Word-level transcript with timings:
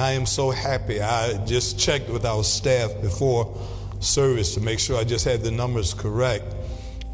I 0.00 0.12
am 0.12 0.24
so 0.24 0.50
happy. 0.50 1.00
I 1.00 1.44
just 1.44 1.78
checked 1.78 2.08
with 2.08 2.24
our 2.24 2.42
staff 2.42 2.90
before 3.02 3.56
service 4.00 4.54
to 4.54 4.60
make 4.60 4.78
sure 4.78 4.98
I 4.98 5.04
just 5.04 5.24
had 5.24 5.42
the 5.42 5.50
numbers 5.50 5.92
correct. 5.94 6.54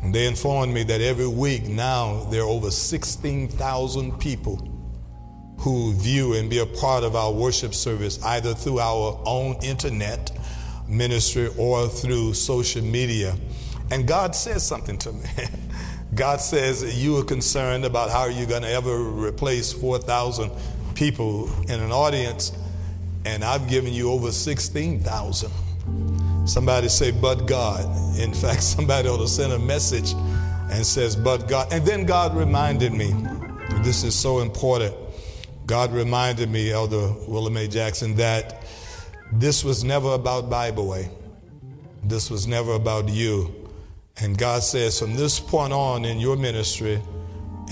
And 0.03 0.15
they 0.15 0.27
informed 0.27 0.73
me 0.73 0.85
that 0.85 1.01
every 1.01 1.27
week 1.27 1.67
now 1.67 2.25
there 2.31 2.43
are 2.43 2.49
over 2.49 2.71
16,000 2.71 4.19
people 4.21 4.73
who 5.59 5.95
view 5.95 6.35
and 6.35 6.49
be 6.49 6.59
a 6.59 6.67
part 6.67 7.03
of 7.03 7.17
our 7.17 7.33
worship 7.33 7.75
service 7.75 8.23
either 8.23 8.55
through 8.55 8.79
our 8.79 9.21
own 9.27 9.57
internet 9.65 10.31
ministry 10.89 11.51
or 11.59 11.89
through 11.89 12.35
social 12.35 12.83
media. 12.83 13.35
And 13.91 14.07
God 14.07 14.35
says 14.37 14.65
something 14.65 14.97
to 14.99 15.13
me. 15.13 15.29
God 16.15 16.41
says 16.41 17.03
you 17.03 17.17
are 17.19 17.25
concerned 17.25 17.85
about 17.85 18.11
how 18.11 18.27
you're 18.27 18.41
you 18.43 18.47
going 18.47 18.63
to 18.63 18.71
ever 18.71 18.97
replace 18.97 19.73
4,000 19.73 20.51
people 20.95 21.51
in 21.65 21.81
an 21.81 21.91
audience, 21.91 22.53
and 23.27 23.45
I've 23.45 23.69
given 23.69 23.93
you 23.93 24.13
over 24.13 24.31
16,000. 24.31 25.51
Somebody 26.47 26.89
say, 26.89 27.11
but 27.11 27.47
God. 27.47 27.85
In 28.17 28.33
fact, 28.43 28.63
somebody 28.63 29.09
ought 29.09 29.19
to 29.19 29.27
send 29.27 29.53
a 29.53 29.59
message 29.59 30.13
and 30.71 30.87
says, 30.87 31.17
but 31.17 31.49
God. 31.49 31.73
And 31.73 31.85
then 31.85 32.07
God 32.07 32.37
reminded 32.37 32.93
me, 32.93 33.13
this 33.83 34.05
is 34.05 34.15
so 34.15 34.39
important. 34.39 34.95
God 35.67 35.93
reminded 35.93 36.49
me, 36.49 36.71
Elder 36.71 37.13
William 37.27 37.57
A. 37.57 37.67
Jackson, 37.67 38.15
that 38.15 38.65
this 39.33 39.65
was 39.65 39.83
never 39.83 40.13
about 40.13 40.49
Bible 40.49 40.87
Way. 40.87 41.11
This 42.05 42.31
was 42.31 42.47
never 42.47 42.75
about 42.75 43.09
you. 43.09 43.53
And 44.21 44.39
God 44.39 44.63
says, 44.63 45.01
from 45.01 45.17
this 45.17 45.41
point 45.41 45.73
on 45.73 46.05
in 46.05 46.21
your 46.21 46.37
ministry 46.37 47.03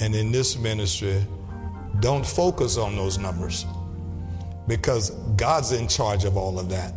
and 0.01 0.17
in 0.17 0.33
this 0.33 0.59
ministry, 0.59 1.25
don't 2.01 2.27
focus 2.27 2.77
on 2.77 2.97
those 2.97 3.19
numbers 3.19 3.65
because 4.67 5.11
God's 5.37 5.73
in 5.73 5.89
charge 5.89 6.25
of 6.25 6.37
all 6.37 6.59
of 6.59 6.69
that. 6.71 6.95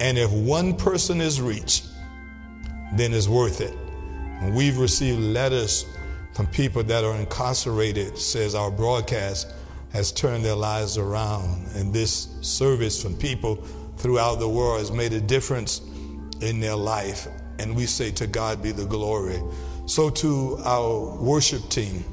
And 0.00 0.16
if 0.18 0.30
one 0.32 0.74
person 0.76 1.20
is 1.20 1.40
reached, 1.40 1.86
then 2.94 3.12
it's 3.12 3.28
worth 3.28 3.60
it. 3.60 3.76
And 4.40 4.54
we've 4.54 4.78
received 4.78 5.20
letters 5.20 5.84
from 6.34 6.46
people 6.46 6.82
that 6.84 7.04
are 7.04 7.16
incarcerated, 7.16 8.18
says 8.18 8.54
our 8.54 8.70
broadcast 8.70 9.52
has 9.92 10.12
turned 10.12 10.44
their 10.44 10.54
lives 10.54 10.96
around. 10.96 11.66
And 11.74 11.92
this 11.92 12.28
service 12.40 13.02
from 13.02 13.16
people 13.16 13.56
throughout 13.96 14.36
the 14.36 14.48
world 14.48 14.78
has 14.78 14.90
made 14.90 15.12
a 15.12 15.20
difference 15.20 15.80
in 16.40 16.60
their 16.60 16.76
life. 16.76 17.28
And 17.58 17.76
we 17.76 17.86
say 17.86 18.10
to 18.12 18.26
God 18.26 18.62
be 18.62 18.72
the 18.72 18.86
glory. 18.86 19.40
So 19.86 20.08
to 20.08 20.58
our 20.64 21.20
worship 21.20 21.68
team, 21.68 22.04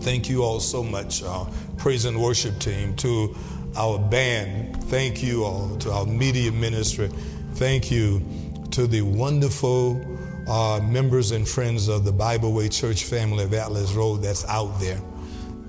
thank 0.00 0.28
you 0.28 0.42
all 0.42 0.58
so 0.58 0.82
much, 0.82 1.22
our 1.22 1.46
praise 1.76 2.04
and 2.04 2.20
worship 2.20 2.58
team, 2.58 2.96
to 2.96 3.36
our 3.76 3.98
band, 3.98 4.82
thank 4.84 5.22
you 5.22 5.44
all, 5.44 5.76
to 5.78 5.90
our 5.90 6.06
media 6.06 6.52
ministry, 6.52 7.08
thank 7.54 7.90
you 7.90 8.22
to 8.70 8.86
the 8.86 9.02
wonderful 9.02 10.00
uh, 10.48 10.80
members 10.82 11.30
and 11.30 11.48
friends 11.48 11.88
of 11.88 12.04
the 12.04 12.12
Bible 12.12 12.52
Way 12.52 12.68
Church 12.68 13.04
family 13.04 13.44
of 13.44 13.54
Atlas 13.54 13.92
Road 13.92 14.22
that's 14.22 14.44
out 14.46 14.78
there 14.80 15.00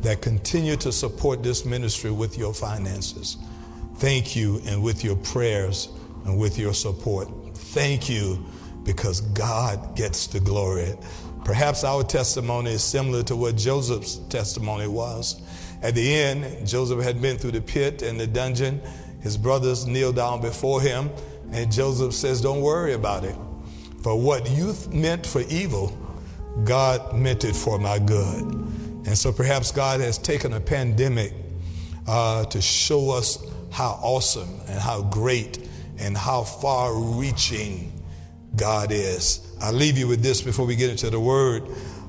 that 0.02 0.22
continue 0.22 0.76
to 0.76 0.92
support 0.92 1.44
this 1.44 1.66
ministry 1.66 2.12
with 2.12 2.38
your 2.38 2.54
finances. 2.54 3.38
Thank 3.96 4.36
you, 4.36 4.62
and 4.66 4.84
with 4.84 5.04
your 5.04 5.16
prayers 5.16 5.90
and 6.26 6.38
with 6.38 6.58
your 6.58 6.74
support. 6.74 7.30
Thank 7.56 8.10
you 8.10 8.44
because 8.84 9.22
God 9.22 9.96
gets 9.96 10.28
the 10.28 10.40
glory. 10.40 10.94
Perhaps 11.46 11.84
our 11.84 12.04
testimony 12.04 12.72
is 12.72 12.84
similar 12.84 13.24
to 13.24 13.36
what 13.36 13.56
Joseph's 13.56 14.18
testimony 14.30 14.88
was. 14.88 15.42
At 15.84 15.96
the 15.96 16.16
end, 16.16 16.66
Joseph 16.66 17.04
had 17.04 17.22
been 17.22 17.38
through 17.38 17.52
the 17.52 17.62
pit 17.62 18.02
and 18.02 18.18
the 18.18 18.26
dungeon. 18.26 18.82
His 19.22 19.38
brothers 19.38 19.86
kneel 19.86 20.14
down 20.14 20.40
before 20.40 20.82
him, 20.82 21.10
and 21.52 21.70
Joseph 21.70 22.14
says, 22.14 22.42
Don't 22.42 22.62
worry 22.62 22.94
about 22.94 23.26
it. 23.26 23.36
For 24.02 24.20
what 24.20 24.50
you 24.50 24.74
meant 24.92 25.26
for 25.26 25.42
evil, 25.42 25.98
God 26.64 27.14
meant 27.14 27.44
it 27.44 27.56
for 27.56 27.78
my 27.80 28.00
good. 28.00 28.44
And 29.06 29.18
so 29.18 29.34
perhaps 29.34 29.72
God 29.72 30.00
has 30.00 30.18
taken 30.18 30.54
a 30.54 30.60
pandemic 30.60 31.34
uh, 32.08 32.46
to 32.46 32.62
show 32.62 33.12
us 33.12 33.46
how 33.70 34.00
awesome 34.02 34.62
and 34.68 34.80
how 34.80 35.02
great 35.02 35.68
and 35.98 36.16
how 36.18 36.44
far 36.44 36.94
reaching 36.96 38.02
God 38.56 38.92
is. 38.92 39.54
I'll 39.60 39.74
leave 39.74 39.98
you 39.98 40.08
with 40.08 40.22
this 40.22 40.42
before 40.42 40.66
we 40.66 40.78
get 40.78 40.90
into 40.90 41.10
the 41.10 41.20
word. 41.20 41.64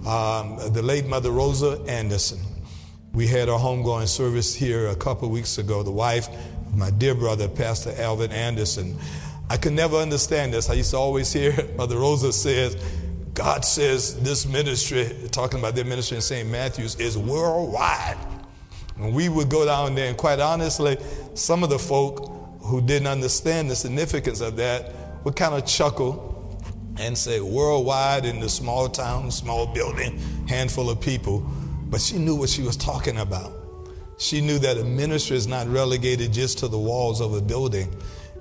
Um, 0.06 0.58
the 0.72 0.82
late 0.82 1.06
Mother 1.06 1.30
Rosa 1.30 1.82
Anderson. 1.88 2.38
We 3.14 3.28
had 3.28 3.48
our 3.48 3.60
homegoing 3.60 4.08
service 4.08 4.56
here 4.56 4.88
a 4.88 4.96
couple 4.96 5.30
weeks 5.30 5.58
ago. 5.58 5.84
The 5.84 5.90
wife 5.92 6.28
of 6.66 6.76
my 6.76 6.90
dear 6.90 7.14
brother, 7.14 7.46
Pastor 7.46 7.94
Alvin 7.96 8.32
Anderson. 8.32 8.98
I 9.48 9.56
could 9.56 9.72
never 9.72 9.98
understand 9.98 10.52
this. 10.52 10.68
I 10.68 10.74
used 10.74 10.90
to 10.90 10.96
always 10.96 11.32
hear 11.32 11.56
Mother 11.76 11.98
Rosa 11.98 12.32
says, 12.32 12.76
God 13.32 13.64
says 13.64 14.20
this 14.20 14.46
ministry, 14.46 15.08
talking 15.30 15.60
about 15.60 15.76
their 15.76 15.84
ministry 15.84 16.16
in 16.16 16.22
St. 16.22 16.48
Matthew's, 16.48 16.96
is 16.96 17.16
worldwide. 17.16 18.16
And 18.96 19.14
we 19.14 19.28
would 19.28 19.48
go 19.48 19.64
down 19.64 19.94
there, 19.94 20.08
and 20.08 20.16
quite 20.16 20.40
honestly, 20.40 20.96
some 21.34 21.62
of 21.62 21.70
the 21.70 21.78
folk 21.78 22.32
who 22.62 22.80
didn't 22.80 23.06
understand 23.06 23.70
the 23.70 23.76
significance 23.76 24.40
of 24.40 24.56
that 24.56 24.92
would 25.22 25.36
kind 25.36 25.54
of 25.54 25.64
chuckle 25.64 26.58
and 26.98 27.16
say 27.16 27.40
worldwide 27.40 28.24
in 28.24 28.40
the 28.40 28.48
small 28.48 28.88
town, 28.88 29.30
small 29.30 29.72
building, 29.72 30.18
handful 30.48 30.90
of 30.90 31.00
people. 31.00 31.48
But 31.94 32.00
she 32.00 32.18
knew 32.18 32.34
what 32.34 32.48
she 32.48 32.62
was 32.62 32.76
talking 32.76 33.18
about. 33.18 33.52
She 34.18 34.40
knew 34.40 34.58
that 34.58 34.78
a 34.78 34.82
ministry 34.82 35.36
is 35.36 35.46
not 35.46 35.68
relegated 35.68 36.32
just 36.32 36.58
to 36.58 36.66
the 36.66 36.76
walls 36.76 37.20
of 37.20 37.34
a 37.34 37.40
building. 37.40 37.88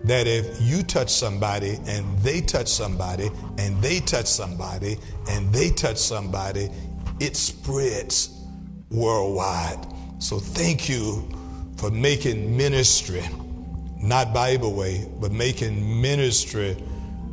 That 0.05 0.25
if 0.25 0.59
you 0.59 0.81
touch 0.81 1.11
somebody 1.11 1.77
and 1.85 2.17
they 2.21 2.41
touch 2.41 2.67
somebody 2.67 3.29
and 3.59 3.79
they 3.79 3.99
touch 3.99 4.25
somebody 4.25 4.97
and 5.29 5.53
they 5.53 5.69
touch 5.69 5.97
somebody, 5.97 6.71
it 7.19 7.37
spreads 7.37 8.43
worldwide. 8.89 9.85
So 10.17 10.39
thank 10.39 10.89
you 10.89 11.29
for 11.77 11.91
making 11.91 12.57
ministry, 12.57 13.21
not 14.01 14.33
Bible 14.33 14.73
way, 14.73 15.07
but 15.21 15.31
making 15.31 16.01
ministry 16.01 16.75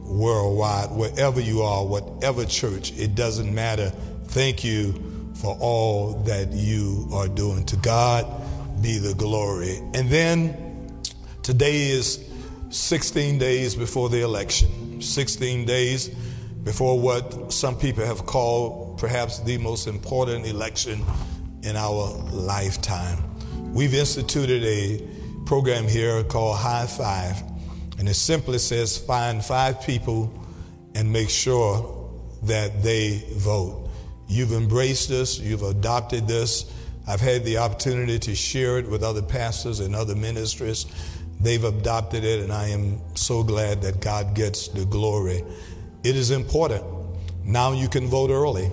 worldwide, 0.05 0.91
wherever 0.91 1.41
you 1.41 1.63
are, 1.63 1.87
whatever 1.87 2.45
church, 2.45 2.93
it 2.99 3.15
doesn't 3.15 3.55
matter. 3.55 3.89
Thank 4.27 4.63
you 4.63 5.10
for 5.41 5.57
all 5.61 6.15
that 6.25 6.53
you 6.53 7.09
are 7.13 7.29
doing. 7.29 7.65
To 7.67 7.77
God 7.77 8.27
be 8.83 8.99
the 8.99 9.15
glory. 9.15 9.79
And 9.95 10.09
then 10.09 11.01
today 11.43 11.89
is 11.91 12.25
16 12.71 13.39
days 13.39 13.75
before 13.75 14.09
the 14.09 14.23
election, 14.23 15.01
16 15.01 15.65
days 15.65 16.09
before 16.63 16.99
what 17.01 17.53
some 17.53 17.77
people 17.77 18.05
have 18.05 18.27
called 18.27 18.99
perhaps 18.99 19.41
the 19.41 19.59
most 19.59 19.87
important 19.87 20.47
election 20.47 21.03
in 21.63 21.77
our 21.77 22.13
lifetime. 22.33 23.19
We've 23.73 23.95
instituted 23.95 24.63
a 24.65 25.07
program 25.47 25.89
here 25.89 26.23
called 26.25 26.57
High 26.59 26.87
Five 26.87 27.43
and 27.99 28.09
it 28.09 28.15
simply 28.15 28.59
says 28.59 28.97
find 28.97 29.45
five 29.45 29.83
people 29.83 30.33
and 30.95 31.13
make 31.13 31.29
sure 31.29 32.11
that 32.45 32.83
they 32.83 33.23
vote. 33.35 33.90
You've 34.31 34.53
embraced 34.53 35.09
this, 35.09 35.41
you've 35.41 35.65
adopted 35.65 36.29
this. 36.29 36.73
I've 37.09 37.21
had 37.21 37.45
the 37.45 37.59
opportunity 37.59 38.17
to 38.21 38.35
share 38.37 38.79
it 38.79 38.89
with 38.89 39.03
other 39.03 39.23
pastors 39.23 39.81
and 39.81 39.93
other 39.97 40.15
ministries. 40.15 40.87
They've 41.41 41.65
adopted 41.65 42.23
it, 42.23 42.39
and 42.39 42.53
I 42.53 42.69
am 42.69 43.01
so 43.17 43.43
glad 43.43 43.83
that 43.83 44.01
God 44.01 44.35
gets 44.37 44.69
the 44.69 44.85
glory. 44.85 45.43
It 46.05 46.15
is 46.15 46.31
important. 46.31 46.85
Now 47.45 47.73
you 47.73 47.89
can 47.89 48.07
vote 48.07 48.31
early. 48.31 48.71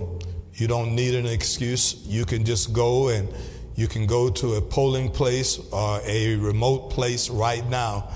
You 0.54 0.68
don't 0.68 0.94
need 0.94 1.16
an 1.16 1.26
excuse. 1.26 2.06
You 2.06 2.24
can 2.24 2.44
just 2.44 2.72
go 2.72 3.08
and 3.08 3.28
you 3.74 3.88
can 3.88 4.06
go 4.06 4.30
to 4.30 4.54
a 4.54 4.60
polling 4.60 5.10
place 5.10 5.58
or 5.72 6.00
a 6.04 6.36
remote 6.36 6.90
place 6.90 7.30
right 7.30 7.66
now 7.68 8.10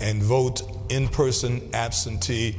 and 0.00 0.22
vote 0.22 0.62
in 0.88 1.08
person 1.08 1.68
absentee 1.74 2.56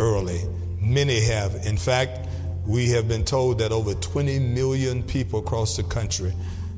early. 0.00 0.40
Many 0.80 1.20
have. 1.20 1.54
In 1.66 1.76
fact, 1.76 2.29
we 2.66 2.88
have 2.90 3.08
been 3.08 3.24
told 3.24 3.58
that 3.58 3.72
over 3.72 3.94
20 3.94 4.38
million 4.38 5.02
people 5.02 5.40
across 5.40 5.76
the 5.76 5.82
country 5.82 6.32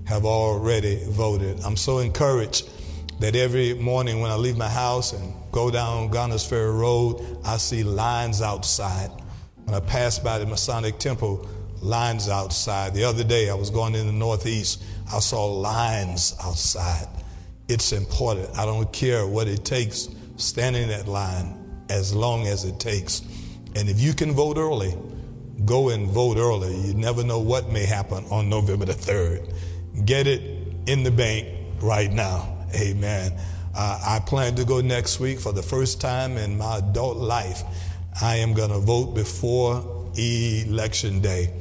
have 0.04 0.24
already 0.24 1.02
voted. 1.08 1.60
I'm 1.64 1.76
so 1.76 1.98
encouraged 1.98 2.68
that 3.20 3.36
every 3.36 3.74
morning 3.74 4.20
when 4.20 4.30
I 4.30 4.36
leave 4.36 4.56
my 4.56 4.68
house 4.68 5.12
and 5.12 5.34
go 5.52 5.70
down 5.70 6.10
Garner's 6.10 6.46
Ferry 6.46 6.72
Road, 6.72 7.38
I 7.44 7.56
see 7.56 7.84
lines 7.84 8.42
outside. 8.42 9.10
When 9.64 9.74
I 9.74 9.80
pass 9.80 10.18
by 10.18 10.38
the 10.38 10.46
Masonic 10.46 10.98
Temple, 10.98 11.48
lines 11.80 12.28
outside. 12.28 12.94
The 12.94 13.04
other 13.04 13.24
day 13.24 13.50
I 13.50 13.54
was 13.54 13.70
going 13.70 13.94
in 13.94 14.06
the 14.06 14.12
Northeast, 14.12 14.82
I 15.12 15.18
saw 15.18 15.46
lines 15.46 16.34
outside. 16.42 17.06
It's 17.68 17.92
important. 17.92 18.48
I 18.56 18.64
don't 18.64 18.92
care 18.92 19.26
what 19.26 19.48
it 19.48 19.64
takes, 19.64 20.08
standing 20.36 20.84
in 20.84 20.88
that 20.88 21.08
line 21.08 21.58
as 21.90 22.14
long 22.14 22.46
as 22.46 22.64
it 22.64 22.78
takes. 22.80 23.20
And 23.74 23.88
if 23.88 24.00
you 24.00 24.14
can 24.14 24.32
vote 24.32 24.56
early, 24.58 24.96
go 25.64 25.90
and 25.90 26.08
vote 26.08 26.36
early. 26.36 26.74
You 26.76 26.94
never 26.94 27.24
know 27.24 27.40
what 27.40 27.70
may 27.70 27.84
happen 27.84 28.24
on 28.30 28.48
November 28.48 28.84
the 28.86 28.94
3rd. 28.94 29.54
Get 30.04 30.26
it 30.26 30.40
in 30.86 31.02
the 31.02 31.10
bank 31.10 31.48
right 31.80 32.10
now. 32.10 32.66
Amen. 32.74 33.32
Uh, 33.74 34.00
I 34.04 34.20
plan 34.20 34.54
to 34.56 34.64
go 34.64 34.80
next 34.80 35.20
week 35.20 35.40
for 35.40 35.52
the 35.52 35.62
first 35.62 36.00
time 36.00 36.36
in 36.36 36.58
my 36.58 36.78
adult 36.78 37.16
life. 37.16 37.62
I 38.20 38.36
am 38.36 38.52
going 38.52 38.70
to 38.70 38.78
vote 38.78 39.14
before 39.14 40.10
election 40.16 41.20
day 41.20 41.52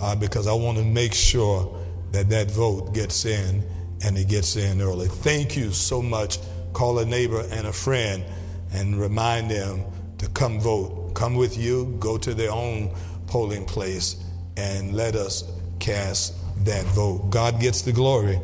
uh, 0.00 0.16
because 0.16 0.46
I 0.46 0.52
want 0.52 0.78
to 0.78 0.84
make 0.84 1.14
sure 1.14 1.78
that 2.10 2.28
that 2.30 2.50
vote 2.50 2.92
gets 2.92 3.24
in 3.24 3.62
and 4.04 4.18
it 4.18 4.28
gets 4.28 4.56
in 4.56 4.80
early. 4.80 5.06
Thank 5.06 5.56
you 5.56 5.70
so 5.70 6.02
much. 6.02 6.38
Call 6.72 6.98
a 6.98 7.04
neighbor 7.04 7.44
and 7.50 7.66
a 7.66 7.72
friend 7.72 8.24
and 8.72 8.98
remind 8.98 9.50
them 9.50 9.84
to 10.18 10.28
come 10.30 10.58
vote. 10.60 11.14
Come 11.14 11.36
with 11.36 11.56
you, 11.56 11.96
go 12.00 12.18
to 12.18 12.34
their 12.34 12.50
own 12.50 12.90
polling 13.32 13.64
place, 13.64 14.16
and 14.58 14.94
let 14.94 15.16
us 15.16 15.50
cast 15.80 16.34
that 16.66 16.84
vote. 16.88 17.30
God 17.30 17.58
gets 17.58 17.80
the 17.80 17.90
glory. 17.90 18.38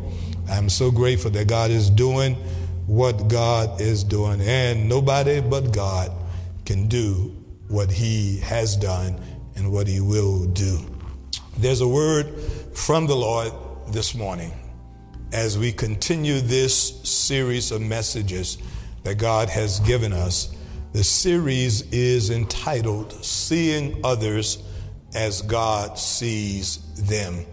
I'm 0.49 0.71
so 0.71 0.91
grateful 0.91 1.31
that 1.33 1.47
God 1.47 1.71
is 1.71 1.91
doing 1.91 2.37
what 2.87 3.29
God 3.29 3.83
is 3.83 4.03
doing, 4.03 4.41
and 4.41 4.89
nobody 4.89 5.43
but 5.43 5.75
God 5.75 6.11
can 6.65 6.89
do 6.89 7.37
what 7.69 7.91
He 7.91 8.39
has 8.39 8.77
done 8.77 9.21
and 9.57 9.71
what 9.71 9.87
He 9.87 10.01
will 10.01 10.47
do. 10.47 10.79
There's 11.59 11.83
a 11.83 11.89
word 11.89 12.41
from 12.73 13.07
the 13.07 13.15
Lord 13.15 13.53
this 13.89 14.15
morning 14.15 14.53
as 15.35 15.59
we 15.59 15.71
continue 15.71 16.41
this 16.41 17.03
series 17.03 17.73
of 17.73 17.83
messages 17.83 18.57
that 19.03 19.17
God 19.17 19.51
has 19.51 19.81
given 19.81 20.15
us. 20.15 20.57
The 20.95 21.05
series 21.05 21.83
is 21.93 22.31
entitled 22.31 23.23
Seeing 23.23 24.01
Others 24.03 24.63
as 25.15 25.43
God 25.43 25.99
Sees 25.99 26.79
Them. 26.95 27.45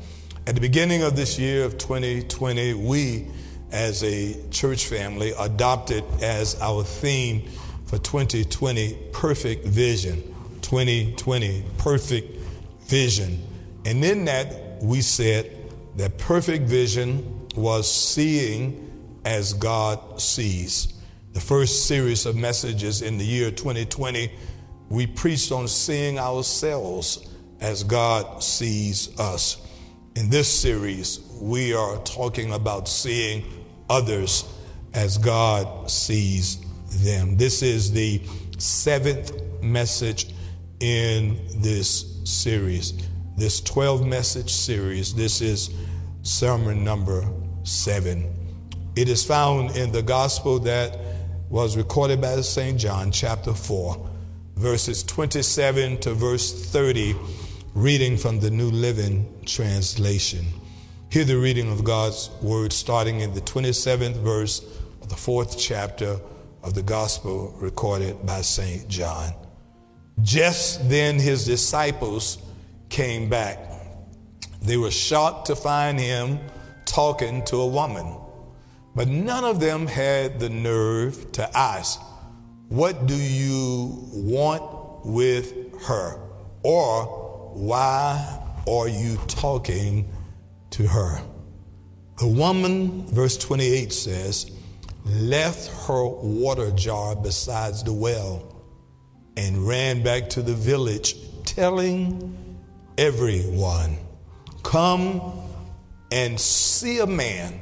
At 0.48 0.56
the 0.56 0.62
beginning 0.62 1.04
of 1.04 1.16
this 1.16 1.40
year 1.40 1.63
of 1.63 1.78
2020, 1.78 2.74
we 2.75 3.28
as 3.72 4.04
a 4.04 4.36
church 4.50 4.86
family 4.86 5.34
adopted 5.40 6.04
as 6.22 6.60
our 6.62 6.84
theme 6.84 7.50
for 7.86 7.98
2020 7.98 8.98
perfect 9.12 9.66
vision. 9.66 10.22
2020 10.62 11.63
perfect 11.78 12.38
vision. 12.84 13.44
And 13.86 14.04
in 14.04 14.25
that, 14.25 14.81
we 14.81 15.02
said 15.02 15.52
that 15.96 16.18
perfect 16.18 16.68
vision 16.68 17.48
was 17.56 17.92
seeing 17.92 18.92
as 19.25 19.54
God 19.54 20.22
sees. 20.22 20.94
The 21.34 21.40
first 21.40 21.88
series 21.88 22.25
of 22.25 22.36
messages 22.36 23.02
in 23.02 23.18
the 23.18 23.25
year 23.25 23.52
2020, 23.52 24.31
we 24.90 25.07
preached 25.07 25.52
on 25.52 25.68
seeing 25.68 26.19
ourselves 26.19 27.28
as 27.66 27.84
God 27.84 28.44
sees 28.44 29.20
us. 29.20 29.58
In 30.16 30.30
this 30.30 30.48
series, 30.48 31.20
we 31.42 31.74
are 31.74 31.98
talking 32.04 32.54
about 32.54 32.88
seeing 32.88 33.44
others 33.90 34.46
as 34.94 35.18
God 35.18 35.90
sees 35.90 36.60
them. 37.04 37.38
This 37.38 37.64
is 37.64 37.92
the 37.92 38.22
seventh 38.60 39.32
message 39.64 40.28
in 40.80 41.40
this 41.56 42.22
series, 42.24 42.94
this 43.36 43.62
12 43.62 44.06
message 44.06 44.54
series. 44.54 45.16
This 45.16 45.42
is 45.42 45.72
sermon 46.22 46.84
number 46.84 47.28
seven. 47.64 48.32
It 48.96 49.10
is 49.10 49.26
found 49.26 49.76
in 49.76 49.92
the 49.92 50.04
gospel 50.04 50.60
that 50.60 51.00
was 51.50 51.78
recorded 51.78 52.22
by 52.22 52.42
St. 52.42 52.80
John, 52.80 53.12
chapter 53.12 53.56
4, 53.56 54.08
verses 54.56 55.02
27 55.02 55.98
to 56.02 56.14
verse 56.14 56.70
30, 56.72 57.16
reading 57.75 58.16
from 58.16 58.39
the 58.39 58.50
New 58.50 58.72
Living 58.72 59.27
Translation. 59.45 60.45
Hear 61.12 61.25
the 61.25 61.38
reading 61.38 61.69
of 61.74 61.83
God's 61.83 62.30
word 62.42 62.72
starting 62.72 63.19
in 63.19 63.33
the 63.33 63.42
27th 63.42 64.16
verse 64.16 64.62
of 65.01 65.10
the 65.10 65.16
fourth 65.18 65.60
chapter 65.60 66.18
of 66.63 66.74
the 66.74 66.81
gospel 66.81 67.54
recorded 67.57 68.25
by 68.25 68.39
St. 68.39 68.88
John. 68.88 69.33
Just 70.22 70.89
then 70.89 71.19
his 71.19 71.44
disciples 71.44 72.38
came 72.88 73.27
back. 73.27 73.60
They 74.62 74.78
were 74.78 74.89
shocked 74.89 75.48
to 75.48 75.56
find 75.57 76.00
him 76.00 76.39
talking 76.86 77.44
to 77.45 77.57
a 77.57 77.68
woman, 77.68 78.16
but 78.95 79.10
none 79.10 79.44
of 79.44 79.60
them 79.60 79.86
had 79.86 80.39
the 80.39 80.50
nerve 80.50 81.30
to 81.33 81.57
ask, 81.57 82.00
What 82.69 83.06
do 83.06 83.18
you 83.18 84.00
want 84.13 85.06
with 85.06 85.78
her? 85.88 86.21
Or 86.63 87.25
why 87.56 88.42
are 88.68 88.88
you 88.90 89.18
talking 89.28 90.12
to 90.72 90.86
her. 90.86 91.22
The 92.19 92.28
woman, 92.28 93.06
verse 93.07 93.38
28 93.38 93.94
says, 93.94 94.52
left 95.06 95.88
her 95.88 96.06
water 96.06 96.72
jar 96.72 97.16
beside 97.16 97.75
the 97.86 97.94
well 97.94 98.62
and 99.38 99.66
ran 99.66 100.04
back 100.04 100.30
to 100.31 100.42
the 100.42 100.54
village, 100.54 101.16
telling 101.46 102.36
everyone, 102.98 103.98
Come 104.63 105.22
and 106.12 106.40
see 106.40 107.00
a 107.00 107.07
man 107.07 107.60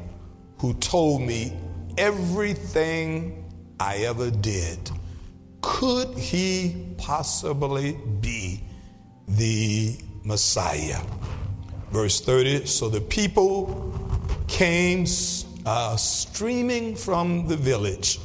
who 0.58 0.74
told 0.76 1.22
me 1.22 1.56
everything 1.98 3.46
I 3.80 3.98
ever 3.98 4.32
did. 4.32 4.90
Could 5.62 6.18
he 6.18 6.96
possibly 6.98 7.98
be 8.22 8.63
the 9.28 9.98
Messiah? 10.24 11.02
Verse 11.92 12.22
30 12.22 12.66
So 12.66 12.90
the 12.90 13.02
people 13.02 13.94
came 14.48 15.06
uh, 15.66 15.96
streaming 15.96 16.96
from 16.96 17.48
the 17.48 17.58
village 17.58 18.20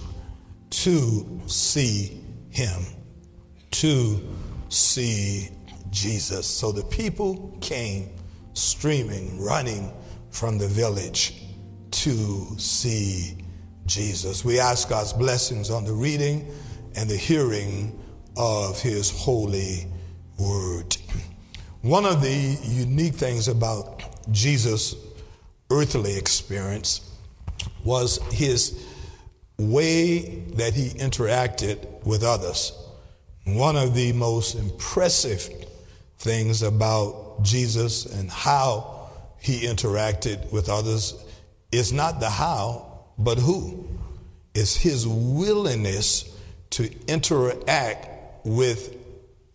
to 0.71 1.41
see 1.47 2.21
him, 2.51 2.83
to 3.71 4.21
see 4.69 5.49
Jesus. 5.91 6.47
So 6.47 6.73
the 6.73 6.85
people 6.85 7.57
came 7.61 8.11
streaming, 8.55 9.41
running 9.41 9.93
from 10.31 10.59
the 10.59 10.69
village 10.69 11.43
to 11.91 12.59
see 12.59 13.37
Jesus. 13.87 14.45
We 14.45 14.61
ask 14.61 14.89
God's 14.89 15.13
blessings 15.13 15.71
on 15.71 15.85
the 15.85 15.93
reading 15.93 16.51
and 16.95 17.09
the 17.09 17.17
hearing 17.17 17.99
of 18.37 18.81
his 18.81 19.11
holy 19.11 19.87
word. 20.39 20.97
One 21.83 22.05
of 22.05 22.23
the 22.23 22.59
unique 22.65 23.15
things 23.15 23.49
about 23.49 24.03
Jesus' 24.33 24.95
earthly 25.71 26.17
experience 26.17 27.01
was 27.85 28.19
his 28.33 28.85
way 29.59 30.41
that 30.55 30.75
he 30.75 30.91
interacted 30.91 32.05
with 32.05 32.23
others. 32.23 32.73
One 33.45 33.77
of 33.77 33.95
the 33.95 34.13
most 34.13 34.55
impressive 34.55 35.49
things 36.19 36.63
about 36.63 37.43
Jesus 37.43 38.07
and 38.07 38.31
how 38.31 39.09
he 39.41 39.63
interacted 39.67 40.51
with 40.53 40.69
others 40.69 41.15
is 41.73 41.93
not 41.93 42.21
the 42.21 42.31
how, 42.31 43.05
but 43.19 43.39
who. 43.39 43.89
It's 44.55 44.77
his 44.77 45.07
willingness 45.07 46.37
to 46.71 46.91
interact 47.07 48.45
with 48.45 48.98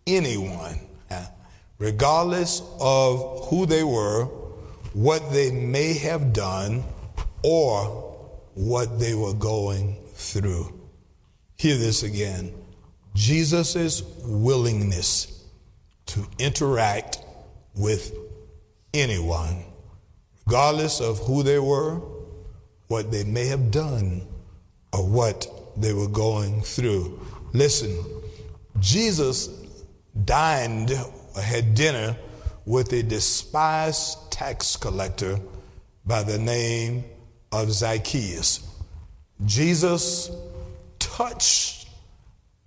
anyone 0.06 0.78
uh, 1.10 1.26
regardless 1.78 2.62
of 2.80 3.46
who 3.48 3.66
they 3.66 3.84
were, 3.84 4.24
what 4.92 5.32
they 5.32 5.50
may 5.50 5.94
have 5.94 6.32
done, 6.32 6.84
or 7.42 7.84
what 8.54 8.98
they 8.98 9.14
were 9.14 9.34
going 9.34 9.96
through. 10.14 10.72
Hear 11.56 11.76
this 11.76 12.02
again 12.02 12.52
Jesus' 13.14 14.02
willingness 14.24 15.44
to 16.06 16.26
interact 16.38 17.18
with 17.76 18.12
anyone, 18.92 19.64
regardless 20.46 21.00
of 21.00 21.18
who 21.20 21.42
they 21.42 21.58
were, 21.58 22.00
what 22.88 23.10
they 23.10 23.24
may 23.24 23.46
have 23.46 23.70
done, 23.70 24.26
or 24.92 25.06
what 25.06 25.46
they 25.76 25.92
were 25.92 26.08
going 26.08 26.60
through. 26.62 27.20
Listen, 27.52 27.96
Jesus 28.80 29.63
dined 30.24 30.92
had 31.40 31.74
dinner 31.74 32.16
with 32.66 32.92
a 32.92 33.02
despised 33.02 34.30
tax 34.30 34.76
collector 34.76 35.38
by 36.06 36.22
the 36.22 36.38
name 36.38 37.04
of 37.52 37.70
Zacchaeus. 37.70 38.66
Jesus 39.44 40.30
touched 40.98 41.88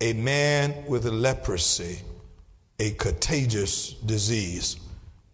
a 0.00 0.12
man 0.12 0.84
with 0.86 1.04
leprosy, 1.04 1.98
a 2.78 2.92
contagious 2.92 3.92
disease. 3.92 4.76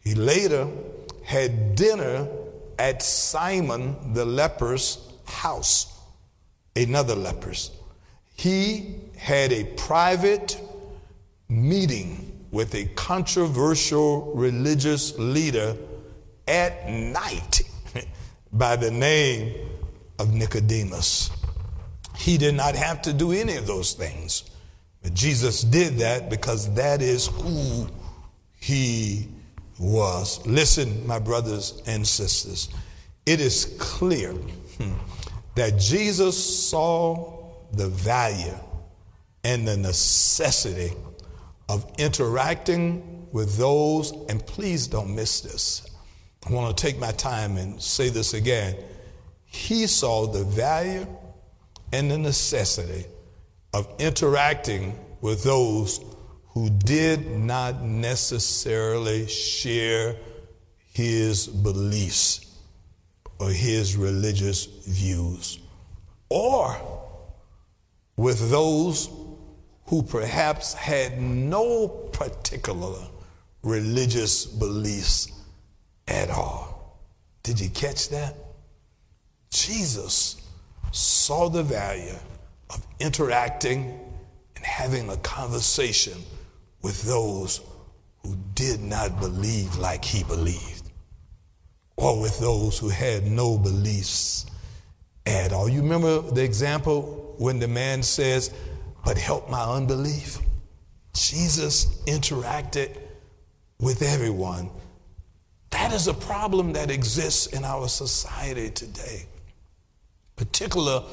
He 0.02 0.14
later 0.14 0.68
had 1.25 1.75
dinner 1.75 2.28
at 2.78 3.02
Simon 3.02 4.14
the 4.14 4.25
leper's 4.25 4.99
house, 5.25 5.99
another 6.76 7.14
leper's. 7.14 7.71
He 8.37 8.97
had 9.16 9.52
a 9.52 9.64
private 9.76 10.61
meeting 11.48 12.46
with 12.50 12.74
a 12.74 12.86
controversial 12.94 14.32
religious 14.34 15.18
leader 15.18 15.76
at 16.46 16.88
night 16.88 17.62
by 18.52 18.76
the 18.76 18.90
name 18.90 19.68
of 20.18 20.32
Nicodemus. 20.32 21.30
He 22.16 22.38
did 22.38 22.54
not 22.54 22.76
have 22.76 23.02
to 23.02 23.12
do 23.12 23.32
any 23.32 23.56
of 23.56 23.66
those 23.66 23.92
things. 23.92 24.44
But 25.02 25.14
Jesus 25.14 25.62
did 25.62 25.98
that 25.98 26.30
because 26.30 26.72
that 26.74 27.02
is 27.02 27.26
who 27.26 27.88
he 28.58 29.28
was. 29.78 30.44
Listen, 30.46 31.06
my 31.06 31.18
brothers 31.18 31.82
and 31.86 32.06
sisters, 32.06 32.70
it 33.26 33.40
is 33.40 33.76
clear 33.78 34.34
that 35.56 35.78
Jesus 35.78 36.68
saw 36.68 37.52
the 37.72 37.88
value 37.88 38.58
and 39.42 39.68
the 39.68 39.76
necessity 39.76 40.92
of 41.68 41.90
interacting 41.99 43.26
with 43.33 43.56
those, 43.56 44.12
and 44.28 44.44
please 44.47 44.87
don't 44.87 45.14
miss 45.14 45.40
this. 45.40 45.90
I 46.47 46.52
want 46.52 46.76
to 46.76 46.83
take 46.83 46.99
my 46.99 47.12
time 47.12 47.56
and 47.56 47.80
say 47.80 48.11
this 48.11 48.35
again. 48.35 48.76
He 49.44 49.87
saw 49.87 50.26
the 50.26 50.44
value 50.44 51.06
and 51.92 52.11
the 52.11 52.18
necessity 52.18 53.06
of 53.73 53.88
interacting 53.99 54.99
with 55.21 55.42
those 55.42 56.00
who 56.49 56.71
did 56.71 57.30
not 57.30 57.83
necessarily 57.83 59.26
share 59.26 60.16
his 60.92 61.47
beliefs 61.49 62.47
or 63.40 63.50
his 63.50 63.97
religious 63.97 64.66
views, 64.66 65.59
or 66.28 66.76
with 68.16 68.50
those 68.50 69.09
who 69.87 70.03
perhaps 70.03 70.75
had 70.75 71.21
no 71.21 71.88
particular 71.88 72.99
religious 73.62 74.47
beliefs 74.47 75.33
at 76.09 76.31
all. 76.31 76.99
Did 77.43 77.61
you 77.61 77.69
catch 77.71 78.09
that? 78.11 78.35
Jesus 79.50 80.37
saw 80.93 81.49
the 81.49 81.62
value 81.62 82.17
of 82.71 82.87
interacting 82.99 83.99
and 84.57 84.64
having 84.64 85.11
a 85.11 85.17
conversation 85.19 86.19
with 86.83 87.03
those 87.03 87.61
who 88.23 88.37
did 88.55 88.81
not 88.81 89.21
believe 89.21 89.76
like 89.76 90.05
he 90.05 90.25
believed, 90.25 90.91
or 91.97 92.21
with 92.21 92.38
those 92.41 92.79
who 92.79 92.88
had 92.88 93.26
no 93.26 93.59
beliefs 93.59 94.47
at 95.26 95.53
all. 95.53 95.69
You 95.69 95.83
remember 95.83 96.21
the 96.21 96.43
example 96.43 97.35
when 97.38 97.59
the 97.59 97.69
man 97.69 98.03
says, 98.03 98.50
But 99.04 99.18
help 99.18 99.50
my 99.50 99.62
unbelief? 99.62 100.38
Jesus 101.12 101.87
interacted 102.06 102.96
with 103.78 104.02
everyone. 104.02 104.70
That 105.70 105.92
is 105.92 106.08
a 106.08 106.14
problem 106.14 106.73
that 106.75 106.90
exists 106.90 107.46
in 107.49 107.64
our 107.64 107.88
society 107.88 108.70
today, 108.70 109.26
particularly 110.37 111.04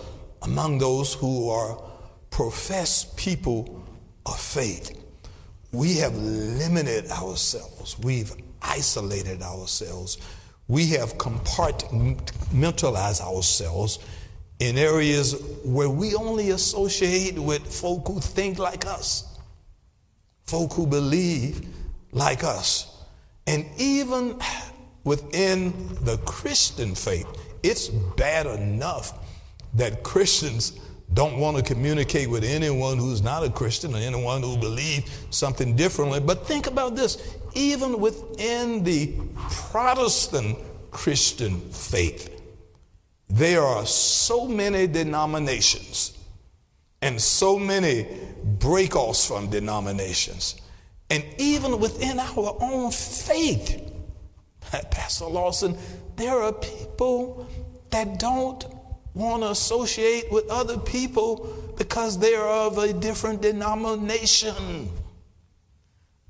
among 0.43 0.77
those 0.77 1.13
who 1.13 1.49
are 1.49 1.81
professed 2.29 3.17
people 3.17 3.83
of 4.25 4.39
faith. 4.39 4.97
We 5.71 5.95
have 5.95 6.15
limited 6.15 7.09
ourselves, 7.11 7.99
we've 7.99 8.33
isolated 8.61 9.41
ourselves, 9.41 10.19
we 10.67 10.85
have 10.87 11.17
compartmentalized 11.17 13.21
ourselves 13.21 13.99
in 14.61 14.77
areas 14.77 15.33
where 15.63 15.89
we 15.89 16.13
only 16.13 16.51
associate 16.51 17.37
with 17.37 17.65
folk 17.65 18.07
who 18.07 18.19
think 18.19 18.59
like 18.59 18.85
us, 18.85 19.39
folk 20.45 20.71
who 20.73 20.85
believe 20.85 21.65
like 22.11 22.43
us. 22.43 23.03
And 23.47 23.65
even 23.77 24.39
within 25.03 25.73
the 26.01 26.17
Christian 26.27 26.93
faith, 26.93 27.25
it's 27.63 27.87
bad 27.89 28.45
enough 28.45 29.17
that 29.73 30.03
Christians 30.03 30.79
don't 31.15 31.39
want 31.39 31.57
to 31.57 31.63
communicate 31.63 32.29
with 32.29 32.43
anyone 32.43 32.99
who's 32.99 33.23
not 33.23 33.43
a 33.43 33.49
Christian 33.49 33.95
or 33.95 33.97
anyone 33.97 34.43
who 34.43 34.57
believes 34.57 35.11
something 35.31 35.75
differently. 35.75 36.19
But 36.19 36.45
think 36.45 36.67
about 36.67 36.95
this 36.95 37.35
even 37.55 37.99
within 37.99 38.83
the 38.83 39.15
Protestant 39.71 40.59
Christian 40.91 41.59
faith, 41.71 42.40
there 43.31 43.61
are 43.61 43.85
so 43.85 44.45
many 44.45 44.87
denominations 44.87 46.17
and 47.01 47.19
so 47.19 47.57
many 47.57 48.05
breakoffs 48.57 49.25
from 49.25 49.49
denominations. 49.49 50.59
And 51.09 51.23
even 51.37 51.79
within 51.79 52.19
our 52.19 52.57
own 52.59 52.91
faith, 52.91 53.81
Pastor 54.91 55.25
Lawson, 55.25 55.77
there 56.17 56.41
are 56.41 56.51
people 56.51 57.47
that 57.89 58.19
don't 58.19 58.65
want 59.13 59.43
to 59.43 59.51
associate 59.51 60.31
with 60.31 60.49
other 60.49 60.77
people 60.77 61.73
because 61.77 62.19
they're 62.19 62.47
of 62.47 62.77
a 62.77 62.91
different 62.91 63.41
denomination. 63.41 64.89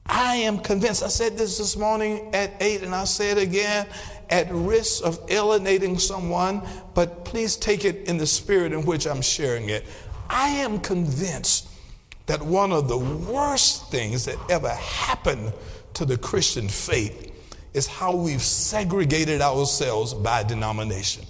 I 0.05 0.36
am 0.36 0.60
convinced, 0.60 1.03
I 1.03 1.08
said 1.08 1.38
this 1.38 1.58
this 1.58 1.75
morning 1.77 2.29
at 2.34 2.53
8 2.60 2.84
and 2.84 2.93
I'll 2.93 3.05
say 3.05 3.31
it 3.31 3.38
again, 3.38 3.88
at 4.32 4.48
risk 4.52 5.04
of 5.04 5.20
alienating 5.30 6.00
someone, 6.00 6.62
but 6.94 7.26
please 7.26 7.58
take 7.58 7.86
it 7.86 8.08
in 8.08 8.18
the 8.18 8.26
spirit 8.26 8.72
in 8.72 8.86
which 8.86 9.06
I'm 9.06 9.22
sharing 9.22 9.70
it. 9.70 9.86
I 10.30 10.48
am 10.48 10.80
convinced 10.80 11.68
that 12.28 12.42
one 12.42 12.72
of 12.72 12.88
the 12.88 12.98
worst 12.98 13.92
things 13.92 14.26
that 14.26 14.38
ever 14.50 14.70
happened 14.70 15.54
to 15.96 16.06
the 16.06 16.18
Christian 16.18 16.70
faith 16.70 17.32
is 17.74 17.88
how 17.88 18.16
we've 18.16 18.42
segregated 18.42 19.42
ourselves 19.42 20.14
by 20.14 20.44
denomination. 20.44 21.26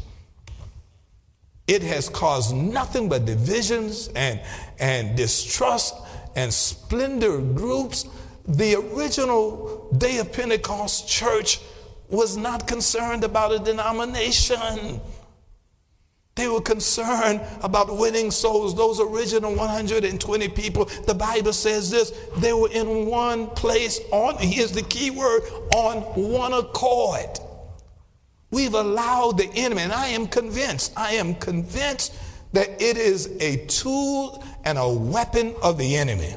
It 1.68 1.82
has 1.84 2.10
caused 2.10 2.56
nothing 2.56 3.10
but 3.10 3.26
divisions 3.26 4.10
and, 4.16 4.42
and 4.80 5.16
distrust 5.16 5.96
and 6.36 6.54
splendor 6.54 7.40
groups. 7.40 8.06
The 8.48 8.76
original 8.76 9.90
Day 9.98 10.18
of 10.18 10.34
Pentecost 10.34 11.08
church 11.08 11.60
was 12.12 12.38
not 12.38 12.68
concerned 12.68 13.24
about 13.24 13.54
a 13.54 13.60
denomination. 13.60 15.00
They 16.36 16.48
were 16.48 16.62
concerned 16.62 17.42
about 17.62 17.98
winning 17.98 18.32
souls. 18.32 18.76
Those 18.76 19.00
original 19.00 19.56
120 19.56 20.48
people, 20.50 20.86
the 21.06 21.14
Bible 21.14 21.54
says 21.54 21.90
this, 21.92 22.12
they 22.38 22.54
were 22.54 22.70
in 22.72 23.06
one 23.06 23.48
place 23.48 24.00
on, 24.12 24.38
here's 24.38 24.72
the 24.72 24.84
key 24.84 25.12
word, 25.12 25.42
on 25.76 25.98
one 26.32 26.54
accord. 26.54 27.40
We've 28.50 28.74
allowed 28.74 29.38
the 29.38 29.50
enemy, 29.56 29.84
and 29.84 29.94
I 29.94 30.08
am 30.08 30.28
convinced, 30.28 30.94
I 30.98 31.14
am 31.14 31.36
convinced 31.36 32.14
that 32.54 32.82
it 32.82 32.98
is 32.98 33.28
a 33.40 33.66
tool 33.68 34.44
and 34.66 34.78
a 34.78 34.90
weapon 34.90 35.56
of 35.62 35.78
the 35.78 35.96
enemy 35.96 36.36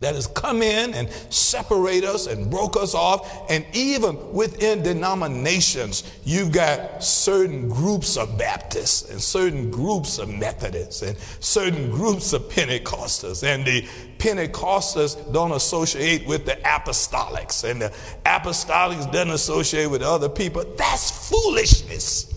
that 0.00 0.14
has 0.14 0.28
come 0.28 0.62
in 0.62 0.94
and 0.94 1.10
separate 1.28 2.04
us 2.04 2.28
and 2.28 2.48
broke 2.48 2.76
us 2.76 2.94
off. 2.94 3.50
And 3.50 3.66
even 3.72 4.32
within 4.32 4.82
denominations, 4.82 6.04
you've 6.24 6.52
got 6.52 7.02
certain 7.02 7.68
groups 7.68 8.16
of 8.16 8.38
Baptists 8.38 9.10
and 9.10 9.20
certain 9.20 9.72
groups 9.72 10.18
of 10.18 10.28
Methodists 10.28 11.02
and 11.02 11.18
certain 11.40 11.90
groups 11.90 12.32
of 12.32 12.42
Pentecostals. 12.42 13.42
And 13.42 13.66
the 13.66 13.82
Pentecostals 14.18 15.32
don't 15.32 15.52
associate 15.52 16.26
with 16.28 16.46
the 16.46 16.56
apostolics, 16.64 17.68
and 17.68 17.82
the 17.82 17.92
apostolics 18.24 19.10
don't 19.12 19.30
associate 19.30 19.86
with 19.86 20.02
other 20.02 20.28
people. 20.28 20.64
That's 20.76 21.28
foolishness. 21.28 22.34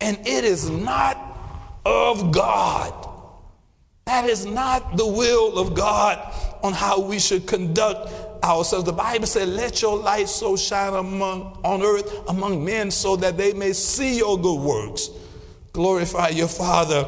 And 0.00 0.18
it 0.26 0.44
is 0.44 0.70
not 0.70 1.18
of 1.84 2.32
God. 2.32 3.07
That 4.08 4.24
is 4.24 4.46
not 4.46 4.96
the 4.96 5.06
will 5.06 5.58
of 5.58 5.74
God 5.74 6.18
on 6.62 6.72
how 6.72 6.98
we 6.98 7.18
should 7.18 7.46
conduct 7.46 8.10
ourselves. 8.42 8.86
The 8.86 8.92
Bible 8.94 9.26
said, 9.26 9.48
Let 9.48 9.82
your 9.82 9.98
light 9.98 10.30
so 10.30 10.56
shine 10.56 10.94
among, 10.94 11.60
on 11.62 11.82
earth 11.82 12.26
among 12.26 12.64
men 12.64 12.90
so 12.90 13.16
that 13.16 13.36
they 13.36 13.52
may 13.52 13.74
see 13.74 14.16
your 14.16 14.40
good 14.40 14.60
works. 14.62 15.10
Glorify 15.74 16.28
your 16.28 16.48
Father 16.48 17.04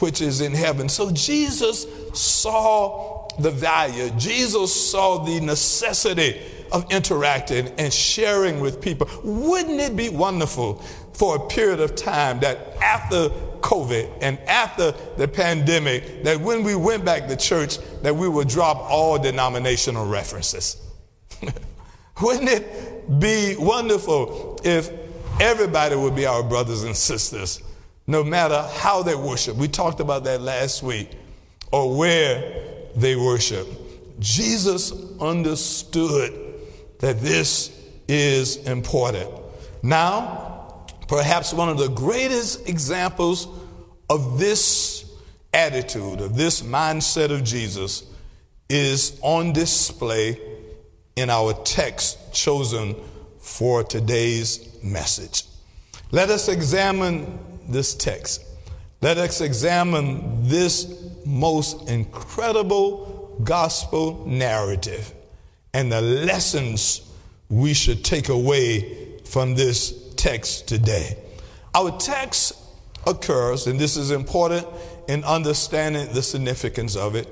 which 0.00 0.20
is 0.20 0.40
in 0.40 0.52
heaven. 0.52 0.88
So 0.88 1.12
Jesus 1.12 1.86
saw 2.14 3.28
the 3.38 3.52
value, 3.52 4.10
Jesus 4.18 4.90
saw 4.90 5.24
the 5.24 5.38
necessity 5.38 6.40
of 6.72 6.84
interacting 6.90 7.68
and 7.78 7.92
sharing 7.92 8.58
with 8.58 8.80
people. 8.80 9.08
Wouldn't 9.22 9.78
it 9.78 9.94
be 9.94 10.08
wonderful 10.08 10.82
for 11.12 11.36
a 11.36 11.46
period 11.46 11.78
of 11.78 11.94
time 11.94 12.40
that 12.40 12.74
after 12.82 13.30
COVID 13.60 14.18
and 14.20 14.38
after 14.40 14.92
the 15.16 15.28
pandemic 15.28 16.24
that 16.24 16.40
when 16.40 16.62
we 16.62 16.74
went 16.74 17.04
back 17.04 17.28
to 17.28 17.36
church 17.36 17.78
that 18.02 18.14
we 18.14 18.28
would 18.28 18.48
drop 18.48 18.78
all 18.78 19.18
denominational 19.18 20.06
references. 20.06 20.76
Wouldn't 22.22 22.48
it 22.48 23.20
be 23.20 23.56
wonderful 23.58 24.60
if 24.62 24.90
everybody 25.40 25.96
would 25.96 26.14
be 26.14 26.26
our 26.26 26.42
brothers 26.42 26.82
and 26.82 26.96
sisters, 26.96 27.62
no 28.06 28.22
matter 28.22 28.62
how 28.74 29.02
they 29.02 29.14
worship? 29.14 29.56
We 29.56 29.68
talked 29.68 30.00
about 30.00 30.24
that 30.24 30.40
last 30.40 30.82
week, 30.82 31.10
or 31.72 31.96
where 31.96 32.62
they 32.94 33.16
worship. 33.16 33.66
Jesus 34.18 34.92
understood 35.18 36.32
that 36.98 37.20
this 37.20 37.74
is 38.06 38.56
important. 38.66 39.30
Now, 39.82 40.49
perhaps 41.10 41.52
one 41.52 41.68
of 41.68 41.76
the 41.76 41.88
greatest 41.88 42.68
examples 42.68 43.48
of 44.08 44.38
this 44.38 45.12
attitude, 45.52 46.20
of 46.20 46.36
this 46.36 46.62
mindset 46.62 47.32
of 47.32 47.42
Jesus, 47.42 48.04
is 48.68 49.18
on 49.20 49.52
display 49.52 50.40
in 51.16 51.28
our 51.28 51.52
text 51.64 52.32
chosen 52.32 52.94
for 53.40 53.82
today's 53.82 54.80
message. 54.84 55.42
Let 56.12 56.30
us 56.30 56.48
examine 56.48 57.40
this 57.68 57.92
text. 57.96 58.44
Let 59.00 59.18
us 59.18 59.40
examine 59.40 60.44
this 60.44 61.10
most 61.26 61.88
incredible 61.88 63.36
gospel 63.42 64.24
narrative 64.28 65.12
and 65.74 65.90
the 65.90 66.02
lessons 66.02 67.00
we 67.48 67.74
should 67.74 68.04
take 68.04 68.28
away 68.28 69.18
from 69.24 69.56
this 69.56 69.99
text 70.20 70.68
today. 70.68 71.16
Our 71.74 71.96
text 71.98 72.52
occurs, 73.06 73.66
and 73.66 73.80
this 73.80 73.96
is 73.96 74.10
important 74.10 74.66
in 75.08 75.24
understanding 75.24 76.12
the 76.12 76.22
significance 76.22 76.94
of 76.94 77.14
it, 77.14 77.26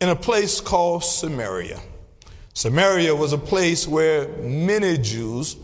in 0.00 0.08
a 0.08 0.16
place 0.16 0.60
called 0.60 1.04
Samaria. 1.04 1.80
Samaria 2.52 3.14
was 3.14 3.32
a 3.32 3.38
place 3.38 3.86
where 3.86 4.28
many 4.38 4.98
Jews 4.98 5.56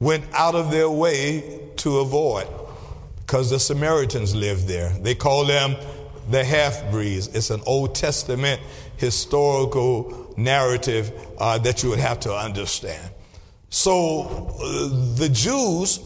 went 0.00 0.24
out 0.34 0.54
of 0.54 0.70
their 0.70 0.90
way 0.90 1.60
to 1.76 1.98
avoid 1.98 2.46
because 3.20 3.48
the 3.50 3.58
Samaritans 3.58 4.34
lived 4.34 4.68
there. 4.68 4.90
They 5.00 5.14
call 5.14 5.46
them 5.46 5.76
the 6.30 6.44
half 6.44 6.90
breeds. 6.90 7.28
It's 7.28 7.50
an 7.50 7.62
Old 7.66 7.94
Testament 7.94 8.60
historical 8.98 10.34
narrative 10.36 11.10
uh, 11.38 11.56
that 11.58 11.82
you 11.82 11.88
would 11.88 11.98
have 11.98 12.20
to 12.20 12.34
understand. 12.34 13.12
So 13.70 14.22
uh, 14.60 15.16
the 15.16 15.28
Jews 15.28 16.00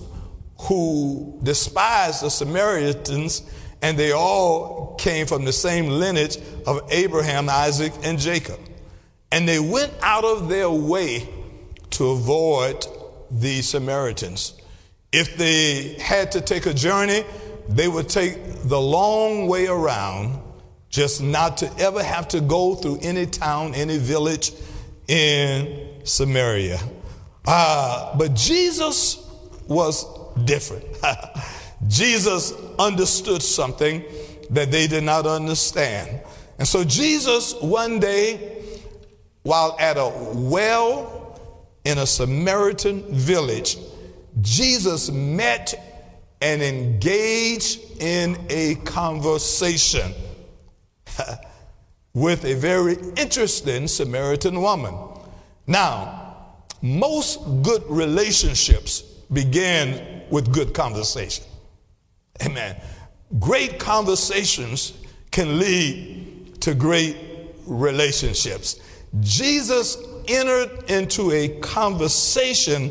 who 0.62 1.38
despised 1.42 2.22
the 2.22 2.30
Samaritans, 2.30 3.42
and 3.82 3.98
they 3.98 4.12
all 4.12 4.94
came 4.96 5.26
from 5.26 5.44
the 5.44 5.52
same 5.52 5.88
lineage 5.88 6.38
of 6.66 6.80
Abraham, 6.90 7.48
Isaac, 7.48 7.92
and 8.04 8.18
Jacob. 8.18 8.60
And 9.32 9.48
they 9.48 9.58
went 9.58 9.92
out 10.02 10.24
of 10.24 10.48
their 10.48 10.70
way 10.70 11.28
to 11.90 12.10
avoid 12.10 12.86
the 13.30 13.62
Samaritans. 13.62 14.54
If 15.10 15.36
they 15.36 15.94
had 16.00 16.32
to 16.32 16.40
take 16.40 16.66
a 16.66 16.74
journey, 16.74 17.24
they 17.68 17.88
would 17.88 18.08
take 18.08 18.38
the 18.64 18.80
long 18.80 19.48
way 19.48 19.66
around 19.66 20.40
just 20.88 21.22
not 21.22 21.56
to 21.58 21.72
ever 21.78 22.02
have 22.02 22.28
to 22.28 22.40
go 22.40 22.74
through 22.74 22.98
any 23.02 23.26
town, 23.26 23.74
any 23.74 23.98
village 23.98 24.52
in 25.08 25.88
Samaria. 26.04 26.78
Uh, 27.46 28.16
but 28.16 28.34
Jesus 28.34 29.26
was 29.66 30.06
different. 30.44 30.84
Jesus 31.88 32.52
understood 32.78 33.42
something 33.42 34.04
that 34.50 34.70
they 34.70 34.86
did 34.86 35.04
not 35.04 35.26
understand. 35.26 36.20
And 36.58 36.68
so 36.68 36.84
Jesus, 36.84 37.54
one 37.60 37.98
day, 37.98 38.62
while 39.42 39.76
at 39.78 39.96
a 39.96 40.12
well 40.34 41.40
in 41.84 41.98
a 41.98 42.06
Samaritan 42.06 43.02
village, 43.12 43.76
Jesus 44.40 45.10
met 45.10 45.74
and 46.40 46.62
engaged 46.62 48.00
in 48.00 48.36
a 48.48 48.76
conversation 48.84 50.12
with 52.14 52.44
a 52.44 52.54
very 52.54 52.96
interesting 53.16 53.88
Samaritan 53.88 54.60
woman. 54.60 54.94
Now, 55.66 56.36
most 56.82 57.40
good 57.62 57.84
relationships 57.88 59.02
begin 59.32 60.21
with 60.32 60.50
good 60.52 60.72
conversation. 60.72 61.44
Amen. 62.42 62.74
Great 63.38 63.78
conversations 63.78 64.94
can 65.30 65.58
lead 65.58 66.60
to 66.62 66.74
great 66.74 67.16
relationships. 67.66 68.80
Jesus 69.20 69.98
entered 70.26 70.90
into 70.90 71.30
a 71.32 71.60
conversation 71.60 72.90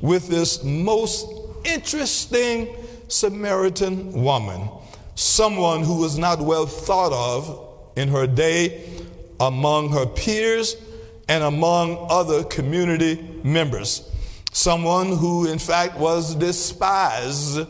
with 0.00 0.28
this 0.28 0.62
most 0.62 1.26
interesting 1.64 2.68
Samaritan 3.08 4.12
woman, 4.12 4.68
someone 5.16 5.82
who 5.82 6.00
was 6.00 6.16
not 6.16 6.40
well 6.40 6.66
thought 6.66 7.12
of 7.12 7.98
in 7.98 8.08
her 8.08 8.28
day 8.28 8.88
among 9.40 9.90
her 9.90 10.06
peers 10.06 10.76
and 11.28 11.42
among 11.42 12.06
other 12.10 12.44
community 12.44 13.40
members. 13.42 14.08
Someone 14.56 15.08
who, 15.08 15.46
in 15.46 15.58
fact, 15.58 15.98
was 15.98 16.34
despised 16.34 17.60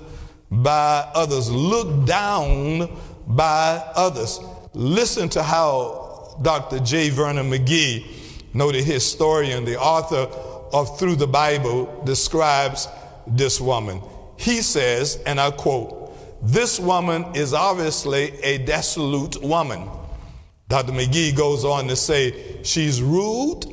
by 0.53 1.11
others, 1.17 1.51
looked 1.51 2.07
down 2.07 2.97
by 3.27 3.83
others. 3.97 4.39
Listen 4.73 5.29
to 5.31 5.43
how 5.43 6.39
Dr. 6.43 6.79
J. 6.79 7.11
Vernon 7.11 7.51
McGee, 7.51 8.07
noted 8.55 8.85
historian, 8.85 9.65
the 9.65 9.77
author 9.81 10.33
of 10.73 10.97
Through 10.97 11.17
the 11.17 11.27
Bible, 11.27 12.05
describes 12.05 12.87
this 13.27 13.61
woman. 13.61 14.01
He 14.37 14.63
says, 14.63 15.21
and 15.27 15.41
I 15.41 15.51
quote, 15.51 16.17
this 16.41 16.79
woman 16.79 17.25
is 17.35 17.53
obviously 17.53 18.41
a 18.43 18.59
dissolute 18.59 19.43
woman. 19.43 19.89
Dr. 20.69 20.93
McGee 20.93 21.37
goes 21.37 21.65
on 21.65 21.89
to 21.89 21.97
say, 21.97 22.63
she's 22.63 23.03
rude 23.03 23.65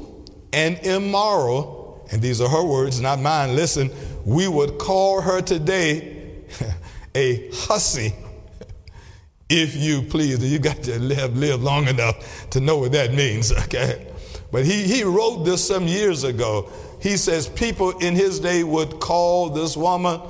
and 0.51 0.79
immoral. 0.79 1.72
And 2.13 2.21
these 2.21 2.39
are 2.41 2.47
her 2.47 2.63
words, 2.63 3.01
not 3.01 3.19
mine. 3.19 3.55
Listen, 3.55 3.89
we 4.23 4.47
would 4.47 4.77
call 4.77 5.19
her 5.19 5.41
today 5.41 6.43
a 7.15 7.49
hussy 7.51 8.13
if 9.49 9.75
you 9.75 10.03
please. 10.03 10.39
You 10.43 10.59
got 10.59 10.83
to 10.83 10.99
live, 10.99 11.35
live 11.35 11.63
long 11.63 11.87
enough 11.87 12.47
to 12.51 12.59
know 12.59 12.77
what 12.77 12.91
that 12.91 13.15
means, 13.15 13.51
okay? 13.63 14.13
But 14.51 14.63
he, 14.63 14.83
he 14.83 15.03
wrote 15.03 15.43
this 15.43 15.67
some 15.67 15.87
years 15.87 16.23
ago. 16.23 16.69
He 17.01 17.17
says 17.17 17.49
people 17.49 17.97
in 17.97 18.13
his 18.13 18.39
day 18.39 18.63
would 18.63 18.99
call 18.99 19.49
this 19.49 19.75
woman 19.75 20.21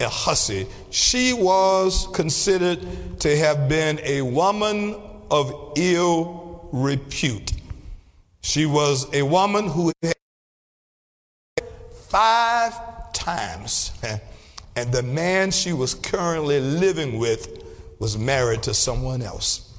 a 0.00 0.08
hussy. 0.08 0.66
She 0.90 1.32
was 1.32 2.08
considered 2.12 3.20
to 3.20 3.36
have 3.36 3.68
been 3.68 4.00
a 4.02 4.22
woman 4.22 4.96
of 5.30 5.74
ill 5.76 6.68
repute. 6.72 7.52
She 8.40 8.66
was 8.66 9.06
a 9.14 9.22
woman 9.22 9.68
who 9.68 9.92
had 10.02 10.14
five 12.14 13.12
times, 13.12 13.90
and 14.76 14.92
the 14.92 15.02
man 15.02 15.50
she 15.50 15.72
was 15.72 15.94
currently 15.94 16.60
living 16.60 17.18
with 17.18 17.64
was 17.98 18.16
married 18.16 18.62
to 18.62 18.72
someone 18.72 19.20
else. 19.20 19.76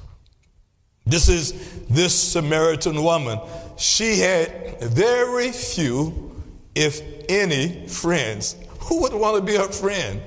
This 1.06 1.30
is 1.30 1.54
this 1.88 2.14
Samaritan 2.14 3.02
woman. 3.02 3.40
She 3.78 4.20
had 4.20 4.82
very 4.82 5.54
few, 5.54 6.36
if 6.76 7.02
any, 7.30 7.88
friends. 7.88 8.58
Who 8.82 9.04
would 9.04 9.14
want 9.14 9.38
to 9.38 9.42
be 9.42 9.56
her 9.56 9.72
friend? 9.72 10.22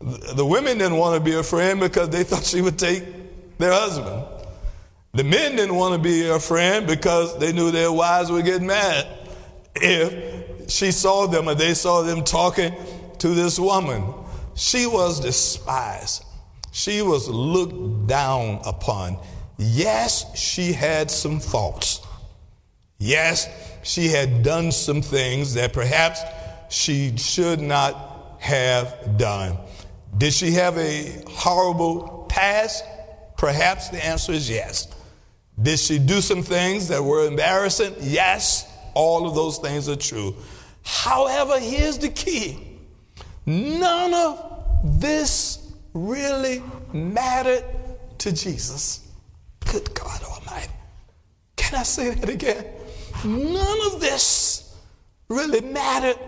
The 0.00 0.46
women 0.46 0.78
didn't 0.78 0.98
want 0.98 1.18
to 1.18 1.20
be 1.20 1.32
her 1.32 1.42
friend 1.42 1.80
because 1.80 2.10
they 2.10 2.22
thought 2.22 2.44
she 2.44 2.62
would 2.62 2.78
take 2.78 3.02
their 3.58 3.72
husband. 3.72 4.24
The 5.14 5.24
men 5.24 5.56
didn't 5.56 5.74
want 5.74 5.94
to 5.94 6.00
be 6.00 6.28
her 6.28 6.38
friend 6.38 6.86
because 6.86 7.36
they 7.38 7.52
knew 7.52 7.72
their 7.72 7.90
wives 7.90 8.30
would 8.30 8.44
get 8.44 8.62
mad 8.62 9.08
if 9.74 10.59
she 10.70 10.92
saw 10.92 11.26
them 11.26 11.48
and 11.48 11.58
they 11.58 11.74
saw 11.74 12.02
them 12.02 12.24
talking 12.24 12.74
to 13.18 13.28
this 13.28 13.58
woman. 13.58 14.04
She 14.54 14.86
was 14.86 15.20
despised. 15.20 16.24
She 16.72 17.02
was 17.02 17.28
looked 17.28 18.06
down 18.06 18.60
upon. 18.64 19.18
Yes, 19.58 20.38
she 20.38 20.72
had 20.72 21.10
some 21.10 21.40
faults. 21.40 22.00
Yes, 22.98 23.48
she 23.82 24.08
had 24.08 24.42
done 24.42 24.72
some 24.72 25.02
things 25.02 25.54
that 25.54 25.72
perhaps 25.72 26.20
she 26.68 27.16
should 27.16 27.60
not 27.60 28.36
have 28.40 29.16
done. 29.16 29.58
Did 30.16 30.32
she 30.32 30.52
have 30.52 30.76
a 30.78 31.22
horrible 31.28 32.26
past? 32.28 32.84
Perhaps 33.36 33.88
the 33.88 34.04
answer 34.04 34.32
is 34.32 34.48
yes. 34.48 34.88
Did 35.60 35.78
she 35.78 35.98
do 35.98 36.20
some 36.20 36.42
things 36.42 36.88
that 36.88 37.02
were 37.02 37.26
embarrassing? 37.26 37.94
Yes, 38.00 38.66
all 38.94 39.26
of 39.26 39.34
those 39.34 39.58
things 39.58 39.88
are 39.88 39.96
true. 39.96 40.34
However, 40.84 41.58
here's 41.58 41.98
the 41.98 42.08
key 42.08 42.66
none 43.46 44.14
of 44.14 45.00
this 45.00 45.72
really 45.92 46.62
mattered 46.92 47.64
to 48.18 48.32
Jesus. 48.32 49.08
Good 49.70 49.94
God 49.94 50.22
Almighty. 50.22 50.72
Can 51.56 51.78
I 51.78 51.82
say 51.82 52.10
that 52.10 52.28
again? 52.28 52.64
None 53.24 53.78
of 53.92 54.00
this 54.00 54.76
really 55.28 55.60
mattered 55.60 56.18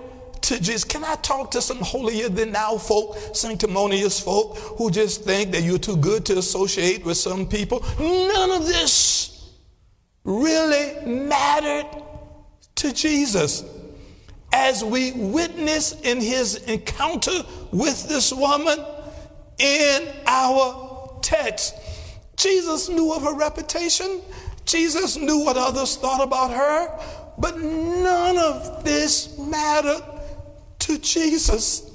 to 0.42 0.60
Jesus. 0.60 0.84
Can 0.84 1.04
I 1.04 1.14
talk 1.16 1.50
to 1.52 1.62
some 1.62 1.78
holier 1.78 2.28
than 2.28 2.52
thou 2.52 2.76
folk, 2.76 3.16
sanctimonious 3.34 4.20
folk 4.20 4.56
who 4.56 4.90
just 4.90 5.24
think 5.24 5.52
that 5.52 5.62
you're 5.62 5.78
too 5.78 5.96
good 5.96 6.24
to 6.26 6.38
associate 6.38 7.04
with 7.04 7.16
some 7.16 7.46
people? 7.46 7.84
None 7.98 8.50
of 8.50 8.66
this 8.66 9.50
really 10.24 11.04
mattered 11.06 11.86
to 12.76 12.92
Jesus. 12.92 13.64
As 14.52 14.84
we 14.84 15.12
witness 15.12 15.98
in 16.02 16.20
his 16.20 16.56
encounter 16.64 17.42
with 17.72 18.08
this 18.08 18.32
woman 18.32 18.78
in 19.58 20.08
our 20.26 21.18
text, 21.22 21.74
Jesus 22.36 22.88
knew 22.88 23.12
of 23.12 23.22
her 23.22 23.34
reputation. 23.34 24.20
Jesus 24.66 25.16
knew 25.16 25.44
what 25.44 25.56
others 25.56 25.96
thought 25.96 26.22
about 26.22 26.50
her, 26.50 26.98
but 27.38 27.58
none 27.58 28.38
of 28.38 28.84
this 28.84 29.38
mattered 29.38 30.02
to 30.80 30.98
Jesus 30.98 31.90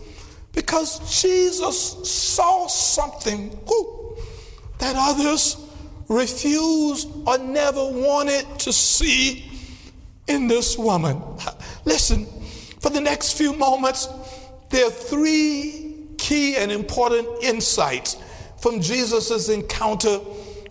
because 0.53 1.21
Jesus 1.21 2.09
saw 2.09 2.65
something 2.67 3.49
whoo, 3.67 4.17
that 4.79 4.95
others 4.97 5.57
refused 6.07 7.07
or 7.27 7.37
never 7.37 7.85
wanted 7.85 8.43
to 8.59 8.73
see 8.73 9.51
in 10.27 10.47
this 10.47 10.75
woman. 10.75 11.21
Listen, 11.85 12.25
for 12.87 12.93
the 12.93 13.01
next 13.01 13.33
few 13.33 13.51
moments, 13.51 14.07
there 14.69 14.85
are 14.85 14.91
three 14.91 16.05
key 16.17 16.55
and 16.55 16.71
important 16.71 17.27
insights 17.43 18.15
from 18.61 18.79
Jesus' 18.79 19.49
encounter 19.49 20.21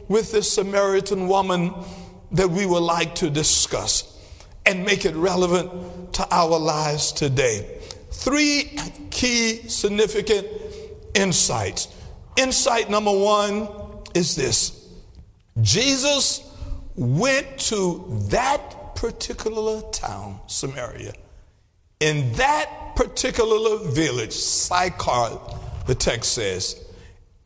with 0.09 0.33
this 0.33 0.51
Samaritan 0.51 1.29
woman 1.29 1.75
that 2.33 2.49
we 2.49 2.65
would 2.65 2.83
like 2.83 3.15
to 3.17 3.29
discuss 3.29 4.19
and 4.65 4.83
make 4.83 5.05
it 5.05 5.15
relevant 5.15 6.15
to 6.15 6.27
our 6.31 6.59
lives 6.59 7.13
today. 7.13 7.81
Three 8.11 8.79
key 9.11 9.69
significant 9.69 10.47
insights. 11.15 11.89
Insight 12.39 12.89
number 12.89 13.13
one 13.13 13.69
is 14.15 14.35
this 14.35 14.89
Jesus 15.61 16.51
went 16.95 17.59
to 17.59 18.07
that 18.31 18.97
particular 18.97 19.83
town, 19.91 20.41
Samaria, 20.47 21.13
in 22.01 22.33
that 22.35 22.93
particular 22.97 23.79
village, 23.79 24.33
Sychar, 24.33 25.39
the 25.87 25.95
text 25.95 26.33
says, 26.33 26.85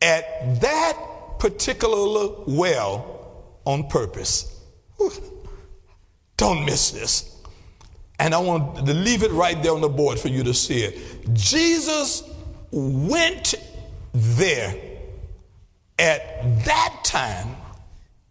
at 0.01 0.59
that 0.61 0.97
particular 1.39 2.43
well 2.47 3.45
on 3.65 3.87
purpose. 3.87 4.59
Don't 6.37 6.65
miss 6.65 6.91
this. 6.91 7.37
And 8.19 8.33
I 8.35 8.39
want 8.39 8.85
to 8.85 8.93
leave 8.93 9.23
it 9.23 9.31
right 9.31 9.61
there 9.61 9.73
on 9.73 9.81
the 9.81 9.89
board 9.89 10.19
for 10.19 10.27
you 10.27 10.43
to 10.43 10.53
see 10.53 10.83
it. 10.83 11.33
Jesus 11.33 12.23
went 12.71 13.55
there 14.13 14.75
at 15.97 16.65
that 16.65 16.99
time 17.03 17.55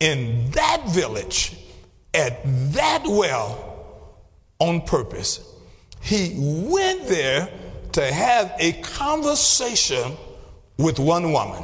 in 0.01 0.51
that 0.53 0.89
village 0.89 1.57
at 2.15 2.41
that 2.73 3.03
well 3.07 4.17
on 4.59 4.81
purpose. 4.83 5.41
He 6.01 6.35
went 6.37 7.07
there 7.07 7.49
to 7.93 8.13
have 8.13 8.55
a 8.59 8.73
conversation 8.83 10.17
with 10.79 10.99
one 10.99 11.33
woman. 11.33 11.63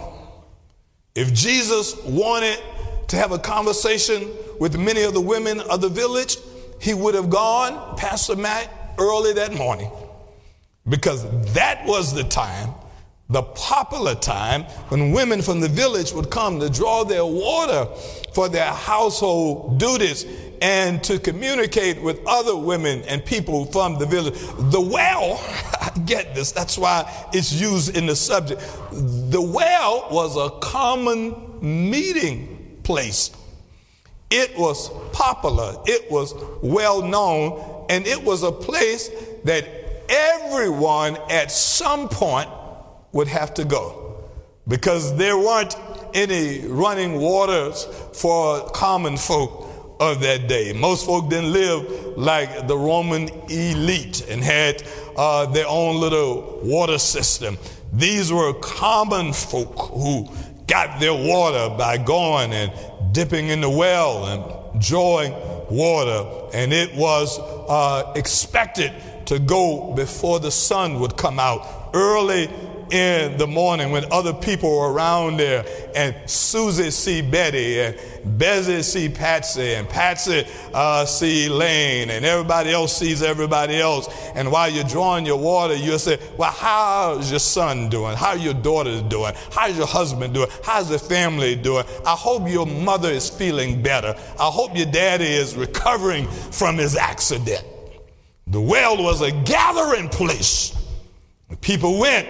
If 1.14 1.32
Jesus 1.32 1.96
wanted 2.04 2.58
to 3.08 3.16
have 3.16 3.32
a 3.32 3.38
conversation 3.38 4.30
with 4.58 4.78
many 4.78 5.02
of 5.02 5.14
the 5.14 5.20
women 5.20 5.60
of 5.60 5.80
the 5.80 5.88
village, 5.88 6.36
he 6.80 6.92
would 6.92 7.14
have 7.14 7.30
gone, 7.30 7.96
Pastor 7.96 8.36
Matt, 8.36 8.70
early 8.98 9.32
that 9.34 9.54
morning 9.54 9.90
because 10.88 11.24
that 11.54 11.84
was 11.86 12.14
the 12.14 12.24
time 12.24 12.72
the 13.28 13.42
popular 13.42 14.14
time 14.14 14.62
when 14.88 15.10
women 15.10 15.42
from 15.42 15.60
the 15.60 15.68
village 15.68 16.12
would 16.12 16.30
come 16.30 16.60
to 16.60 16.70
draw 16.70 17.02
their 17.02 17.24
water 17.24 17.86
for 18.32 18.48
their 18.48 18.70
household 18.70 19.80
duties 19.80 20.24
and 20.62 21.02
to 21.02 21.18
communicate 21.18 22.00
with 22.00 22.20
other 22.26 22.54
women 22.54 23.02
and 23.02 23.24
people 23.24 23.66
from 23.66 23.98
the 23.98 24.06
village. 24.06 24.34
The 24.70 24.80
well, 24.80 25.42
I 25.80 25.90
get 26.06 26.34
this, 26.34 26.52
that's 26.52 26.78
why 26.78 27.10
it's 27.32 27.52
used 27.52 27.96
in 27.96 28.06
the 28.06 28.14
subject. 28.14 28.60
The 28.92 29.42
well 29.42 30.08
was 30.10 30.36
a 30.36 30.50
common 30.60 31.34
meeting 31.60 32.78
place. 32.84 33.32
It 34.30 34.56
was 34.56 34.90
popular, 35.12 35.76
it 35.86 36.10
was 36.10 36.34
well 36.62 37.02
known, 37.02 37.86
and 37.88 38.06
it 38.06 38.22
was 38.22 38.44
a 38.44 38.52
place 38.52 39.10
that 39.44 39.66
everyone 40.08 41.16
at 41.28 41.50
some 41.50 42.08
point 42.08 42.48
would 43.16 43.28
have 43.28 43.54
to 43.54 43.64
go 43.64 44.22
because 44.68 45.16
there 45.16 45.38
weren't 45.38 45.74
any 46.14 46.66
running 46.66 47.14
waters 47.14 47.84
for 48.12 48.68
common 48.70 49.16
folk 49.16 49.66
of 49.98 50.20
that 50.20 50.48
day. 50.48 50.72
Most 50.74 51.06
folk 51.06 51.30
didn't 51.30 51.52
live 51.52 52.16
like 52.18 52.68
the 52.68 52.76
Roman 52.76 53.28
elite 53.48 54.26
and 54.28 54.42
had 54.42 54.82
uh, 55.16 55.46
their 55.46 55.66
own 55.66 55.96
little 56.00 56.60
water 56.62 56.98
system. 56.98 57.56
These 57.92 58.30
were 58.30 58.52
common 58.54 59.32
folk 59.32 59.90
who 59.92 60.28
got 60.66 61.00
their 61.00 61.14
water 61.14 61.74
by 61.76 61.96
going 61.96 62.52
and 62.52 62.70
dipping 63.12 63.48
in 63.48 63.62
the 63.62 63.70
well 63.70 64.26
and 64.26 64.82
drawing 64.82 65.32
water, 65.70 66.50
and 66.52 66.72
it 66.72 66.94
was 66.94 67.38
uh, 67.38 68.12
expected 68.14 68.92
to 69.26 69.38
go 69.38 69.94
before 69.94 70.38
the 70.38 70.50
sun 70.50 71.00
would 71.00 71.16
come 71.16 71.40
out 71.40 71.90
early 71.94 72.48
in 72.90 73.36
the 73.36 73.46
morning 73.46 73.90
when 73.90 74.04
other 74.12 74.32
people 74.32 74.70
were 74.70 74.92
around 74.92 75.38
there 75.38 75.64
and 75.94 76.14
Susie 76.28 76.90
see 76.90 77.22
Betty 77.22 77.80
and 77.80 77.98
Bessie 78.38 78.82
see 78.82 79.08
Patsy 79.08 79.74
and 79.74 79.88
Patsy 79.88 80.46
uh, 80.74 81.04
see 81.04 81.48
Lane 81.48 82.10
and 82.10 82.24
everybody 82.24 82.70
else 82.70 82.96
sees 82.96 83.22
everybody 83.22 83.80
else. 83.80 84.08
And 84.34 84.50
while 84.50 84.70
you're 84.70 84.84
drawing 84.84 85.26
your 85.26 85.38
water, 85.38 85.74
you'll 85.74 85.98
say, 85.98 86.18
well, 86.36 86.52
how's 86.52 87.30
your 87.30 87.40
son 87.40 87.88
doing? 87.88 88.16
How 88.16 88.34
your 88.34 88.54
daughter 88.54 89.02
doing? 89.02 89.34
How's 89.52 89.76
your 89.76 89.86
husband 89.86 90.34
doing? 90.34 90.48
How's 90.64 90.88
the 90.88 90.98
family 90.98 91.56
doing? 91.56 91.84
I 92.06 92.14
hope 92.14 92.48
your 92.48 92.66
mother 92.66 93.10
is 93.10 93.28
feeling 93.28 93.82
better. 93.82 94.14
I 94.38 94.50
hope 94.50 94.76
your 94.76 94.86
daddy 94.86 95.24
is 95.24 95.56
recovering 95.56 96.26
from 96.28 96.76
his 96.76 96.96
accident. 96.96 97.64
The 98.48 98.60
well 98.60 98.96
was 99.02 99.22
a 99.22 99.32
gathering 99.32 100.08
place. 100.08 100.72
People 101.60 101.98
went 101.98 102.28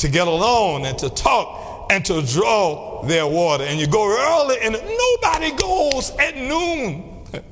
to 0.00 0.08
get 0.08 0.26
alone 0.26 0.86
and 0.86 0.98
to 0.98 1.10
talk 1.10 1.90
and 1.90 2.04
to 2.06 2.22
draw 2.22 3.02
their 3.02 3.26
water. 3.26 3.64
And 3.64 3.78
you 3.78 3.86
go 3.86 4.08
early, 4.08 4.56
and 4.62 4.72
nobody 4.72 5.52
goes 5.52 6.10
at 6.18 6.36
noon. 6.36 7.06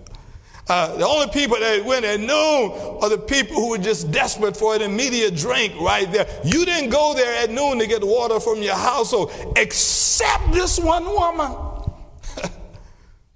Uh, 0.71 0.95
the 0.99 1.07
only 1.07 1.27
people 1.29 1.59
that 1.59 1.83
went 1.83 2.05
at 2.05 2.21
noon 2.21 2.99
are 3.01 3.09
the 3.09 3.17
people 3.17 3.57
who 3.57 3.71
were 3.71 3.79
just 3.79 4.11
desperate 4.11 4.55
for 4.55 4.75
an 4.75 4.83
immediate 4.83 5.35
drink 5.35 5.73
right 5.81 6.13
there. 6.13 6.29
You 6.45 6.67
didn't 6.67 6.91
go 6.91 7.15
there 7.15 7.43
at 7.43 7.51
noon 7.51 7.79
to 7.79 7.87
get 7.87 8.05
water 8.05 8.39
from 8.39 8.61
your 8.61 8.75
household, 8.75 9.33
except 9.57 10.53
this 10.53 10.79
one 10.79 11.07
woman. 11.07 11.57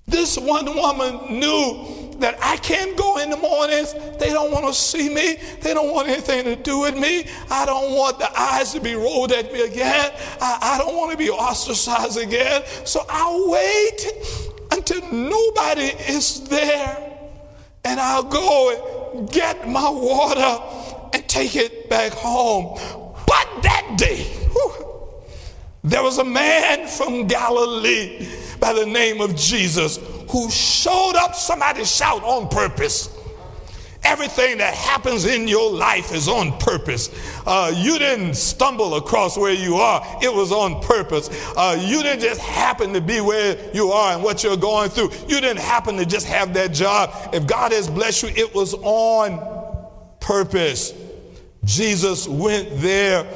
this 0.06 0.36
one 0.36 0.76
woman 0.76 1.38
knew 1.40 2.01
that 2.20 2.38
I 2.42 2.56
can't 2.58 2.96
go 2.96 3.18
in 3.18 3.30
the 3.30 3.36
mornings. 3.36 3.94
They 4.18 4.30
don't 4.30 4.52
want 4.52 4.66
to 4.66 4.74
see 4.74 5.08
me. 5.08 5.36
They 5.60 5.74
don't 5.74 5.92
want 5.92 6.08
anything 6.08 6.44
to 6.44 6.56
do 6.56 6.80
with 6.80 6.96
me. 6.96 7.26
I 7.50 7.66
don't 7.66 7.92
want 7.92 8.18
the 8.18 8.30
eyes 8.38 8.72
to 8.72 8.80
be 8.80 8.94
rolled 8.94 9.32
at 9.32 9.52
me 9.52 9.62
again. 9.62 10.12
I, 10.40 10.58
I 10.62 10.78
don't 10.78 10.96
want 10.96 11.12
to 11.12 11.18
be 11.18 11.30
ostracized 11.30 12.18
again. 12.18 12.62
So 12.84 13.00
I'll 13.08 13.50
wait 13.50 14.06
until 14.70 15.00
nobody 15.12 15.92
is 16.08 16.48
there. 16.48 17.10
And 17.84 17.98
I'll 17.98 18.22
go 18.22 19.12
and 19.14 19.30
get 19.30 19.68
my 19.68 19.90
water 19.90 20.62
and 21.12 21.28
take 21.28 21.56
it 21.56 21.90
back 21.90 22.12
home. 22.12 22.78
But 23.26 23.62
that 23.62 23.94
day, 23.96 24.22
whew, 24.52 24.86
there 25.82 26.02
was 26.02 26.18
a 26.18 26.24
man 26.24 26.86
from 26.86 27.26
Galilee 27.26 28.28
by 28.62 28.72
the 28.72 28.86
name 28.86 29.20
of 29.20 29.34
Jesus 29.34 29.98
who 30.30 30.48
showed 30.48 31.14
up, 31.16 31.34
somebody 31.34 31.84
shout 31.84 32.22
on 32.22 32.48
purpose. 32.48 33.10
Everything 34.04 34.58
that 34.58 34.72
happens 34.72 35.24
in 35.24 35.48
your 35.48 35.72
life 35.72 36.14
is 36.14 36.28
on 36.28 36.56
purpose. 36.58 37.10
Uh, 37.44 37.72
you 37.74 37.98
didn't 37.98 38.34
stumble 38.34 38.94
across 38.94 39.36
where 39.36 39.52
you 39.52 39.74
are, 39.74 40.00
it 40.22 40.32
was 40.32 40.52
on 40.52 40.80
purpose. 40.80 41.28
Uh, 41.56 41.76
you 41.80 42.04
didn't 42.04 42.20
just 42.20 42.40
happen 42.40 42.92
to 42.92 43.00
be 43.00 43.20
where 43.20 43.58
you 43.74 43.90
are 43.90 44.14
and 44.14 44.22
what 44.22 44.44
you're 44.44 44.56
going 44.56 44.90
through. 44.90 45.10
You 45.26 45.40
didn't 45.40 45.58
happen 45.58 45.96
to 45.96 46.06
just 46.06 46.26
have 46.28 46.54
that 46.54 46.72
job. 46.72 47.34
If 47.34 47.48
God 47.48 47.72
has 47.72 47.90
blessed 47.90 48.22
you, 48.22 48.28
it 48.28 48.54
was 48.54 48.74
on 48.74 49.40
purpose. 50.20 50.94
Jesus 51.64 52.28
went 52.28 52.68
there 52.80 53.26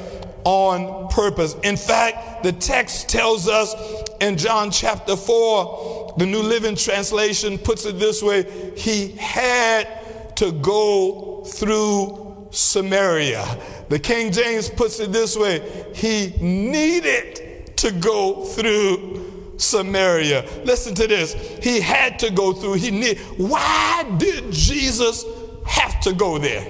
on 0.47 1.09
purpose. 1.09 1.57
In 1.63 1.75
fact, 1.75 2.41
the 2.41 2.53
text 2.53 3.09
tells 3.09 3.49
us 3.49 3.75
in 4.21 4.37
John 4.37 4.71
chapter 4.71 5.17
4, 5.17 6.13
the 6.17 6.25
New 6.25 6.41
Living 6.41 6.77
Translation 6.77 7.57
puts 7.57 7.85
it 7.85 7.99
this 7.99 8.23
way 8.23 8.45
He 8.77 9.11
had 9.17 10.37
to 10.37 10.53
go 10.53 11.43
through 11.43 12.47
Samaria. 12.51 13.45
The 13.89 13.99
King 13.99 14.31
James 14.31 14.69
puts 14.69 15.01
it 15.01 15.11
this 15.11 15.35
way 15.35 15.91
He 15.93 16.33
needed 16.39 17.75
to 17.77 17.91
go 17.91 18.45
through 18.45 19.57
Samaria. 19.57 20.45
Listen 20.63 20.95
to 20.95 21.07
this. 21.07 21.33
He 21.61 21.81
had 21.81 22.19
to 22.19 22.31
go 22.31 22.53
through. 22.53 22.75
He 22.75 22.89
need. 22.89 23.19
Why 23.35 24.05
did 24.17 24.49
Jesus 24.53 25.25
have 25.65 25.99
to 26.01 26.13
go 26.13 26.37
there? 26.37 26.63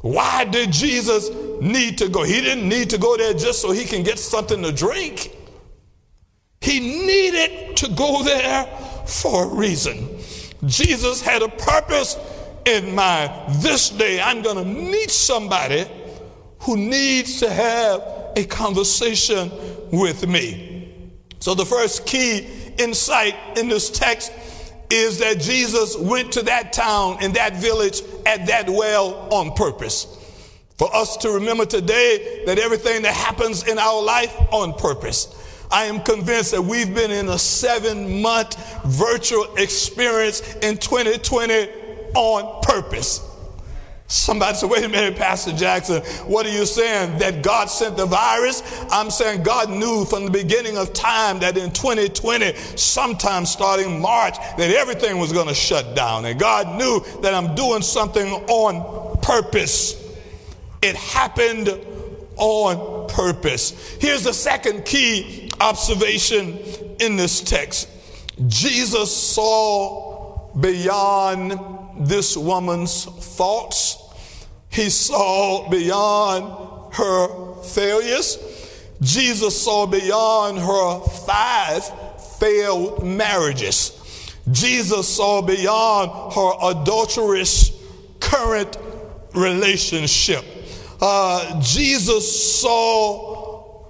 Why 0.00 0.46
did 0.46 0.72
Jesus 0.72 1.28
need 1.62 1.98
to 1.98 2.08
go? 2.08 2.24
He 2.24 2.40
didn't 2.40 2.68
need 2.68 2.90
to 2.90 2.98
go 2.98 3.16
there 3.16 3.32
just 3.32 3.62
so 3.62 3.70
he 3.70 3.84
can 3.84 4.02
get 4.02 4.18
something 4.18 4.62
to 4.62 4.72
drink. 4.72 5.36
He 6.60 6.80
needed 6.80 7.76
to 7.78 7.88
go 7.90 8.22
there 8.22 8.64
for 9.06 9.44
a 9.44 9.48
reason. 9.48 10.18
Jesus 10.66 11.20
had 11.20 11.42
a 11.42 11.48
purpose 11.48 12.16
in 12.64 12.94
mind. 12.94 13.32
This 13.62 13.90
day, 13.90 14.20
I'm 14.20 14.42
going 14.42 14.56
to 14.56 14.64
meet 14.64 15.10
somebody 15.10 15.86
who 16.60 16.76
needs 16.76 17.40
to 17.40 17.50
have 17.50 18.00
a 18.36 18.44
conversation 18.44 19.50
with 19.90 20.26
me. 20.26 21.02
So, 21.40 21.54
the 21.54 21.66
first 21.66 22.06
key 22.06 22.46
insight 22.78 23.34
in 23.58 23.68
this 23.68 23.90
text 23.90 24.32
is 24.90 25.18
that 25.18 25.40
Jesus 25.40 25.96
went 25.96 26.32
to 26.32 26.42
that 26.42 26.72
town 26.72 27.18
and 27.20 27.34
that 27.34 27.56
village 27.56 28.02
at 28.26 28.46
that 28.46 28.68
well 28.68 29.28
on 29.32 29.52
purpose. 29.54 30.21
For 30.82 30.92
us 30.96 31.16
to 31.18 31.30
remember 31.30 31.64
today 31.64 32.42
that 32.44 32.58
everything 32.58 33.02
that 33.02 33.14
happens 33.14 33.68
in 33.68 33.78
our 33.78 34.02
life 34.02 34.36
on 34.50 34.72
purpose. 34.72 35.32
I 35.70 35.84
am 35.84 36.00
convinced 36.00 36.50
that 36.50 36.62
we've 36.62 36.92
been 36.92 37.12
in 37.12 37.28
a 37.28 37.38
seven 37.38 38.20
month 38.20 38.56
virtual 38.86 39.46
experience 39.54 40.40
in 40.56 40.78
2020 40.78 41.68
on 42.16 42.62
purpose. 42.62 43.20
Somebody 44.08 44.56
said, 44.56 44.70
wait 44.70 44.82
a 44.82 44.88
minute, 44.88 45.16
Pastor 45.16 45.52
Jackson, 45.52 46.02
what 46.26 46.46
are 46.46 46.52
you 46.52 46.66
saying? 46.66 47.16
That 47.18 47.44
God 47.44 47.70
sent 47.70 47.96
the 47.96 48.06
virus? 48.06 48.84
I'm 48.90 49.08
saying 49.08 49.44
God 49.44 49.70
knew 49.70 50.04
from 50.04 50.24
the 50.24 50.32
beginning 50.32 50.78
of 50.78 50.92
time 50.92 51.38
that 51.38 51.56
in 51.56 51.70
2020, 51.70 52.56
sometime 52.76 53.46
starting 53.46 54.00
March, 54.00 54.36
that 54.58 54.72
everything 54.72 55.18
was 55.18 55.32
going 55.32 55.46
to 55.46 55.54
shut 55.54 55.94
down. 55.94 56.24
And 56.24 56.40
God 56.40 56.76
knew 56.76 57.04
that 57.20 57.34
I'm 57.34 57.54
doing 57.54 57.82
something 57.82 58.32
on 58.48 59.20
purpose. 59.20 60.01
It 60.82 60.96
happened 60.96 61.68
on 62.36 63.08
purpose. 63.08 63.96
Here's 64.00 64.24
the 64.24 64.34
second 64.34 64.84
key 64.84 65.50
observation 65.60 66.58
in 67.00 67.16
this 67.16 67.40
text 67.40 67.88
Jesus 68.48 69.14
saw 69.16 70.50
beyond 70.58 71.58
this 72.08 72.36
woman's 72.36 73.04
faults, 73.04 73.98
he 74.70 74.90
saw 74.90 75.68
beyond 75.68 76.94
her 76.94 77.54
failures. 77.62 78.38
Jesus 79.00 79.60
saw 79.60 79.86
beyond 79.86 80.58
her 80.58 81.00
five 81.00 81.84
failed 82.38 83.04
marriages. 83.04 83.98
Jesus 84.50 85.08
saw 85.16 85.42
beyond 85.42 86.32
her 86.32 86.70
adulterous 86.70 87.72
current 88.20 88.76
relationship 89.34 90.44
uh, 91.02 91.60
Jesus 91.60 92.60
saw 92.60 93.86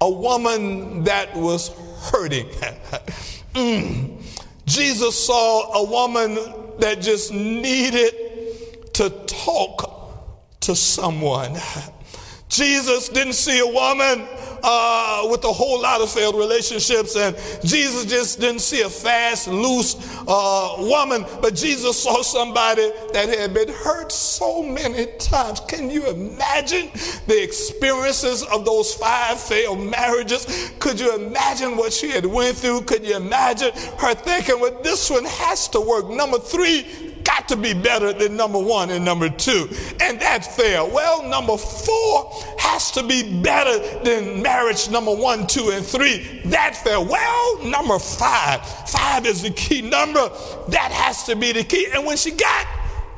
a 0.00 0.10
woman 0.10 1.04
that 1.04 1.34
was 1.34 1.70
hurting. 2.02 2.46
mm. 3.54 4.22
Jesus 4.66 5.26
saw 5.26 5.72
a 5.72 5.90
woman 5.90 6.34
that 6.78 7.00
just 7.00 7.32
needed 7.32 8.92
to 8.92 9.10
talk 9.26 10.60
to 10.60 10.76
someone. 10.76 11.56
Jesus 12.50 13.08
didn't 13.08 13.32
see 13.32 13.58
a 13.60 13.66
woman 13.66 14.26
uh, 14.62 15.26
with 15.30 15.44
a 15.44 15.52
whole 15.52 15.80
lot 15.80 16.00
of 16.00 16.10
failed 16.10 16.36
relationships. 16.36 17.16
And 17.16 17.36
Jesus 17.64 18.04
just 18.06 18.40
didn't 18.40 18.60
see 18.60 18.82
a 18.82 18.88
fast, 18.88 19.48
loose 19.48 19.96
uh, 20.26 20.76
woman, 20.78 21.24
but 21.40 21.54
Jesus 21.54 22.02
saw 22.02 22.22
somebody 22.22 22.90
that 23.12 23.28
had 23.28 23.54
been 23.54 23.68
hurt 23.68 24.12
so 24.12 24.62
many 24.62 25.06
times. 25.18 25.60
Can 25.60 25.90
you 25.90 26.08
imagine 26.08 26.90
the 27.26 27.42
experiences 27.42 28.42
of 28.44 28.64
those 28.64 28.94
five 28.94 29.40
failed 29.40 29.80
marriages? 29.80 30.72
Could 30.78 31.00
you 31.00 31.14
imagine 31.14 31.76
what 31.76 31.92
she 31.92 32.10
had 32.10 32.26
went 32.26 32.56
through? 32.56 32.82
Could 32.82 33.04
you 33.04 33.16
imagine 33.16 33.72
her 33.98 34.14
thinking, 34.14 34.60
well, 34.60 34.80
this 34.82 35.10
one 35.10 35.24
has 35.24 35.68
to 35.68 35.80
work? 35.80 36.08
Number 36.08 36.38
three, 36.38 37.09
got 37.24 37.48
to 37.48 37.56
be 37.56 37.74
better 37.74 38.12
than 38.12 38.36
number 38.36 38.58
one 38.58 38.90
and 38.90 39.04
number 39.04 39.28
two. 39.28 39.68
And 40.00 40.20
that's 40.20 40.46
fair. 40.56 40.84
Well, 40.84 41.28
number 41.28 41.56
four 41.56 42.30
has 42.58 42.90
to 42.92 43.02
be 43.02 43.40
better 43.42 43.78
than 44.04 44.42
marriage 44.42 44.88
number 44.90 45.14
one, 45.14 45.46
two, 45.46 45.70
and 45.70 45.84
three. 45.84 46.42
That's 46.44 46.80
fair. 46.82 47.00
Well, 47.00 47.64
number 47.64 47.98
five. 47.98 48.66
Five 48.88 49.26
is 49.26 49.42
the 49.42 49.50
key 49.50 49.82
number. 49.82 50.28
That 50.68 50.90
has 50.92 51.24
to 51.24 51.36
be 51.36 51.52
the 51.52 51.64
key. 51.64 51.88
And 51.94 52.06
when 52.06 52.16
she 52.16 52.30
got 52.32 52.66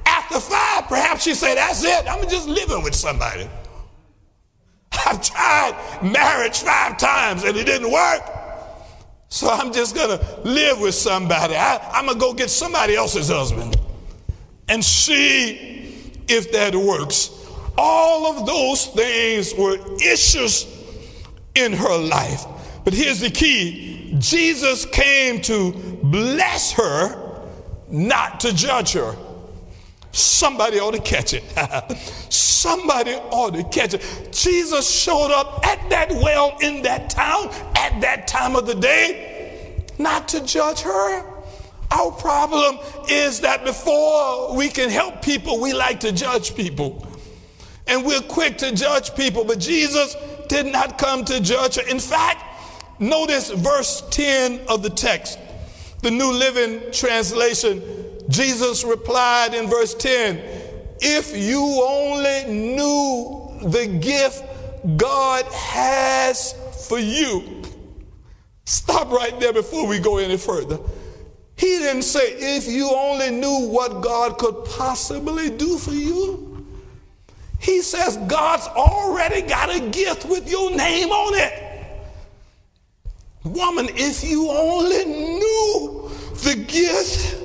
after 0.07 0.41
five, 0.41 0.89
perhaps 0.89 1.25
she 1.25 1.35
said, 1.35 1.57
That's 1.57 1.85
it. 1.85 2.11
I'm 2.11 2.29
just 2.29 2.49
living 2.49 2.83
with 2.83 2.95
somebody. 2.95 3.49
I've 5.07 5.23
tried 5.23 6.01
marriage 6.03 6.61
five 6.61 6.99
times 6.99 7.45
and 7.45 7.57
it 7.57 7.65
didn't 7.65 7.91
work. 7.91 8.23
So 9.29 9.49
I'm 9.49 9.73
just 9.73 9.95
going 9.95 10.19
to 10.19 10.41
live 10.45 10.81
with 10.81 10.95
somebody. 10.95 11.55
I, 11.55 11.99
am 11.99 12.05
going 12.05 12.19
to 12.19 12.21
go 12.21 12.35
get 12.35 12.51
somebody 12.51 12.95
else's 12.95 13.31
husband 13.31 13.77
and 14.73 14.83
see 14.83 16.11
if 16.29 16.51
that 16.51 16.75
works. 16.75 17.47
All 17.77 18.27
of 18.27 18.47
those 18.47 18.87
things 18.87 19.55
were 19.55 19.77
issues 20.03 20.67
in 21.55 21.75
her 21.75 21.99
life. 21.99 22.47
But 22.83 22.95
here's 22.95 23.21
the 23.21 23.29
key 23.29 24.17
Jesus 24.19 24.87
came 24.87 25.43
to 25.43 25.73
bless 26.03 26.73
her, 26.73 27.43
not 27.91 28.41
to 28.41 28.55
judge 28.55 28.95
her. 28.95 29.15
Somebody 30.13 30.79
ought 30.81 30.95
to 30.95 31.01
catch 31.01 31.35
it. 31.35 31.45
Somebody 32.31 33.13
ought 33.13 33.53
to 33.55 33.65
catch 33.65 33.93
it. 33.93 34.29
Jesus 34.33 34.91
showed 34.91 35.33
up 35.33 35.67
at 35.67 35.91
that 35.91 36.11
well 36.13 36.57
in 36.63 36.81
that 36.83 37.11
town 37.11 37.51
at 37.77 38.01
that 38.01 38.27
time 38.27 38.57
of 38.57 38.67
the 38.67 38.75
day, 38.75 39.85
not 39.99 40.29
to 40.29 40.43
judge 40.47 40.81
her, 40.81 41.32
our 41.93 42.11
problem 42.13 42.79
is 43.09 43.41
that 43.41 43.65
before 43.65 44.57
we 44.57 44.69
can 44.69 44.89
help 44.89 45.23
people, 45.23 45.61
we 45.61 45.73
like 45.73 46.01
to 46.01 46.13
judge 46.13 46.55
people. 46.55 47.07
And 47.87 48.05
we're 48.05 48.23
quick 48.23 48.59
to 48.59 48.75
judge 48.75 49.15
people, 49.15 49.45
but 49.45 49.59
Jesus 49.59 50.17
did 50.49 50.67
not 50.67 50.99
come 50.99 51.25
to 51.27 51.41
judge. 51.41 51.79
In 51.79 51.99
fact, 51.99 52.43
notice 53.01 53.51
verse 53.51 54.03
10 54.11 54.63
of 54.69 54.83
the 54.83 54.91
text, 54.91 55.39
the 56.01 56.11
New 56.11 56.33
Living 56.33 56.93
Translation. 56.93 57.83
Jesus 58.29 58.85
replied 58.85 59.53
in 59.53 59.69
verse 59.69 59.95
10 59.95 60.41
If 61.01 61.37
you 61.37 61.61
only 61.61 62.75
knew 62.75 63.59
the 63.63 63.87
gift 63.87 64.45
God 64.97 65.45
has 65.47 66.55
for 66.89 66.99
you. 66.99 67.63
Stop 68.65 69.11
right 69.11 69.39
there 69.39 69.53
before 69.53 69.87
we 69.87 69.99
go 69.99 70.19
any 70.19 70.37
further. 70.37 70.79
He 71.57 71.67
didn't 71.79 72.03
say, 72.03 72.57
if 72.57 72.67
you 72.69 72.91
only 72.91 73.31
knew 73.31 73.69
what 73.69 74.03
God 74.03 74.39
could 74.39 74.65
possibly 74.65 75.51
do 75.51 75.79
for 75.79 75.93
you. 75.93 76.67
He 77.59 77.83
says, 77.83 78.17
God's 78.27 78.67
already 78.69 79.43
got 79.43 79.75
a 79.75 79.81
gift 79.91 80.25
with 80.25 80.51
your 80.51 80.75
name 80.75 81.11
on 81.11 81.35
it. 81.35 81.69
Woman, 83.45 83.89
if 83.91 84.25
you 84.25 84.49
only 84.49 85.05
knew 85.05 86.11
the 86.43 86.57
gift 86.67 87.43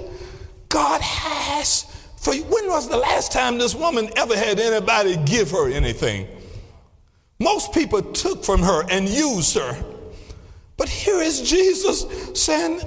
God 0.70 1.02
has 1.02 1.84
for 2.17 2.34
you. 2.34 2.43
When 2.43 2.67
was 2.67 2.89
the 2.89 2.98
last 2.98 3.32
time 3.32 3.58
this 3.58 3.76
woman 3.76 4.10
ever 4.15 4.36
had 4.36 4.60
anybody 4.60 5.17
give 5.26 5.52
her 5.52 5.70
anything? 5.70 6.28
Most 7.39 7.74
people 7.74 8.02
took 8.02 8.43
from 8.43 8.62
her 8.62 8.84
and 8.89 9.08
used 9.08 9.56
her. 9.56 9.84
But 10.76 10.89
here 10.89 11.22
is 11.22 11.48
Jesus 11.48 12.06
saying, 12.39 12.82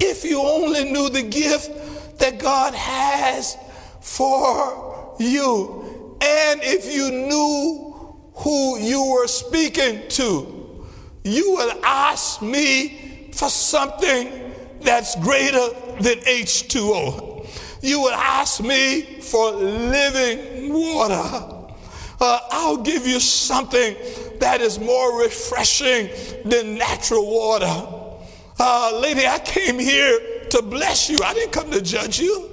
if 0.00 0.24
you 0.24 0.40
only 0.40 0.84
knew 0.90 1.08
the 1.08 1.22
gift 1.22 2.18
that 2.18 2.38
God 2.38 2.74
has 2.74 3.56
for 4.00 5.16
you, 5.18 6.16
and 6.20 6.60
if 6.62 6.92
you 6.92 7.10
knew 7.10 7.88
who 8.34 8.78
you 8.78 9.12
were 9.12 9.26
speaking 9.26 10.08
to, 10.08 10.86
you 11.24 11.52
would 11.54 11.76
ask 11.82 12.40
me 12.40 13.30
for 13.32 13.48
something 13.48 14.54
that's 14.80 15.16
greater 15.16 15.68
than 16.00 16.18
H2O. 16.20 17.46
You 17.82 18.00
would 18.02 18.14
ask 18.14 18.60
me 18.60 19.02
for 19.20 19.52
living 19.52 20.72
water. 20.72 21.56
Uh, 22.20 22.40
I'll 22.50 22.82
give 22.82 23.06
you 23.06 23.20
something 23.20 23.96
that 24.40 24.60
is 24.60 24.78
more 24.78 25.20
refreshing 25.20 26.08
than 26.44 26.76
natural 26.76 27.26
water 27.26 27.97
uh, 28.58 28.98
lady, 29.00 29.26
I 29.26 29.38
came 29.38 29.78
here 29.78 30.46
to 30.50 30.62
bless 30.62 31.08
you. 31.08 31.18
I 31.24 31.34
didn't 31.34 31.52
come 31.52 31.70
to 31.70 31.80
judge 31.80 32.18
you. 32.18 32.48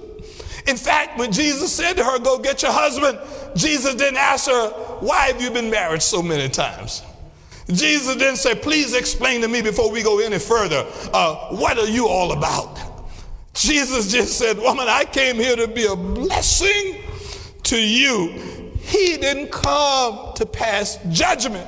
In 0.68 0.78
fact, 0.78 1.18
when 1.20 1.32
Jesus 1.32 1.74
said 1.74 1.94
to 1.94 2.04
her, 2.04 2.20
Go 2.20 2.40
get 2.40 2.62
your 2.62 2.72
husband, 2.72 3.20
Jesus 3.56 3.96
didn't 3.96 4.18
ask 4.18 4.48
her, 4.48 4.70
Why 5.00 5.28
have 5.28 5.42
you 5.42 5.52
been 5.52 5.70
married 5.70 6.02
so 6.02 6.22
many 6.22 6.50
times? 6.50 7.04
Jesus 7.68 8.16
didn't 8.16 8.38
say, 8.38 8.56
Please 8.56 8.94
explain 8.94 9.42
to 9.42 9.48
me 9.48 9.62
before 9.62 9.92
we 9.92 10.04
go 10.04 10.20
any 10.20 10.40
further. 10.40 10.86
Uh, 11.14 11.56
what 11.56 11.78
are 11.78 11.88
you 11.88 12.08
all 12.08 12.32
about? 12.32 12.80
Jesus 13.54 14.12
just 14.12 14.38
said, 14.38 14.58
Woman, 14.58 14.88
I 14.90 15.06
came 15.06 15.36
here 15.36 15.56
to 15.56 15.68
be 15.68 15.86
a 15.86 15.96
blessing 15.96 17.02
to 17.64 17.78
you. 17.78 18.30
He 18.80 19.18
didn't 19.18 19.52
come 19.52 20.34
to 20.36 20.46
pass 20.46 21.00
judgment, 21.10 21.68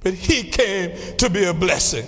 but 0.00 0.14
he 0.14 0.44
came 0.44 1.16
to 1.16 1.30
be 1.30 1.44
a 1.44 1.54
blessing. 1.54 2.06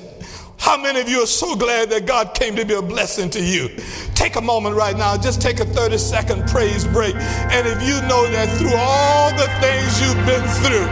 How 0.59 0.77
many 0.77 1.01
of 1.01 1.09
you 1.09 1.23
are 1.23 1.27
so 1.27 1.55
glad 1.55 1.89
that 1.91 2.05
God 2.05 2.35
came 2.35 2.57
to 2.57 2.65
be 2.65 2.75
a 2.75 2.83
blessing 2.83 3.31
to 3.31 3.41
you? 3.41 3.71
Take 4.15 4.37
a 4.37 4.41
moment 4.41 4.75
right 4.75 4.97
now, 4.97 5.17
just 5.17 5.41
take 5.41 5.61
a 5.61 5.65
30 5.65 5.97
second 5.99 6.47
praise 6.49 6.85
break. 6.85 7.15
And 7.55 7.67
if 7.67 7.79
you 7.87 7.95
know 8.11 8.27
that 8.35 8.51
through 8.59 8.75
all 8.75 9.31
the 9.39 9.47
things 9.63 10.03
you've 10.03 10.19
been 10.27 10.43
through, 10.61 10.87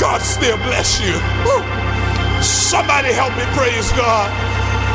God 0.00 0.24
still 0.24 0.56
bless 0.64 0.96
you. 1.04 1.12
Woo. 1.44 1.60
Somebody 2.42 3.12
help 3.12 3.36
me 3.36 3.44
praise 3.52 3.92
God. 3.92 4.32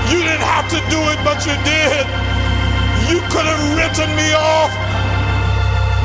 You 0.09 0.19
didn't 0.25 0.49
have 0.49 0.65
to 0.73 0.81
do 0.89 0.99
it, 1.13 1.21
but 1.21 1.37
you 1.45 1.53
did. 1.61 2.03
You 3.05 3.21
could 3.29 3.45
have 3.45 3.63
written 3.77 4.09
me 4.17 4.33
off 4.33 4.73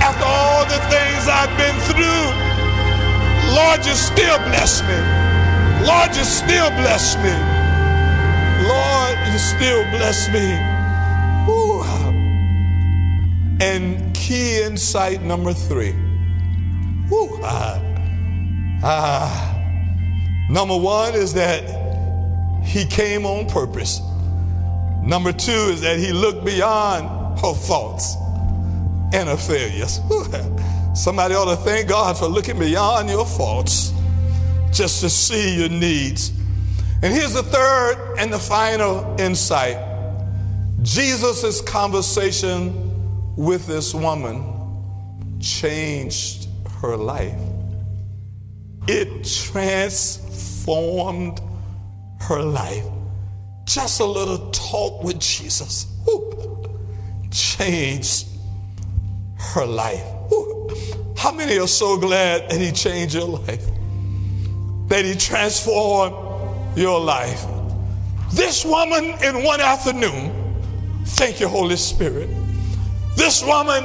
after 0.05 0.29
all 0.29 0.69
the 0.69 0.81
things 0.93 1.25
I've 1.27 1.51
been 1.57 1.77
through. 1.89 2.29
Lord, 3.57 3.85
you 3.89 3.97
still 3.97 4.39
bless 4.53 4.85
me. 4.85 5.01
Lord, 5.89 6.15
you 6.15 6.25
still 6.25 6.69
bless 6.77 7.17
me. 7.25 7.56
Still 9.38 9.85
bless 9.90 10.29
me. 10.33 10.53
Ooh. 11.53 11.83
And 13.61 14.14
key 14.14 14.62
insight 14.62 15.22
number 15.22 15.53
three. 15.53 15.94
Ooh. 17.12 17.38
Ah. 17.42 17.81
Ah. 18.83 20.46
Number 20.49 20.77
one 20.77 21.14
is 21.14 21.35
that 21.35 21.62
he 22.64 22.87
came 22.87 23.27
on 23.27 23.46
purpose. 23.46 24.01
Number 25.03 25.33
two 25.33 25.70
is 25.70 25.83
that 25.83 25.99
he 25.99 26.12
looked 26.12 26.44
beyond 26.44 27.38
her 27.40 27.55
faults 27.55 28.16
and 29.12 29.29
her 29.29 29.37
failures. 29.37 30.01
Somebody 30.94 31.35
ought 31.35 31.55
to 31.55 31.57
thank 31.57 31.88
God 31.88 32.16
for 32.16 32.27
looking 32.27 32.59
beyond 32.59 33.11
your 33.11 33.27
faults 33.27 33.92
just 34.72 35.03
to 35.03 35.11
see 35.11 35.59
your 35.59 35.68
needs 35.68 36.33
and 37.03 37.13
here's 37.13 37.35
the 37.35 37.43
third 37.43 38.15
and 38.19 38.33
the 38.33 38.39
final 38.39 39.15
insight 39.21 39.77
Jesus' 40.83 41.61
conversation 41.61 43.35
with 43.37 43.67
this 43.67 43.93
woman 43.93 44.55
changed 45.41 46.49
her 46.81 46.97
life, 46.97 47.39
it 48.87 49.25
transformed 49.25 51.41
her 52.21 52.43
life. 52.43 52.85
Just 53.65 53.99
a 54.01 54.05
little 54.05 54.51
talk 54.53 55.03
with 55.03 55.19
Jesus 55.19 55.87
changed 57.31 58.29
her 59.37 59.67
life. 59.67 60.07
How 61.17 61.33
many 61.33 61.59
are 61.59 61.67
so 61.67 61.99
glad 61.99 62.49
that 62.51 62.61
He 62.61 62.71
changed 62.73 63.15
your 63.15 63.27
life? 63.27 63.67
That 64.89 65.05
He 65.05 65.15
transformed 65.15 66.26
your 66.77 67.01
life. 67.01 67.45
This 68.33 68.65
woman 68.65 69.05
in 69.23 69.43
one 69.43 69.61
afternoon, 69.61 70.31
thank 71.05 71.41
you, 71.41 71.49
Holy 71.49 71.77
Spirit. 71.77 72.29
This 73.17 73.43
woman 73.43 73.85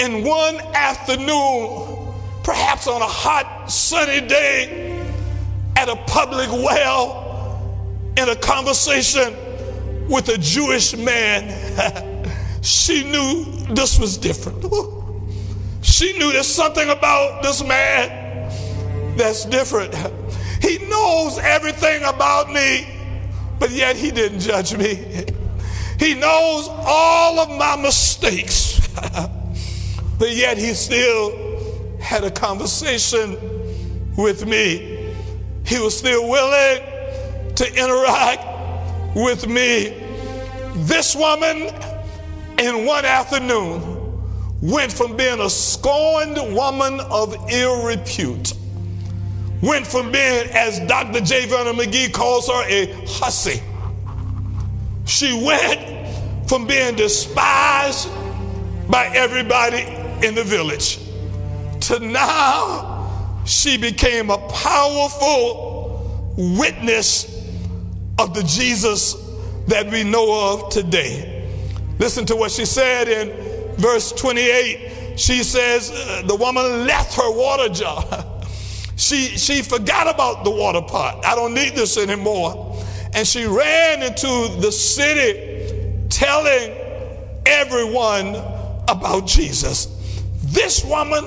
in 0.00 0.24
one 0.24 0.56
afternoon, 0.74 2.12
perhaps 2.42 2.86
on 2.86 3.00
a 3.00 3.06
hot, 3.06 3.70
sunny 3.70 4.26
day, 4.26 5.06
at 5.76 5.88
a 5.88 5.96
public 6.06 6.50
well, 6.50 8.12
in 8.16 8.28
a 8.28 8.36
conversation 8.36 9.34
with 10.08 10.28
a 10.30 10.38
Jewish 10.38 10.96
man, 10.96 12.26
she 12.62 13.04
knew 13.04 13.44
this 13.74 13.98
was 13.98 14.18
different. 14.18 14.64
She 15.82 16.12
knew 16.18 16.32
there's 16.32 16.46
something 16.46 16.88
about 16.90 17.42
this 17.42 17.64
man 17.64 19.16
that's 19.16 19.44
different. 19.46 19.94
He 20.70 20.78
knows 20.86 21.36
everything 21.38 22.04
about 22.04 22.52
me, 22.52 22.86
but 23.58 23.72
yet 23.72 23.96
He 23.96 24.12
didn't 24.12 24.38
judge 24.38 24.76
me. 24.76 25.24
He 25.98 26.14
knows 26.14 26.68
all 26.68 27.40
of 27.40 27.48
my 27.58 27.74
mistakes, 27.74 28.78
but 30.18 30.30
yet 30.30 30.58
He 30.58 30.74
still 30.74 31.98
had 32.00 32.22
a 32.22 32.30
conversation 32.30 33.36
with 34.16 34.46
me. 34.46 35.12
He 35.66 35.80
was 35.80 35.98
still 35.98 36.28
willing 36.28 36.84
to 37.56 37.66
interact 37.74 39.16
with 39.16 39.48
me. 39.48 40.06
This 40.86 41.16
woman, 41.16 41.74
in 42.60 42.86
one 42.86 43.04
afternoon, 43.04 43.82
went 44.62 44.92
from 44.92 45.16
being 45.16 45.40
a 45.40 45.50
scorned 45.50 46.36
woman 46.54 47.00
of 47.00 47.34
ill 47.50 47.84
repute 47.84 48.54
went 49.62 49.86
from 49.86 50.10
being, 50.10 50.48
as 50.50 50.80
Dr. 50.80 51.20
J. 51.20 51.46
Vernon 51.46 51.76
McGee 51.76 52.12
calls 52.12 52.48
her, 52.48 52.62
a 52.68 52.86
hussy. 53.06 53.62
She 55.06 55.32
went 55.44 56.48
from 56.48 56.66
being 56.66 56.96
despised 56.96 58.08
by 58.88 59.10
everybody 59.14 59.82
in 60.26 60.34
the 60.34 60.44
village 60.44 60.98
to 61.80 61.98
now 62.00 63.42
she 63.46 63.76
became 63.76 64.30
a 64.30 64.38
powerful 64.48 66.34
witness 66.36 67.24
of 68.18 68.34
the 68.34 68.42
Jesus 68.42 69.14
that 69.66 69.90
we 69.90 70.04
know 70.04 70.52
of 70.52 70.70
today. 70.70 71.48
Listen 71.98 72.24
to 72.26 72.36
what 72.36 72.50
she 72.50 72.64
said 72.64 73.08
in 73.08 73.74
verse 73.76 74.12
28. 74.12 75.18
She 75.18 75.42
says, 75.42 75.90
uh, 75.90 76.22
The 76.26 76.36
woman 76.36 76.86
left 76.86 77.14
her 77.14 77.30
water 77.30 77.68
jar. 77.68 78.24
She, 79.00 79.38
she 79.38 79.62
forgot 79.62 80.14
about 80.14 80.44
the 80.44 80.50
water 80.50 80.82
pot. 80.82 81.24
I 81.24 81.34
don't 81.34 81.54
need 81.54 81.74
this 81.74 81.96
anymore. 81.96 82.76
And 83.14 83.26
she 83.26 83.46
ran 83.46 84.02
into 84.02 84.60
the 84.60 84.70
city 84.70 86.04
telling 86.10 86.76
everyone 87.46 88.36
about 88.88 89.26
Jesus. 89.26 89.86
This 90.44 90.84
woman 90.84 91.24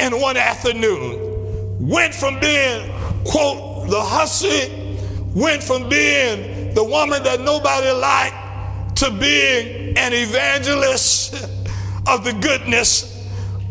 in 0.00 0.20
one 0.20 0.36
afternoon 0.36 1.86
went 1.88 2.12
from 2.12 2.40
being, 2.40 2.90
quote, 3.24 3.88
the 3.88 4.02
hussy, 4.02 4.98
went 5.32 5.62
from 5.62 5.88
being 5.88 6.74
the 6.74 6.82
woman 6.82 7.22
that 7.22 7.40
nobody 7.40 7.92
liked 7.92 8.96
to 8.96 9.12
being 9.12 9.96
an 9.96 10.12
evangelist 10.12 11.34
of 12.08 12.24
the 12.24 12.32
goodness 12.32 13.24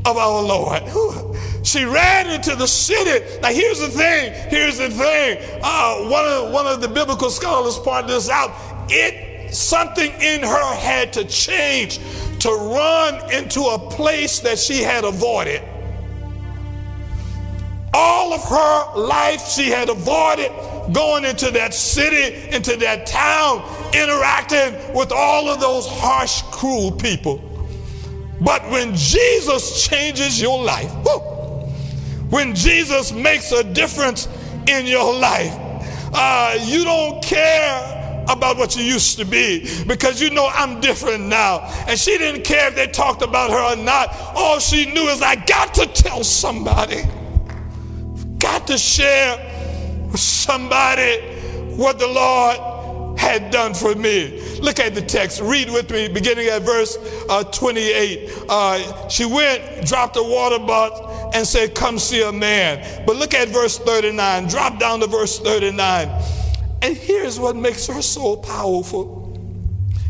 of 0.05 0.15
our 0.15 0.41
Lord. 0.41 0.83
She 1.65 1.83
ran 1.83 2.29
into 2.29 2.55
the 2.55 2.67
city. 2.67 3.25
Now, 3.41 3.49
here's 3.49 3.79
the 3.79 3.89
thing. 3.89 4.31
Here's 4.49 4.77
the 4.77 4.89
thing. 4.89 5.59
Uh, 5.63 6.07
one, 6.07 6.25
of, 6.25 6.51
one 6.51 6.67
of 6.67 6.79
the 6.79 6.87
biblical 6.87 7.31
scholars 7.31 7.79
pointed 7.79 8.11
this 8.11 8.29
out. 8.29 8.51
It 8.87 9.53
something 9.53 10.11
in 10.21 10.41
her 10.41 10.75
had 10.75 11.13
to 11.13 11.25
change 11.25 11.99
to 12.39 12.49
run 12.49 13.33
into 13.33 13.61
a 13.61 13.79
place 13.79 14.39
that 14.41 14.59
she 14.59 14.83
had 14.83 15.03
avoided. 15.03 15.61
All 17.93 18.33
of 18.33 18.43
her 18.43 18.99
life, 18.99 19.47
she 19.47 19.69
had 19.69 19.89
avoided 19.89 20.51
going 20.93 21.25
into 21.25 21.49
that 21.51 21.73
city, 21.73 22.53
into 22.53 22.75
that 22.77 23.07
town, 23.07 23.63
interacting 23.93 24.93
with 24.93 25.11
all 25.11 25.49
of 25.49 25.59
those 25.59 25.87
harsh, 25.87 26.41
cruel 26.51 26.91
people. 26.91 27.41
But 28.41 28.69
when 28.69 28.93
Jesus 28.95 29.87
changes 29.87 30.41
your 30.41 30.61
life, 30.61 30.93
whoo, 31.05 31.35
when 32.29 32.55
Jesus 32.55 33.11
makes 33.11 33.51
a 33.51 33.63
difference 33.63 34.27
in 34.67 34.85
your 34.85 35.13
life, 35.13 35.53
uh, 36.13 36.57
you 36.63 36.83
don't 36.83 37.23
care 37.23 38.23
about 38.27 38.57
what 38.57 38.75
you 38.75 38.83
used 38.83 39.17
to 39.19 39.25
be 39.25 39.67
because 39.87 40.21
you 40.21 40.29
know 40.31 40.49
I'm 40.51 40.79
different 40.79 41.25
now. 41.25 41.59
And 41.87 41.99
she 41.99 42.17
didn't 42.17 42.43
care 42.43 42.69
if 42.69 42.75
they 42.75 42.87
talked 42.87 43.21
about 43.21 43.51
her 43.51 43.73
or 43.73 43.83
not. 43.83 44.15
All 44.35 44.59
she 44.59 44.85
knew 44.91 45.07
is 45.09 45.21
I 45.21 45.35
got 45.35 45.73
to 45.75 45.85
tell 45.87 46.23
somebody, 46.23 47.03
got 48.39 48.67
to 48.67 48.77
share 48.77 49.37
with 50.11 50.19
somebody 50.19 51.19
what 51.75 51.99
the 51.99 52.07
Lord 52.07 53.19
had 53.19 53.51
done 53.51 53.73
for 53.73 53.95
me. 53.95 54.41
Look 54.61 54.79
at 54.79 54.93
the 54.93 55.01
text. 55.01 55.41
Read 55.41 55.69
with 55.69 55.89
me, 55.89 56.07
beginning 56.07 56.47
at 56.47 56.63
verse 56.63 56.97
uh, 57.29 57.43
28. 57.43 58.31
Uh, 58.49 59.09
she 59.09 59.25
went, 59.25 59.85
dropped 59.85 60.17
a 60.17 60.23
water 60.23 60.59
bottle 60.59 61.04
and 61.33 61.45
said, 61.45 61.75
Come 61.75 61.99
see 61.99 62.21
a 62.21 62.31
man. 62.31 63.03
But 63.05 63.15
look 63.15 63.33
at 63.33 63.49
verse 63.49 63.77
39. 63.79 64.47
Drop 64.47 64.79
down 64.79 64.99
to 65.01 65.07
verse 65.07 65.39
39. 65.39 66.09
And 66.81 66.95
here's 66.95 67.39
what 67.39 67.55
makes 67.55 67.87
her 67.87 68.01
so 68.01 68.35
powerful. 68.37 69.23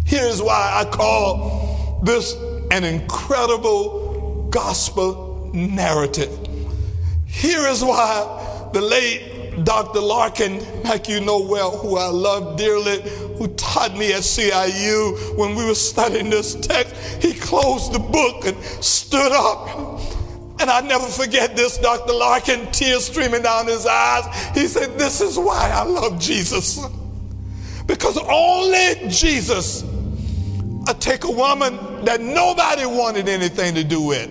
Here's 0.06 0.42
why 0.42 0.72
I 0.74 0.86
call 0.86 2.02
this 2.04 2.36
an 2.72 2.84
incredible 2.84 4.50
gospel 4.50 5.52
narrative. 5.54 6.30
Here 7.26 7.68
is 7.68 7.84
why 7.84 8.70
the 8.74 8.82
late 8.82 9.64
Dr. 9.64 10.02
Larkin, 10.02 10.60
like 10.84 11.08
you 11.08 11.22
know 11.22 11.40
well, 11.40 11.78
who 11.78 11.98
I 11.98 12.08
love 12.08 12.58
dearly, 12.58 13.02
who 13.38 13.48
taught 13.56 13.96
me 13.98 14.12
at 14.12 14.22
CIU 14.22 15.38
when 15.38 15.56
we 15.56 15.66
were 15.66 15.76
studying 15.76 16.30
this 16.30 16.56
text, 16.56 16.96
he 17.22 17.34
closed 17.34 17.94
the 17.94 18.00
book 18.00 18.46
and 18.46 18.62
stood 18.84 19.32
up 19.32 20.02
And 20.60 20.70
I 20.70 20.82
never 20.82 21.06
forget 21.06 21.56
this, 21.56 21.78
Dr. 21.78 22.14
Larkin, 22.14 22.72
tears 22.72 23.06
streaming 23.06 23.42
down 23.42 23.68
his 23.68 23.86
eyes. 23.86 24.26
He 24.56 24.68
said, 24.68 24.98
This 24.98 25.22
is 25.22 25.38
why 25.38 25.70
I 25.74 25.84
love 25.84 26.20
Jesus. 26.20 26.80
Because 27.86 28.18
only 28.18 29.10
Jesus 29.10 29.84
would 29.84 31.02
take 31.02 31.24
a 31.24 31.32
woman 31.32 32.06
that 32.06 32.22
nobody 32.22 32.86
wanted 32.86 33.28
anything 33.28 33.76
to 33.76 33.84
do 33.84 34.02
with 34.02 34.30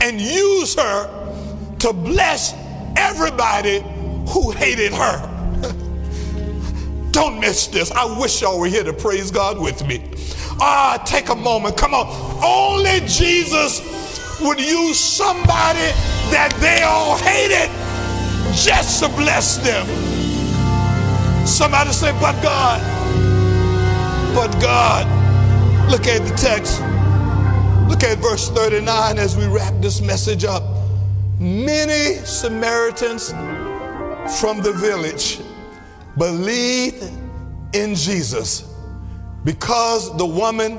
and 0.00 0.20
use 0.20 0.74
her 0.74 1.76
to 1.78 1.92
bless 1.92 2.54
everybody 2.96 3.80
who 4.28 4.50
hated 4.50 4.92
her. 4.92 5.26
Don't 7.12 7.40
miss 7.40 7.66
this. 7.66 7.90
I 7.90 8.18
wish 8.18 8.40
y'all 8.40 8.58
were 8.58 8.66
here 8.66 8.84
to 8.84 8.92
praise 8.92 9.30
God 9.30 9.60
with 9.60 9.86
me. 9.86 10.02
Ah, 10.60 11.02
take 11.06 11.28
a 11.28 11.34
moment. 11.34 11.76
Come 11.76 11.94
on. 11.94 12.06
Only 12.42 13.00
Jesus 13.06 13.80
would 14.40 14.60
use 14.60 14.98
somebody 14.98 15.92
that 16.30 16.52
they 16.60 16.82
all 16.82 17.16
hated 17.16 17.70
just 18.54 19.02
to 19.02 19.08
bless 19.10 19.58
them. 19.58 19.86
Somebody 21.46 21.90
say, 21.90 22.12
but 22.20 22.40
God. 22.42 22.80
But 24.34 24.52
God. 24.60 25.06
Look 25.90 26.06
at 26.06 26.26
the 26.26 26.34
text. 26.36 26.80
Look 27.88 28.04
at 28.04 28.18
verse 28.18 28.48
39 28.50 29.18
as 29.18 29.36
we 29.36 29.46
wrap 29.46 29.74
this 29.80 30.00
message 30.00 30.44
up. 30.44 30.62
Many 31.38 32.16
Samaritans 32.24 33.30
from 34.40 34.62
the 34.62 34.72
village 34.72 35.40
believed 36.16 37.02
in 37.72 37.94
Jesus 37.94 38.72
because 39.44 40.16
the 40.16 40.26
woman 40.26 40.78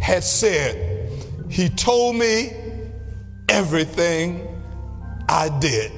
had 0.00 0.22
said, 0.22 1.10
He 1.48 1.68
told 1.68 2.16
me 2.16 2.65
everything 3.48 4.46
I 5.28 5.48
did. 5.60 5.92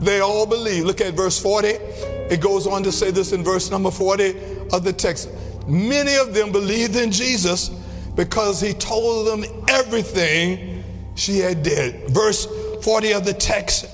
They 0.00 0.20
all 0.20 0.46
believe. 0.46 0.84
Look 0.84 1.00
at 1.00 1.14
verse 1.14 1.40
40. 1.40 1.68
It 1.68 2.40
goes 2.40 2.66
on 2.66 2.82
to 2.82 2.92
say 2.92 3.10
this 3.10 3.32
in 3.32 3.42
verse 3.42 3.70
number 3.70 3.90
40 3.90 4.36
of 4.72 4.84
the 4.84 4.92
text. 4.92 5.30
Many 5.66 6.16
of 6.16 6.34
them 6.34 6.52
believed 6.52 6.96
in 6.96 7.10
Jesus 7.10 7.70
because 8.14 8.60
he 8.60 8.72
told 8.74 9.26
them 9.26 9.44
everything 9.68 10.84
she 11.14 11.38
had 11.38 11.62
did. 11.62 12.10
Verse 12.10 12.46
40 12.82 13.12
of 13.12 13.24
the 13.24 13.32
text 13.32 13.86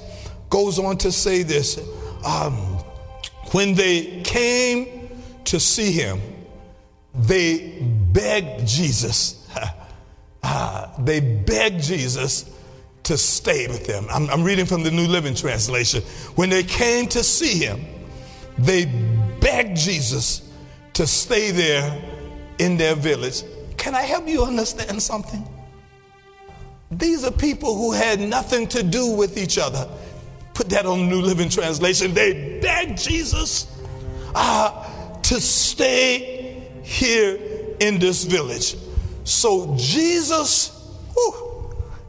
goes 0.50 0.78
on 0.78 0.98
to 0.98 1.12
say 1.12 1.42
this. 1.42 1.80
Um, 2.24 2.54
when 3.52 3.74
they 3.74 4.22
came 4.22 5.08
to 5.44 5.60
see 5.60 5.92
him, 5.92 6.20
they 7.14 7.78
begged 8.12 8.66
Jesus. 8.66 9.48
uh, 10.42 10.88
they 10.98 11.20
begged 11.20 11.82
Jesus 11.82 12.50
to 13.04 13.18
stay 13.18 13.66
with 13.66 13.86
them. 13.86 14.06
I'm, 14.10 14.30
I'm 14.30 14.44
reading 14.44 14.66
from 14.66 14.82
the 14.82 14.90
New 14.90 15.06
Living 15.06 15.34
Translation. 15.34 16.02
When 16.36 16.50
they 16.50 16.62
came 16.62 17.08
to 17.08 17.22
see 17.22 17.58
him, 17.64 17.84
they 18.58 18.86
begged 19.40 19.76
Jesus 19.76 20.48
to 20.94 21.06
stay 21.06 21.50
there 21.50 22.02
in 22.58 22.76
their 22.76 22.94
village. 22.94 23.42
Can 23.76 23.94
I 23.94 24.02
help 24.02 24.28
you 24.28 24.44
understand 24.44 25.02
something? 25.02 25.46
These 26.90 27.24
are 27.24 27.32
people 27.32 27.74
who 27.74 27.92
had 27.92 28.20
nothing 28.20 28.66
to 28.68 28.82
do 28.82 29.08
with 29.08 29.38
each 29.38 29.58
other. 29.58 29.88
Put 30.54 30.68
that 30.68 30.84
on 30.84 31.00
the 31.00 31.06
New 31.06 31.22
Living 31.22 31.48
Translation. 31.48 32.12
They 32.12 32.60
begged 32.60 32.98
Jesus 32.98 33.66
uh, 34.34 34.86
to 35.22 35.40
stay 35.40 36.68
here 36.82 37.38
in 37.80 37.98
this 37.98 38.24
village. 38.24 38.76
So 39.24 39.74
Jesus, 39.76 40.68
whew, 41.14 41.51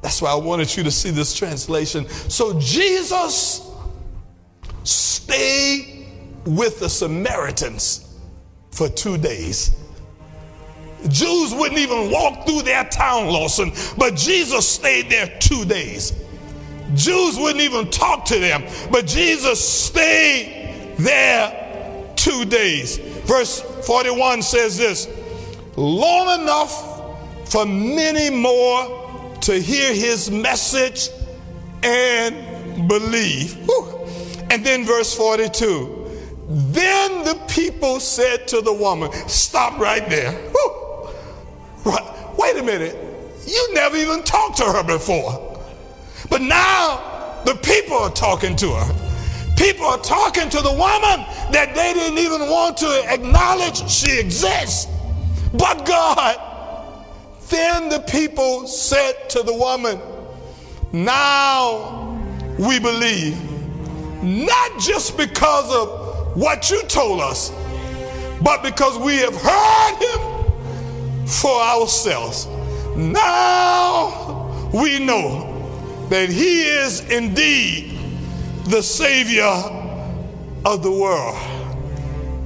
that's 0.04 0.22
why 0.22 0.32
I 0.32 0.36
wanted 0.36 0.76
you 0.76 0.84
to 0.84 0.91
see 0.91 1.12
this 1.12 1.34
translation. 1.34 2.08
So 2.10 2.60
Jesus 2.60 3.72
stayed 4.84 6.08
with 6.45 6.82
the 6.82 6.89
Samaritans 6.89 8.20
for 8.72 8.89
two 8.89 9.18
days. 9.18 9.80
Jews 11.08 11.54
wouldn't 11.54 11.80
even 11.80 12.12
walk 12.12 12.45
through 12.45 12.64
their 12.64 12.84
town, 12.84 13.28
Lawson, 13.28 13.72
but 13.97 14.16
Jesus 14.16 14.68
stayed 14.68 15.10
there 15.10 15.38
two 15.39 15.64
days. 15.64 16.12
Jews 16.95 17.38
wouldn't 17.38 17.62
even 17.62 17.89
talk 17.89 18.26
to 18.26 18.39
them, 18.39 18.64
but 18.91 19.08
Jesus 19.08 19.66
stayed 19.68 20.95
there 20.97 22.12
two 22.18 22.43
days. 22.43 22.97
Verse 23.26 23.62
41 23.88 24.41
says 24.41 24.78
this 24.78 25.08
long 25.78 26.41
enough 26.41 27.49
for 27.49 27.66
many 27.66 28.30
more 28.30 29.03
to 29.44 29.60
hear 29.60 29.94
his 29.94 30.30
message 30.30 31.10
and 31.84 32.88
believe. 32.88 33.54
Whew. 33.66 34.08
And 34.50 34.66
then 34.66 34.86
verse 34.86 35.16
42 35.16 36.04
then 36.54 37.24
the 37.24 37.36
people 37.48 38.00
said 38.00 38.48
to 38.50 38.62
the 38.62 38.74
woman, 38.74 39.12
Stop 39.28 39.80
right 39.80 40.08
there. 40.10 40.32
Right. 41.86 42.38
Wait 42.38 42.58
a 42.58 42.64
minute. 42.64 42.98
You 43.46 43.74
never 43.74 43.98
even 43.98 44.24
talked 44.24 44.58
to 44.58 44.66
her 44.66 44.84
before. 44.84 45.60
But 46.30 46.41
now 46.41 47.41
the 47.46 47.56
people 47.56 47.98
are 47.98 48.12
talking 48.12 48.56
to 48.58 48.72
her. 48.72 49.56
People 49.58 49.86
are 49.86 49.98
talking 50.00 50.50
to 50.50 50.62
the 50.62 50.72
woman 50.72 51.26
that 51.52 51.74
they 51.76 51.94
didn't 51.94 52.18
even 52.20 52.41
want 52.50 52.78
to 52.78 53.04
acknowledge 53.08 53.89
she 53.89 54.20
exists. 54.20 54.88
But 55.54 55.86
God, 55.86 56.38
then 57.50 57.89
the 57.89 58.00
people 58.00 58.68
said 58.68 59.30
to 59.30 59.44
the 59.44 59.54
woman, 59.54 60.00
Now 60.91 62.18
we 62.58 62.80
believe, 62.80 63.38
not 64.24 64.80
just 64.80 65.18
because 65.18 65.74
of 65.74 66.38
what 66.38 66.70
you 66.70 66.82
told 66.84 67.22
us, 67.22 67.52
but 68.41 68.64
because 68.64 68.98
we 68.98 69.18
have 69.18 69.36
heard 69.36 69.98
him 70.00 71.28
for 71.28 71.60
ourselves. 71.62 72.48
Now 72.96 74.70
we 74.74 75.00
know 75.00 75.50
that 76.10 76.30
he 76.30 76.64
is 76.64 77.10
indeed 77.10 77.98
the 78.66 78.82
Savior 78.82 79.52
of 80.66 80.84
the 80.84 80.91
world. 80.91 81.38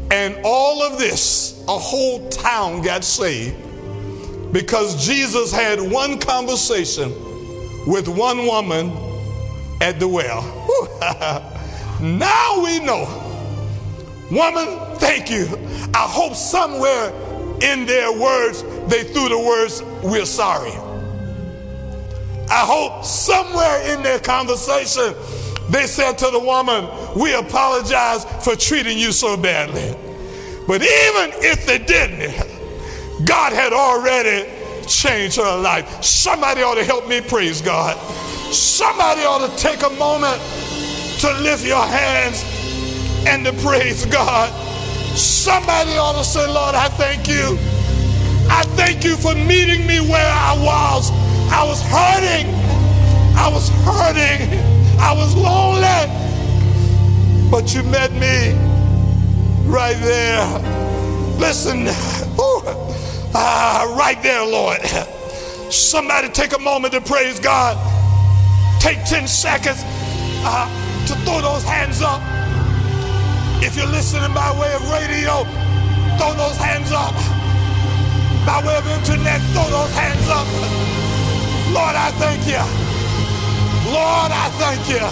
And 0.09 0.37
all 0.43 0.81
of 0.81 0.97
this, 0.97 1.63
a 1.67 1.77
whole 1.77 2.29
town 2.29 2.81
got 2.81 3.03
saved 3.03 3.66
because 4.51 5.05
Jesus 5.05 5.51
had 5.51 5.79
one 5.79 6.19
conversation 6.19 7.09
with 7.85 8.07
one 8.07 8.45
woman 8.45 8.91
at 9.81 9.99
the 9.99 10.07
well. 10.07 10.43
now 12.01 12.63
we 12.63 12.79
know. 12.79 13.23
Woman, 14.31 14.97
thank 14.97 15.29
you. 15.29 15.47
I 15.93 16.05
hope 16.07 16.35
somewhere 16.35 17.13
in 17.61 17.85
their 17.85 18.11
words 18.19 18.63
they 18.87 19.03
threw 19.03 19.29
the 19.29 19.39
words, 19.39 19.83
We're 20.03 20.25
sorry. 20.25 20.71
I 22.49 22.65
hope 22.65 23.03
somewhere 23.03 23.93
in 23.93 24.03
their 24.03 24.19
conversation 24.19 25.13
they 25.69 25.85
said 25.85 26.17
to 26.19 26.29
the 26.29 26.39
woman, 26.39 26.87
We 27.15 27.33
apologize 27.35 28.25
for 28.43 28.55
treating 28.55 28.97
you 28.97 29.11
so 29.11 29.35
badly. 29.35 29.95
But 30.67 30.81
even 30.81 31.31
if 31.43 31.65
they 31.65 31.77
didn't, 31.77 32.56
God 33.25 33.53
had 33.53 33.73
already 33.73 34.49
changed 34.87 35.37
her 35.37 35.57
life. 35.57 36.03
Somebody 36.03 36.61
ought 36.61 36.75
to 36.75 36.83
help 36.83 37.07
me 37.07 37.21
praise 37.21 37.61
God. 37.61 37.97
Somebody 38.53 39.21
ought 39.21 39.49
to 39.49 39.57
take 39.57 39.83
a 39.83 39.89
moment 39.91 40.41
to 41.19 41.33
lift 41.41 41.65
your 41.65 41.83
hands 41.85 42.43
and 43.27 43.45
to 43.45 43.53
praise 43.63 44.05
God. 44.05 44.49
Somebody 45.17 45.97
ought 45.97 46.17
to 46.17 46.23
say, 46.23 46.45
Lord, 46.47 46.75
I 46.75 46.87
thank 46.89 47.27
you. 47.27 47.57
I 48.49 48.63
thank 48.75 49.03
you 49.03 49.15
for 49.17 49.33
meeting 49.35 49.85
me 49.87 49.99
where 49.99 50.31
I 50.31 50.53
was. 50.61 51.11
I 51.51 51.63
was 51.65 51.81
hurting. 51.81 52.47
I 53.35 53.49
was 53.51 53.69
hurting. 53.83 54.59
I 54.99 55.13
was 55.13 55.35
lonely. 55.35 56.37
But 57.49 57.73
you 57.73 57.83
met 57.83 58.11
me 58.13 58.53
right 59.65 59.97
there. 60.01 60.45
Listen, 61.39 61.87
ooh, 62.39 62.61
ah, 63.35 63.95
right 63.97 64.21
there, 64.23 64.45
Lord. 64.45 64.79
Somebody 65.71 66.29
take 66.29 66.53
a 66.53 66.59
moment 66.59 66.93
to 66.93 67.01
praise 67.01 67.39
God. 67.39 67.75
Take 68.79 69.03
10 69.05 69.27
seconds 69.27 69.81
uh, 70.45 70.67
to 71.07 71.13
throw 71.25 71.41
those 71.41 71.63
hands 71.63 72.01
up. 72.01 72.21
If 73.61 73.75
you're 73.75 73.87
listening 73.87 74.33
by 74.33 74.51
way 74.59 74.71
of 74.73 74.83
radio, 74.91 75.43
throw 76.17 76.33
those 76.33 76.57
hands 76.57 76.91
up. 76.91 77.15
By 78.45 78.63
way 78.65 78.77
of 78.77 78.87
internet, 78.87 79.41
throw 79.51 79.67
those 79.67 79.91
hands 79.91 80.27
up. 80.29 80.47
Lord, 81.73 81.95
I 81.95 82.11
thank 82.15 82.47
you. 82.47 82.63
Lord, 83.91 84.31
I 84.31 84.47
thank 84.55 84.87
you. 84.87 85.03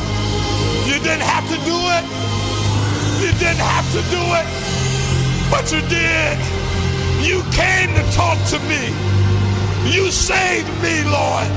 You 0.87 0.99
didn't 1.03 1.27
have 1.27 1.43
to 1.49 1.57
do 1.65 1.77
it. 1.99 2.05
You 3.19 3.31
didn't 3.39 3.63
have 3.63 3.87
to 3.91 4.01
do 4.11 4.21
it, 4.39 4.47
but 5.49 5.71
you 5.71 5.81
did. 5.89 6.64
You 7.25 7.41
came 7.51 7.89
to 7.95 8.11
talk 8.11 8.37
to 8.49 8.59
me. 8.69 8.93
You 9.91 10.11
saved 10.11 10.69
me, 10.83 11.03
Lord. 11.05 11.47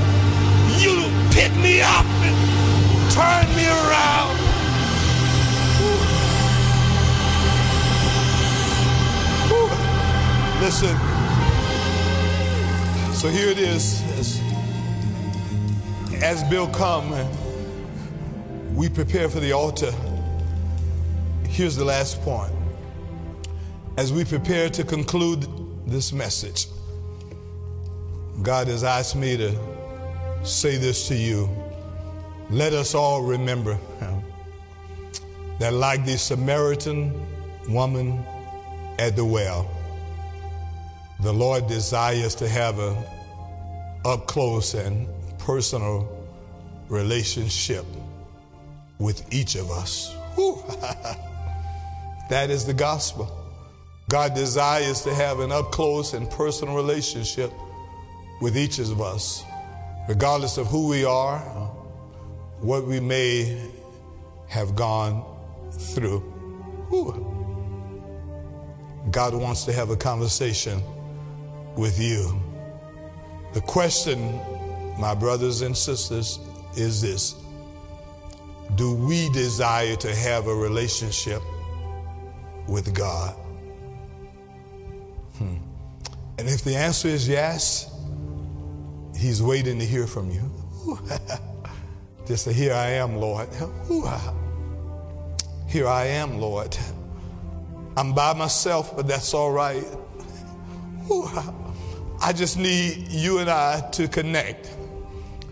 You 0.79 1.11
picked 1.29 1.57
me 1.57 1.79
up 1.79 2.07
and 2.25 3.11
turned 3.13 3.55
me 3.55 3.67
around. 3.67 4.39
Listen. 10.59 10.97
So 13.13 13.29
here 13.29 13.49
it 13.49 13.59
is. 13.59 14.01
As, 14.17 14.41
as 16.23 16.43
Bill 16.49 16.67
come 16.67 17.13
we 18.73 18.89
prepare 18.89 19.29
for 19.29 19.39
the 19.39 19.51
altar, 19.51 19.93
here's 21.47 21.75
the 21.75 21.85
last 21.85 22.21
point. 22.23 22.51
As 23.97 24.11
we 24.11 24.23
prepare 24.25 24.69
to 24.69 24.83
conclude 24.83 25.58
this 25.89 26.13
message, 26.13 26.67
God 28.41 28.67
has 28.67 28.83
asked 28.83 29.15
me 29.15 29.35
to 29.37 29.53
say 30.43 30.77
this 30.77 31.07
to 31.07 31.15
you. 31.15 31.49
Let 32.49 32.73
us 32.73 32.95
all 32.95 33.21
remember 33.21 33.77
that, 35.59 35.73
like 35.73 36.05
the 36.05 36.17
Samaritan 36.17 37.13
woman 37.67 38.23
at 38.97 39.15
the 39.15 39.25
well, 39.25 39.69
the 41.21 41.33
Lord 41.33 41.67
desires 41.67 42.33
to 42.35 42.47
have 42.47 42.79
a 42.79 42.95
up 44.05 44.27
close 44.27 44.73
and 44.73 45.07
personal 45.37 46.07
relationship 46.87 47.85
with 48.97 49.31
each 49.33 49.55
of 49.55 49.69
us. 49.69 50.15
that 52.29 52.49
is 52.49 52.65
the 52.65 52.73
gospel. 52.73 53.38
God 54.09 54.33
desires 54.33 55.01
to 55.01 55.13
have 55.13 55.39
an 55.39 55.51
up 55.51 55.71
close 55.71 56.15
and 56.15 56.27
personal 56.31 56.75
relationship 56.75 57.53
with 58.41 58.57
each 58.57 58.79
of 58.79 58.99
us, 58.99 59.43
regardless 60.07 60.57
of 60.57 60.65
who 60.65 60.87
we 60.87 61.05
are, 61.05 61.37
what 62.59 62.85
we 62.85 62.99
may 62.99 63.69
have 64.47 64.75
gone 64.75 65.23
through. 65.71 66.23
God 69.11 69.35
wants 69.35 69.63
to 69.65 69.73
have 69.73 69.91
a 69.91 69.95
conversation 69.95 70.81
with 71.77 71.99
you. 71.99 72.41
The 73.53 73.61
question, 73.61 74.39
my 74.99 75.13
brothers 75.13 75.61
and 75.61 75.77
sisters, 75.77 76.39
is 76.75 76.99
this 76.99 77.35
Do 78.73 78.95
we 78.95 79.29
desire 79.29 79.95
to 79.97 80.15
have 80.15 80.47
a 80.47 80.55
relationship 80.55 81.43
with 82.67 82.91
God? 82.95 83.35
And 86.39 86.47
if 86.47 86.63
the 86.63 86.77
answer 86.77 87.09
is 87.09 87.27
yes, 87.27 87.93
He's 89.13 89.43
waiting 89.43 89.77
to 89.79 89.85
hear 89.85 90.07
from 90.07 90.31
you. 90.31 90.49
Just 92.25 92.45
say, 92.45 92.53
Here 92.53 92.73
I 92.73 92.91
am, 92.91 93.17
Lord. 93.17 93.49
Here 95.67 95.85
I 95.85 96.05
am, 96.05 96.39
Lord. 96.39 96.77
I'm 97.97 98.13
by 98.13 98.33
myself, 98.33 98.95
but 98.95 99.05
that's 99.05 99.33
all 99.33 99.51
right. 99.51 99.83
I 102.21 102.31
just 102.31 102.57
need 102.57 103.09
you 103.09 103.39
and 103.39 103.49
I 103.49 103.81
to 103.91 104.07
connect. 104.07 104.67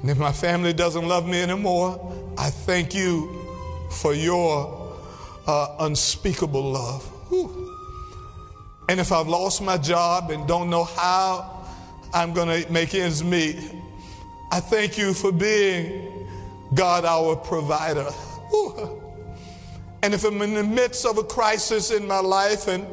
And 0.02 0.10
if 0.10 0.18
my 0.18 0.32
family 0.32 0.72
doesn't 0.72 1.06
love 1.06 1.28
me 1.28 1.42
anymore, 1.42 2.14
I 2.38 2.50
thank 2.50 2.96
you 2.96 3.46
for 3.92 4.14
your 4.14 4.96
uh, 5.46 5.76
unspeakable 5.80 6.72
love. 6.72 7.67
And 8.90 9.00
if 9.00 9.12
I've 9.12 9.28
lost 9.28 9.62
my 9.62 9.78
job 9.78 10.32
and 10.32 10.48
don't 10.48 10.70
know 10.70 10.86
how 10.86 11.66
I'm 12.14 12.34
going 12.34 12.64
to 12.64 12.72
make 12.72 12.96
ends 12.96 13.24
meet, 13.24 13.58
I 14.52 14.60
thank 14.62 14.98
you 14.98 15.14
for 15.14 15.32
being 15.32 16.28
God, 16.74 17.06
our 17.06 17.36
provider. 17.36 18.04
Whew. 18.04 19.04
And 20.04 20.14
if 20.14 20.24
I'm 20.24 20.42
in 20.42 20.54
the 20.54 20.64
midst 20.64 21.06
of 21.06 21.18
a 21.18 21.24
crisis 21.24 21.92
in 21.92 22.08
my 22.08 22.20
life 22.20 22.68
and 22.68 22.86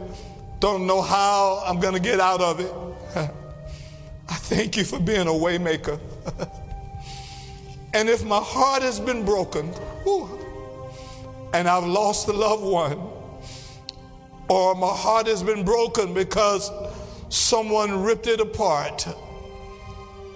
don't 0.59 0.87
know 0.87 1.01
how 1.01 1.63
I'm 1.65 1.79
going 1.79 1.95
to 1.95 2.01
get 2.01 2.19
out 2.19 2.41
of 2.41 2.61
it, 2.61 2.73
I 4.29 4.35
thank 4.35 4.77
you 4.77 4.85
for 4.85 4.99
being 4.99 5.29
a 5.29 5.31
waymaker. 5.31 6.01
and 7.95 8.09
if 8.09 8.25
my 8.25 8.41
heart 8.41 8.83
has 8.83 8.99
been 8.99 9.25
broken, 9.25 9.69
whew, 10.03 10.41
and 11.53 11.69
I've 11.69 11.85
lost 11.85 12.27
a 12.29 12.33
loved 12.33 12.65
one, 12.65 12.99
or 14.49 14.75
my 14.75 14.95
heart 14.95 15.27
has 15.27 15.43
been 15.43 15.65
broken 15.65 16.15
because 16.15 16.71
someone 17.29 18.03
ripped 18.03 18.27
it 18.27 18.41
apart, 18.41 19.07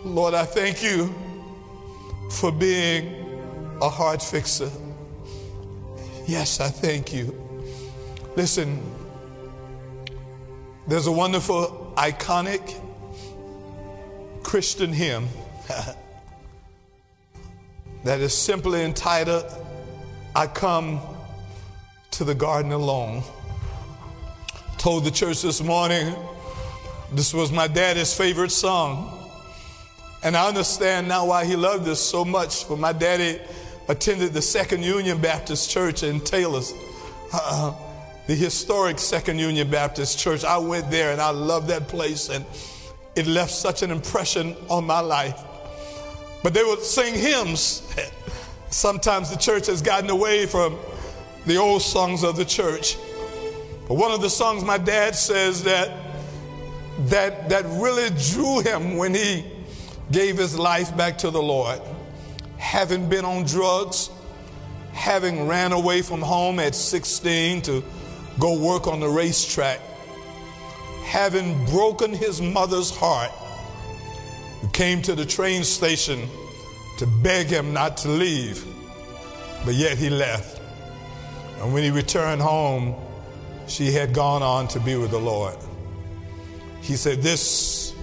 Lord, 0.05 0.35
I 0.35 0.45
thank 0.45 0.83
you 0.83 1.15
for 2.31 2.53
being 2.53 3.27
a 3.81 3.89
heart 3.89 4.23
fixer. 4.23 4.71
Yes, 6.27 6.61
I 6.61 6.69
thank 6.69 7.13
you. 7.13 7.35
Listen, 8.37 8.81
there's 10.87 11.07
a 11.07 11.13
wonderful, 11.13 11.93
iconic 11.97 12.75
Christian 14.43 14.93
hymn 14.93 15.29
that 18.05 18.21
is 18.21 18.33
simply 18.33 18.85
entitled, 18.85 19.45
I 20.35 20.47
Come 20.47 21.01
to 22.13 22.25
the 22.25 22.35
Garden 22.35 22.73
Alone. 22.73 23.23
Told 24.79 25.05
the 25.05 25.11
church 25.11 25.43
this 25.43 25.61
morning 25.61 26.15
this 27.11 27.35
was 27.35 27.51
my 27.51 27.67
daddy's 27.67 28.15
favorite 28.15 28.53
song. 28.53 29.29
And 30.23 30.37
I 30.37 30.47
understand 30.47 31.09
now 31.09 31.27
why 31.27 31.45
he 31.45 31.57
loved 31.57 31.85
this 31.85 32.01
so 32.01 32.25
much. 32.25 32.63
For 32.63 32.77
my 32.77 32.93
daddy 32.93 33.41
attended 33.89 34.33
the 34.33 34.41
Second 34.41 34.85
Union 34.85 35.21
Baptist 35.21 35.69
Church 35.69 36.05
in 36.05 36.21
Taylor's, 36.21 36.75
uh, 37.33 37.75
the 38.29 38.37
historic 38.37 39.01
Second 39.01 39.41
Union 39.41 39.69
Baptist 39.69 40.17
Church. 40.17 40.45
I 40.45 40.59
went 40.59 40.93
there 40.93 41.11
and 41.11 41.21
I 41.21 41.31
loved 41.31 41.67
that 41.69 41.89
place. 41.89 42.29
And 42.29 42.47
it 43.17 43.27
left 43.27 43.51
such 43.51 43.83
an 43.83 43.91
impression 43.91 44.55
on 44.71 44.87
my 44.87 45.01
life. 45.01 45.43
But 46.45 46.55
they 46.55 46.63
would 46.63 46.83
sing 46.83 47.15
hymns. 47.15 47.83
Sometimes 48.71 49.29
the 49.29 49.39
church 49.39 49.67
has 49.67 49.83
gotten 49.83 50.09
away 50.09 50.47
from 50.47 50.79
the 51.47 51.57
old 51.57 51.83
songs 51.83 52.23
of 52.23 52.37
the 52.37 52.45
church. 52.45 52.97
But 53.89 53.95
one 53.95 54.13
of 54.13 54.21
the 54.21 54.29
songs 54.29 54.63
my 54.63 54.77
dad 54.77 55.17
says 55.17 55.65
that 55.65 55.91
that 57.07 57.49
that 57.49 57.65
really 57.67 58.11
drew 58.31 58.61
him 58.61 58.97
when 58.97 59.15
he 59.15 59.45
gave 60.11 60.37
his 60.37 60.59
life 60.59 60.95
back 60.97 61.17
to 61.19 61.31
the 61.31 61.43
Lord. 61.43 61.81
Having 62.59 63.09
been 63.09 63.25
on 63.25 63.45
drugs, 63.45 64.11
having 64.93 65.47
ran 65.47 65.73
away 65.73 66.03
from 66.03 66.21
home 66.21 66.59
at 66.61 66.75
16 66.75 67.63
to 67.63 67.85
go 68.39 68.59
work 68.59 68.87
on 68.87 69.01
the 69.01 69.09
racetrack, 69.09 69.81
having 71.05 71.65
broken 71.67 72.13
his 72.13 72.43
mother's 72.43 72.95
heart, 72.95 73.31
who 74.61 74.69
came 74.69 75.01
to 75.03 75.15
the 75.15 75.25
train 75.25 75.65
station 75.65 76.29
to 76.99 77.07
beg 77.07 77.47
him 77.47 77.73
not 77.73 77.97
to 77.99 78.09
leave, 78.09 78.67
but 79.65 79.75
yet 79.75 79.97
he 79.97 80.11
left. 80.11 80.61
And 81.61 81.73
when 81.73 81.85
he 81.85 81.91
returned 81.91 82.43
home, 82.43 82.95
she 83.69 83.93
had 83.93 84.13
gone 84.13 84.43
on 84.43 84.67
to 84.69 84.81
be 84.81 84.97
with 84.97 85.11
the 85.11 85.19
Lord. 85.19 85.57
He 86.81 86.97
said, 86.97 87.23
This 87.23 87.95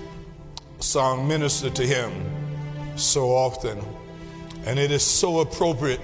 song 0.80 1.28
ministered 1.28 1.76
to 1.76 1.86
him 1.86 2.12
so 2.96 3.32
often, 3.32 3.84
and 4.66 4.80
it 4.80 4.92
is 4.92 5.04
so 5.04 5.40
appropriate 5.40 6.00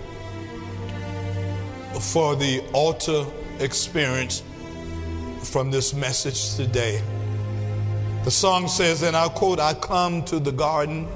for 1.99 2.36
the 2.36 2.64
altar 2.74 3.26
experience 3.59 4.43
from 5.43 5.72
this 5.72 5.93
message 5.93 6.55
today. 6.55 7.01
The 8.24 8.32
song 8.32 8.68
says, 8.68 9.01
and 9.01 9.16
I'll 9.16 9.30
quote, 9.30 9.59
I 9.59 9.74
come 9.74 10.24
to 10.26 10.39
the 10.39 10.51
garden 10.51 11.07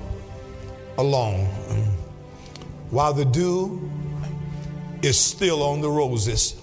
alone 0.97 1.45
while 2.89 3.13
the 3.13 3.25
dew 3.25 3.91
is 5.01 5.19
still 5.19 5.61
on 5.61 5.81
the 5.81 5.89
roses. 5.89 6.55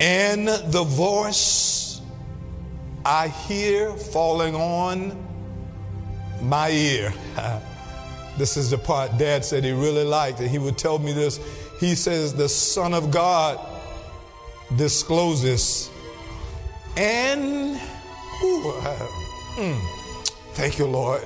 And 0.00 0.48
the 0.48 0.84
voice 0.84 2.00
I 3.04 3.28
hear 3.28 3.92
falling 3.92 4.54
on 4.54 5.16
my 6.42 6.70
ear. 6.70 7.12
this 8.38 8.56
is 8.56 8.70
the 8.70 8.78
part 8.78 9.18
dad 9.18 9.44
said 9.44 9.64
he 9.64 9.72
really 9.72 10.04
liked, 10.04 10.40
and 10.40 10.48
he 10.48 10.58
would 10.58 10.78
tell 10.78 10.98
me 10.98 11.12
this. 11.12 11.40
He 11.80 11.94
says, 11.94 12.34
The 12.34 12.48
Son 12.48 12.94
of 12.94 13.10
God 13.10 13.58
discloses 14.76 15.90
and 16.98 17.80
ooh, 18.42 18.70
uh, 18.70 19.06
mm, 19.56 19.80
thank 20.54 20.78
you, 20.78 20.86
Lord. 20.86 21.24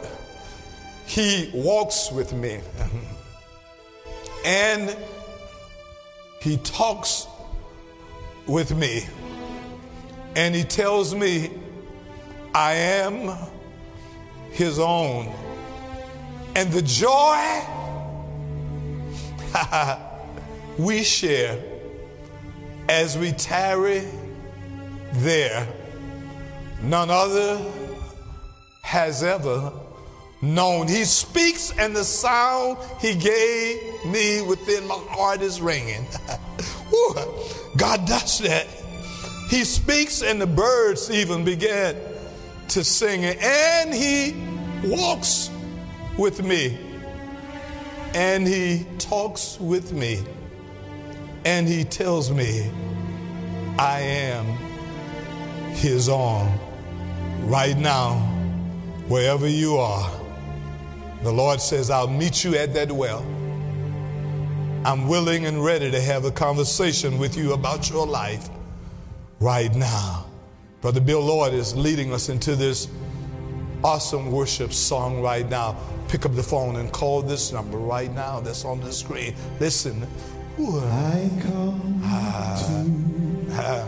He 1.06 1.50
walks 1.54 2.12
with 2.12 2.32
me 2.32 2.60
and 4.44 4.96
he 6.40 6.58
talks 6.58 7.26
with 8.46 8.74
me 8.74 9.06
and 10.34 10.54
he 10.54 10.64
tells 10.64 11.14
me 11.14 11.50
I 12.54 12.74
am 12.74 13.36
his 14.50 14.78
own. 14.78 15.32
And 16.54 16.70
the 16.70 16.82
joy 16.82 17.62
we 20.78 21.02
share 21.02 21.62
as 22.88 23.16
we 23.16 23.32
tarry 23.32 24.06
there. 25.14 25.66
None 26.82 27.10
other 27.10 27.64
has 28.82 29.22
ever 29.22 29.72
known. 30.42 30.88
He 30.88 31.04
speaks, 31.04 31.72
and 31.78 31.94
the 31.94 32.04
sound 32.04 32.78
he 33.00 33.14
gave 33.14 34.04
me 34.04 34.42
within 34.42 34.86
my 34.86 34.98
heart 35.10 35.40
is 35.40 35.60
ringing. 35.60 36.06
God 37.76 38.06
does 38.06 38.38
that. 38.40 38.66
He 39.48 39.64
speaks, 39.64 40.22
and 40.22 40.40
the 40.40 40.46
birds 40.46 41.10
even 41.10 41.44
begin 41.44 41.96
to 42.68 42.84
sing, 42.84 43.24
and 43.24 43.92
he 43.92 44.34
walks 44.84 45.50
with 46.16 46.42
me, 46.42 46.78
and 48.14 48.46
he 48.46 48.86
talks 48.98 49.58
with 49.60 49.92
me, 49.92 50.22
and 51.44 51.68
he 51.68 51.84
tells 51.84 52.30
me, 52.30 52.70
I 53.78 54.00
am 54.00 54.46
his 55.74 56.08
own. 56.08 56.58
Right 57.40 57.76
now, 57.76 58.18
wherever 59.08 59.48
you 59.48 59.76
are, 59.76 60.10
the 61.22 61.32
Lord 61.32 61.60
says, 61.60 61.90
I'll 61.90 62.08
meet 62.08 62.44
you 62.44 62.54
at 62.54 62.72
that 62.74 62.90
well. 62.90 63.24
I'm 64.84 65.06
willing 65.06 65.46
and 65.46 65.64
ready 65.64 65.92
to 65.92 66.00
have 66.00 66.24
a 66.24 66.32
conversation 66.32 67.16
with 67.16 67.36
you 67.36 67.52
about 67.52 67.88
your 67.88 68.04
life 68.04 68.48
right 69.38 69.72
now. 69.76 70.26
Brother 70.80 71.00
Bill 71.00 71.20
Lord 71.20 71.54
is 71.54 71.76
leading 71.76 72.12
us 72.12 72.28
into 72.28 72.56
this 72.56 72.88
awesome 73.84 74.32
worship 74.32 74.72
song 74.72 75.22
right 75.22 75.48
now. 75.48 75.76
Pick 76.08 76.26
up 76.26 76.34
the 76.34 76.42
phone 76.42 76.74
and 76.76 76.90
call 76.90 77.22
this 77.22 77.52
number 77.52 77.78
right 77.78 78.12
now 78.12 78.40
that's 78.40 78.64
on 78.64 78.80
the 78.80 78.92
screen. 78.92 79.36
Listen. 79.60 80.04
I 80.58 81.30
come 81.42 82.00
ah, 82.02 82.66
to 82.66 82.84
ah. 83.52 83.86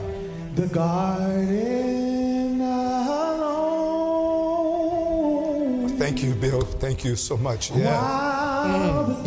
the 0.55 0.69
garden 0.69 2.61
alone. 2.61 3.59
Thank 5.99 6.23
you, 6.23 6.35
Bill. 6.37 6.61
Thank 6.63 7.05
you 7.05 7.17
so 7.17 7.37
much. 7.37 7.73
Yeah. 7.73 9.25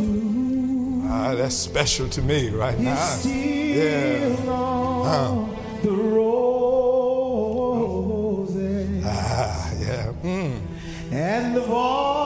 Ah, 1.09 1.33
that's 1.35 1.55
special 1.55 2.09
to 2.09 2.21
me 2.21 2.49
right 2.49 2.77
now. 2.77 3.19
Yeah. 3.23 4.35
The 5.83 5.91
roses. 5.91 6.23
Ah, 9.05 9.71
yeah. 9.79 10.11
Mm. 10.23 10.59
And 11.11 11.55
the 11.55 11.61
voice 11.61 12.16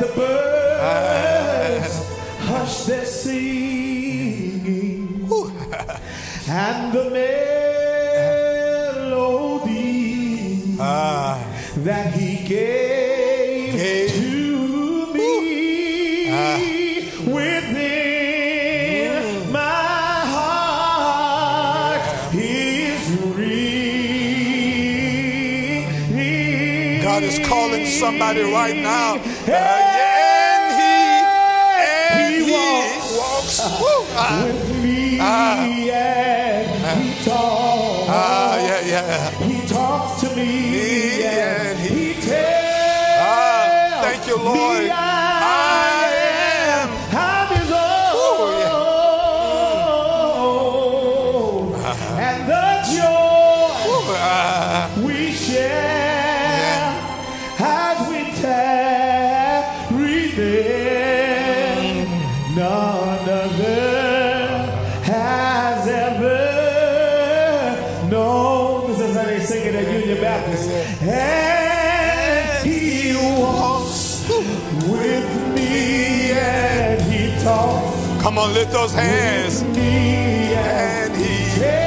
the 0.00 0.08
birds 0.14 1.94
hush 2.48 2.76
their 2.84 3.04
singing. 3.04 5.02
And 6.48 6.92
the 6.92 7.10
melody 9.36 10.76
Ah, 10.78 11.38
that 11.78 12.12
he 12.14 12.36
gave, 12.46 13.72
Gave. 13.74 14.10
to 14.12 15.12
me 15.14 16.28
Ah. 16.30 16.58
within 17.38 19.12
my 19.50 19.58
heart 20.36 22.02
is 22.34 23.02
ringing. 26.16 27.02
God 27.02 27.22
is 27.22 27.38
calling 27.48 27.86
somebody 27.86 28.42
right 28.42 28.76
now. 28.76 29.18
Hey, 29.46 29.75
This 69.46 69.54
is 69.54 69.64
how 69.64 69.70
they 69.70 69.86
at 69.86 70.00
Union 70.00 70.20
Baptist. 70.20 70.68
And 71.02 72.66
he 72.66 73.14
walks 73.38 74.28
with 74.88 75.54
me 75.54 76.32
and 76.32 77.00
he 77.02 77.44
talks 77.44 78.20
come 78.20 78.38
on, 78.38 78.52
lift 78.54 78.72
those 78.72 78.92
hands. 78.92 79.62
with 79.62 79.76
me 79.76 80.52
and 80.54 81.14
And 81.14 81.16
he 81.16 81.85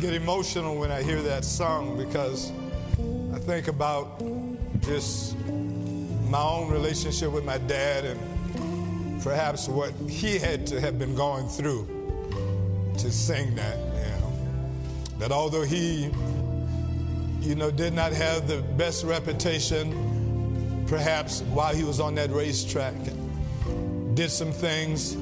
get 0.00 0.14
emotional 0.14 0.76
when 0.76 0.92
I 0.92 1.02
hear 1.02 1.20
that 1.22 1.44
song 1.44 1.96
because 1.96 2.52
I 3.34 3.38
think 3.40 3.66
about 3.66 4.22
just 4.80 5.36
my 6.28 6.40
own 6.40 6.70
relationship 6.70 7.32
with 7.32 7.44
my 7.44 7.58
dad 7.58 8.04
and 8.04 9.22
perhaps 9.22 9.68
what 9.68 9.92
he 10.08 10.38
had 10.38 10.66
to 10.68 10.80
have 10.80 10.98
been 11.00 11.16
going 11.16 11.48
through 11.48 11.86
to 12.98 13.10
sing 13.10 13.56
that. 13.56 13.76
You 13.76 14.20
know, 14.20 14.32
that 15.18 15.32
although 15.32 15.64
he, 15.64 16.10
you 17.40 17.56
know, 17.56 17.70
did 17.72 17.92
not 17.92 18.12
have 18.12 18.46
the 18.46 18.62
best 18.76 19.04
reputation, 19.04 20.84
perhaps 20.86 21.42
while 21.42 21.74
he 21.74 21.82
was 21.82 21.98
on 21.98 22.14
that 22.14 22.30
racetrack, 22.30 22.94
did 24.14 24.30
some 24.30 24.52
things 24.52 25.16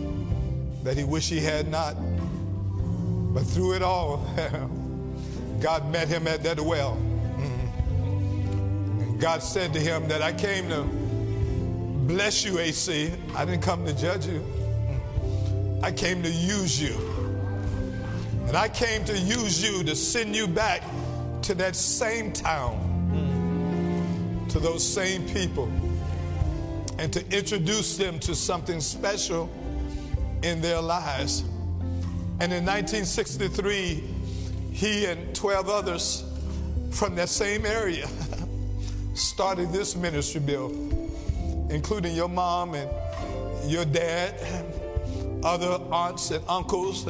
that 0.82 0.98
he 0.98 1.04
wished 1.04 1.30
he 1.30 1.40
had 1.40 1.68
not. 1.68 1.96
But 3.36 3.44
through 3.44 3.74
it 3.74 3.82
all, 3.82 4.24
God 5.60 5.92
met 5.92 6.08
him 6.08 6.26
at 6.26 6.42
that 6.44 6.58
well. 6.58 6.96
Mm-hmm. 7.36 9.00
And 9.02 9.20
God 9.20 9.42
said 9.42 9.74
to 9.74 9.78
him 9.78 10.08
that 10.08 10.22
I 10.22 10.32
came 10.32 10.70
to 10.70 10.84
bless 12.06 12.46
you, 12.46 12.58
AC. 12.58 13.12
I 13.34 13.44
didn't 13.44 13.60
come 13.60 13.84
to 13.84 13.92
judge 13.92 14.26
you. 14.26 14.40
Mm-hmm. 14.40 15.84
I 15.84 15.92
came 15.92 16.22
to 16.22 16.30
use 16.30 16.80
you. 16.80 16.96
And 18.46 18.56
I 18.56 18.70
came 18.70 19.04
to 19.04 19.18
use 19.18 19.62
you 19.62 19.84
to 19.84 19.94
send 19.94 20.34
you 20.34 20.48
back 20.48 20.82
to 21.42 21.54
that 21.56 21.76
same 21.76 22.32
town, 22.32 22.78
mm-hmm. 23.12 24.48
to 24.48 24.58
those 24.58 24.82
same 24.82 25.28
people, 25.28 25.70
and 26.98 27.12
to 27.12 27.22
introduce 27.36 27.98
them 27.98 28.18
to 28.20 28.34
something 28.34 28.80
special 28.80 29.50
in 30.42 30.62
their 30.62 30.80
lives. 30.80 31.44
And 32.38 32.52
in 32.52 32.66
1963, 32.66 34.04
he 34.70 35.06
and 35.06 35.34
12 35.34 35.70
others 35.70 36.24
from 36.90 37.14
that 37.14 37.30
same 37.30 37.64
area 37.64 38.06
started 39.14 39.72
this 39.72 39.96
ministry 39.96 40.40
bill, 40.40 40.70
including 41.70 42.14
your 42.14 42.28
mom 42.28 42.74
and 42.74 42.90
your 43.70 43.86
dad, 43.86 44.34
other 45.42 45.82
aunts 45.90 46.30
and 46.30 46.44
uncles, 46.46 47.08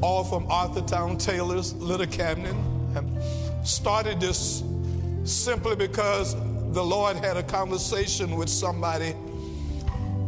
all 0.00 0.24
from 0.24 0.48
Arthurtown, 0.48 1.22
Taylor's, 1.22 1.72
Little 1.74 2.06
Camden. 2.06 2.56
Started 3.64 4.20
this 4.20 4.64
simply 5.24 5.76
because 5.76 6.34
the 6.72 6.82
Lord 6.82 7.16
had 7.16 7.36
a 7.36 7.42
conversation 7.44 8.34
with 8.36 8.48
somebody 8.48 9.14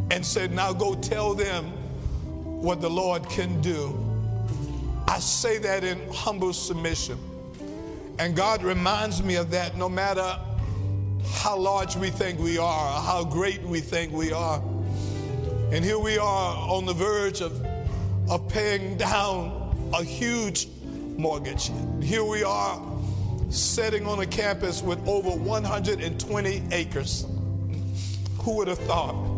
and 0.09 0.25
said, 0.25 0.53
Now 0.53 0.71
go 0.71 0.95
tell 0.95 1.33
them 1.33 1.73
what 2.61 2.81
the 2.81 2.89
Lord 2.89 3.27
can 3.29 3.61
do. 3.61 3.97
I 5.07 5.19
say 5.19 5.57
that 5.59 5.83
in 5.83 6.11
humble 6.11 6.53
submission. 6.53 7.17
And 8.19 8.35
God 8.35 8.63
reminds 8.63 9.23
me 9.23 9.35
of 9.35 9.49
that 9.51 9.77
no 9.77 9.87
matter 9.87 10.37
how 11.35 11.57
large 11.57 11.95
we 11.95 12.09
think 12.09 12.39
we 12.39 12.57
are, 12.57 12.97
or 12.97 13.01
how 13.01 13.23
great 13.23 13.63
we 13.63 13.79
think 13.79 14.11
we 14.11 14.33
are. 14.33 14.61
And 15.71 15.85
here 15.85 15.99
we 15.99 16.17
are 16.17 16.55
on 16.69 16.85
the 16.85 16.93
verge 16.93 17.41
of, 17.41 17.65
of 18.29 18.49
paying 18.49 18.97
down 18.97 19.91
a 19.93 20.03
huge 20.03 20.67
mortgage. 21.17 21.71
Here 22.01 22.23
we 22.23 22.43
are 22.43 22.81
sitting 23.49 24.05
on 24.05 24.19
a 24.19 24.25
campus 24.25 24.81
with 24.81 24.99
over 25.07 25.29
120 25.29 26.63
acres. 26.71 27.25
Who 28.41 28.57
would 28.57 28.67
have 28.67 28.79
thought? 28.79 29.28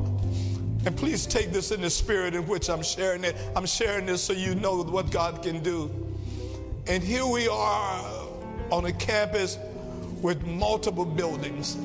And 0.85 0.97
please 0.97 1.25
take 1.27 1.51
this 1.51 1.71
in 1.71 1.81
the 1.81 1.89
spirit 1.89 2.33
in 2.33 2.47
which 2.47 2.69
I'm 2.69 2.81
sharing 2.81 3.23
it. 3.23 3.35
I'm 3.55 3.65
sharing 3.65 4.07
this 4.07 4.23
so 4.23 4.33
you 4.33 4.55
know 4.55 4.81
what 4.83 5.11
God 5.11 5.43
can 5.43 5.61
do. 5.61 5.91
And 6.87 7.03
here 7.03 7.25
we 7.25 7.47
are 7.47 8.27
on 8.71 8.85
a 8.85 8.93
campus 8.93 9.59
with 10.21 10.43
multiple 10.43 11.05
buildings, 11.05 11.77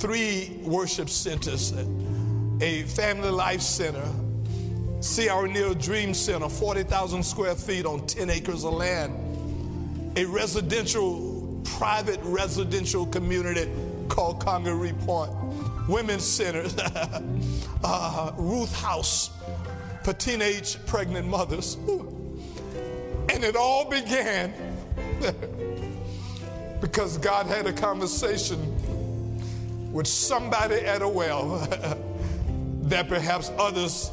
three 0.00 0.58
worship 0.62 1.08
centers, 1.08 1.72
a 2.60 2.82
family 2.84 3.30
life 3.30 3.60
center, 3.60 4.06
C.R. 5.00 5.46
Neal 5.46 5.74
Dream 5.74 6.14
Center, 6.14 6.48
40,000 6.48 7.22
square 7.22 7.54
feet 7.54 7.86
on 7.86 8.06
10 8.06 8.30
acres 8.30 8.64
of 8.64 8.74
land, 8.74 9.12
a 10.16 10.24
residential, 10.24 11.60
private 11.64 12.20
residential 12.22 13.06
community 13.06 13.70
called 14.08 14.40
Congaree 14.40 14.92
Point, 14.92 15.30
women's 15.88 16.24
centers, 16.24 16.76
uh, 17.84 18.32
Ruth 18.36 18.74
House 18.80 19.30
for 20.02 20.12
teenage 20.12 20.84
pregnant 20.86 21.26
mothers. 21.26 21.74
And 21.74 23.42
it 23.42 23.56
all 23.56 23.88
began 23.88 24.52
because 26.80 27.18
God 27.18 27.46
had 27.46 27.66
a 27.66 27.72
conversation 27.72 29.92
with 29.92 30.06
somebody 30.06 30.76
at 30.76 31.02
a 31.02 31.08
well 31.08 31.58
that 32.82 33.08
perhaps 33.08 33.50
others 33.58 34.10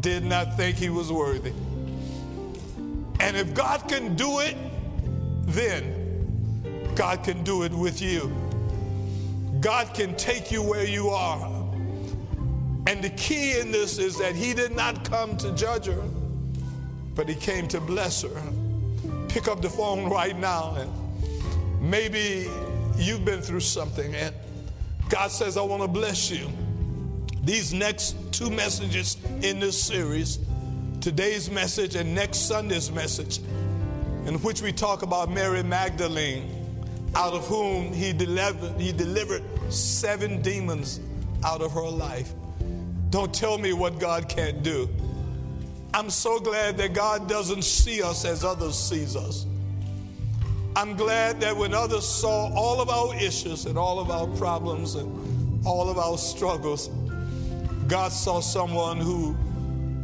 did 0.00 0.24
not 0.24 0.56
think 0.56 0.76
he 0.76 0.90
was 0.90 1.10
worthy. 1.10 1.52
And 3.20 3.36
if 3.36 3.54
God 3.54 3.88
can 3.88 4.16
do 4.16 4.40
it, 4.40 4.56
then 5.46 6.92
God 6.94 7.24
can 7.24 7.42
do 7.44 7.62
it 7.62 7.72
with 7.72 8.02
you. 8.02 8.51
God 9.62 9.94
can 9.94 10.16
take 10.16 10.50
you 10.50 10.60
where 10.60 10.84
you 10.84 11.10
are. 11.10 11.46
And 12.88 13.02
the 13.02 13.10
key 13.10 13.60
in 13.60 13.70
this 13.70 13.98
is 13.98 14.18
that 14.18 14.34
he 14.34 14.54
did 14.54 14.74
not 14.74 15.08
come 15.08 15.36
to 15.36 15.54
judge 15.54 15.86
her, 15.86 16.02
but 17.14 17.28
he 17.28 17.36
came 17.36 17.68
to 17.68 17.80
bless 17.80 18.22
her. 18.22 18.52
Pick 19.28 19.46
up 19.46 19.62
the 19.62 19.70
phone 19.70 20.10
right 20.10 20.36
now 20.36 20.74
and 20.74 20.90
maybe 21.80 22.50
you've 22.96 23.24
been 23.24 23.40
through 23.40 23.60
something 23.60 24.12
and 24.16 24.34
God 25.08 25.30
says, 25.30 25.56
I 25.56 25.62
want 25.62 25.82
to 25.82 25.88
bless 25.88 26.28
you. 26.28 26.48
These 27.44 27.72
next 27.72 28.16
two 28.32 28.50
messages 28.50 29.16
in 29.42 29.60
this 29.60 29.80
series, 29.80 30.40
today's 31.00 31.50
message 31.50 31.94
and 31.94 32.12
next 32.12 32.48
Sunday's 32.48 32.90
message, 32.90 33.38
in 34.26 34.34
which 34.42 34.60
we 34.60 34.72
talk 34.72 35.02
about 35.02 35.30
Mary 35.30 35.62
Magdalene, 35.62 36.61
out 37.14 37.34
of 37.34 37.46
whom 37.46 37.92
he 37.92 38.12
delivered, 38.12 38.80
he 38.80 38.92
delivered 38.92 39.42
seven 39.72 40.40
demons 40.42 41.00
out 41.44 41.60
of 41.60 41.72
her 41.72 41.88
life. 41.88 42.32
Don't 43.10 43.32
tell 43.32 43.58
me 43.58 43.72
what 43.72 43.98
God 43.98 44.28
can't 44.28 44.62
do. 44.62 44.88
I'm 45.94 46.08
so 46.08 46.40
glad 46.40 46.78
that 46.78 46.94
God 46.94 47.28
doesn't 47.28 47.62
see 47.62 48.02
us 48.02 48.24
as 48.24 48.44
others 48.44 48.78
sees 48.78 49.14
us. 49.14 49.44
I'm 50.74 50.96
glad 50.96 51.38
that 51.42 51.54
when 51.54 51.74
others 51.74 52.08
saw 52.08 52.50
all 52.54 52.80
of 52.80 52.88
our 52.88 53.14
issues 53.16 53.66
and 53.66 53.76
all 53.76 54.00
of 54.00 54.10
our 54.10 54.26
problems 54.38 54.94
and 54.94 55.66
all 55.66 55.90
of 55.90 55.98
our 55.98 56.16
struggles, 56.16 56.88
God 57.88 58.10
saw 58.10 58.40
someone 58.40 58.96
who 58.96 59.36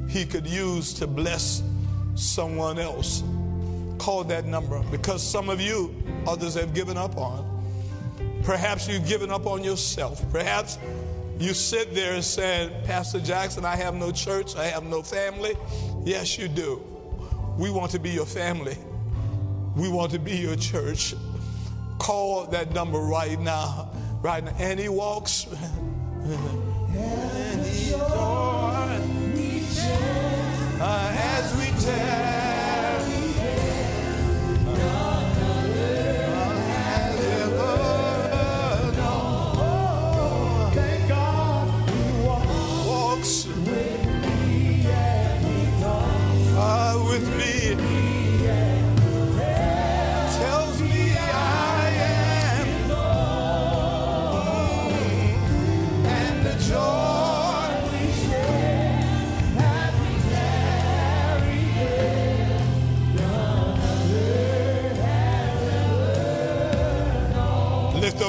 he 0.09 0.27
could 0.27 0.47
use 0.47 0.93
to 0.95 1.07
bless 1.07 1.63
someone 2.17 2.79
else. 2.79 3.23
Call 3.99 4.25
that 4.25 4.47
number 4.47 4.83
because 4.91 5.23
some 5.23 5.49
of 5.49 5.61
you, 5.61 5.95
others 6.27 6.55
have 6.55 6.75
given 6.75 6.97
up 6.97 7.17
on. 7.17 7.45
Perhaps 8.43 8.89
you've 8.89 9.07
given 9.07 9.31
up 9.31 9.47
on 9.47 9.63
yourself. 9.63 10.25
Perhaps 10.33 10.79
you 11.39 11.53
sit 11.55 11.95
there 11.95 12.15
and 12.15 12.25
say, 12.25 12.71
Pastor 12.85 13.21
Jackson, 13.21 13.65
I 13.65 13.77
have 13.77 13.95
no 13.95 14.11
church, 14.11 14.57
I 14.57 14.65
have 14.65 14.85
no 14.85 15.03
family. 15.03 15.55
Yes, 16.05 16.39
you 16.39 16.49
do. 16.49 16.83
We 17.59 17.71
want 17.71 17.91
to 17.93 17.99
be 17.99 18.11
your 18.11 18.27
family. 18.27 18.77
We 19.77 19.89
want 19.89 20.13
to 20.13 20.19
be 20.19 20.37
your 20.37 20.57
church. 20.57 21.15
Call 21.99 22.47
that 22.47 22.73
number 22.73 22.99
right 22.99 23.39
now. 23.39 23.91
Right 24.23 24.43
now. 24.45 24.55
And 24.59 24.79
he 24.81 24.89
walks. 24.89 25.47
and 26.25 27.67
he 27.67 27.95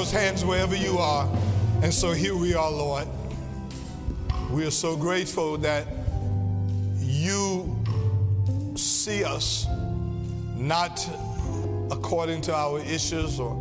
those 0.09 0.21
hands 0.21 0.45
wherever 0.45 0.75
you 0.75 0.97
are. 0.97 1.29
And 1.83 1.93
so 1.93 2.11
here 2.13 2.35
we 2.35 2.55
are, 2.55 2.71
Lord. 2.71 3.07
We 4.49 4.65
are 4.65 4.71
so 4.71 4.95
grateful 4.95 5.57
that 5.59 5.85
you 6.97 7.77
see 8.75 9.23
us 9.23 9.67
not 10.55 11.07
according 11.91 12.41
to 12.41 12.55
our 12.55 12.79
issues 12.79 13.39
or 13.39 13.53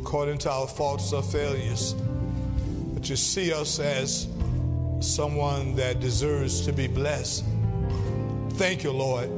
according 0.00 0.38
to 0.38 0.50
our 0.50 0.66
faults 0.66 1.12
or 1.12 1.22
failures, 1.22 1.94
but 2.92 3.08
you 3.08 3.16
see 3.16 3.52
us 3.52 3.78
as 3.78 4.28
someone 5.00 5.74
that 5.76 6.00
deserves 6.00 6.66
to 6.66 6.72
be 6.72 6.86
blessed. 6.86 7.44
Thank 8.52 8.84
you, 8.84 8.92
Lord, 8.92 9.30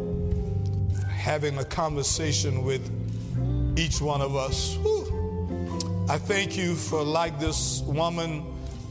having 1.09 1.59
a 1.59 1.65
conversation 1.65 2.65
with 2.65 2.83
each 3.79 4.01
one 4.01 4.21
of 4.21 4.35
us. 4.35 4.77
Whew. 4.83 5.00
I 6.11 6.19
thank 6.19 6.57
you 6.57 6.75
for, 6.75 7.05
like 7.05 7.39
this 7.39 7.83
woman 7.83 8.45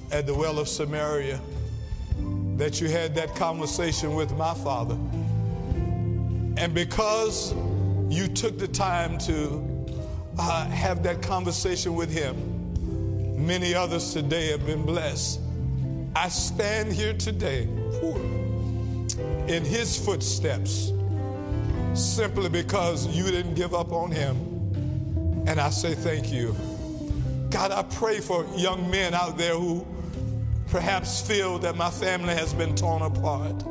at 0.09 0.25
the 0.25 0.33
well 0.33 0.57
of 0.57 0.69
Samaria, 0.69 1.41
that 2.55 2.79
you 2.79 2.87
had 2.87 3.13
that 3.15 3.35
conversation 3.35 4.15
with 4.15 4.31
my 4.37 4.53
father. 4.53 4.95
And 6.55 6.73
because 6.73 7.53
you 8.07 8.29
took 8.29 8.57
the 8.57 8.69
time 8.69 9.17
to 9.17 9.61
uh, 10.37 10.69
have 10.69 11.03
that 11.03 11.21
conversation 11.21 11.93
with 11.93 12.09
him, 12.09 13.45
many 13.45 13.75
others 13.75 14.13
today 14.13 14.51
have 14.51 14.65
been 14.65 14.85
blessed. 14.85 15.41
I 16.15 16.29
stand 16.29 16.93
here 16.93 17.11
today 17.11 17.63
in 19.49 19.65
his 19.65 19.97
footsteps 19.97 20.93
simply 21.93 22.47
because 22.47 23.07
you 23.07 23.25
didn't 23.25 23.55
give 23.55 23.73
up 23.73 23.91
on 23.91 24.09
him. 24.09 24.37
And 25.47 25.59
I 25.59 25.69
say 25.69 25.95
thank 25.95 26.31
you. 26.31 26.55
God, 27.49 27.71
I 27.71 27.81
pray 27.81 28.19
for 28.19 28.45
young 28.55 28.91
men 28.91 29.15
out 29.15 29.37
there 29.37 29.55
who 29.55 29.85
perhaps 30.67 31.19
feel 31.19 31.57
that 31.59 31.75
my 31.75 31.89
family 31.89 32.35
has 32.35 32.53
been 32.53 32.75
torn 32.75 33.01
apart. 33.01 33.63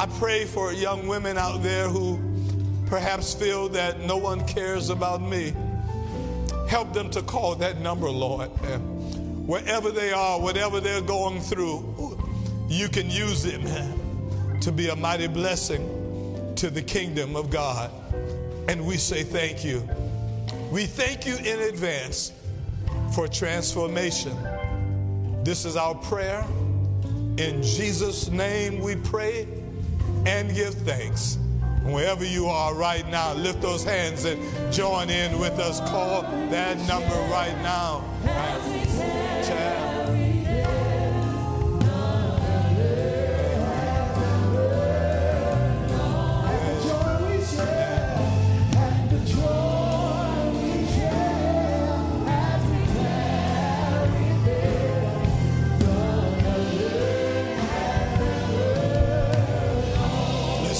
I 0.00 0.06
pray 0.18 0.46
for 0.46 0.72
young 0.72 1.06
women 1.06 1.38
out 1.38 1.62
there 1.62 1.88
who 1.88 2.18
perhaps 2.86 3.34
feel 3.34 3.68
that 3.68 4.00
no 4.00 4.16
one 4.16 4.44
cares 4.48 4.90
about 4.90 5.22
me. 5.22 5.54
Help 6.68 6.92
them 6.92 7.08
to 7.10 7.22
call 7.22 7.54
that 7.56 7.80
number, 7.80 8.10
Lord. 8.10 8.50
And 8.64 9.46
wherever 9.46 9.92
they 9.92 10.12
are, 10.12 10.40
whatever 10.40 10.80
they're 10.80 11.02
going 11.02 11.40
through, 11.40 12.18
you 12.68 12.88
can 12.88 13.08
use 13.08 13.44
them 13.44 14.58
to 14.60 14.72
be 14.72 14.88
a 14.88 14.96
mighty 14.96 15.28
blessing 15.28 16.52
to 16.56 16.68
the 16.68 16.82
kingdom 16.82 17.36
of 17.36 17.48
God. 17.48 17.92
And 18.66 18.84
we 18.84 18.96
say 18.96 19.22
thank 19.22 19.64
you. 19.64 19.88
We 20.72 20.86
thank 20.86 21.26
you 21.26 21.36
in 21.36 21.60
advance 21.60 22.32
for 23.14 23.28
transformation. 23.28 24.36
This 25.44 25.64
is 25.64 25.76
our 25.76 25.94
prayer. 25.94 26.44
In 27.36 27.62
Jesus' 27.62 28.28
name 28.28 28.80
we 28.80 28.96
pray 28.96 29.46
and 30.26 30.54
give 30.54 30.74
thanks. 30.74 31.38
Wherever 31.84 32.24
you 32.24 32.46
are 32.46 32.74
right 32.74 33.06
now, 33.10 33.34
lift 33.34 33.60
those 33.60 33.82
hands 33.84 34.24
and 34.24 34.40
join 34.72 35.10
in 35.10 35.38
with 35.38 35.58
us. 35.58 35.80
Call 35.80 36.22
that 36.22 36.78
number 36.86 37.14
right 37.30 37.56
now. 37.62 38.04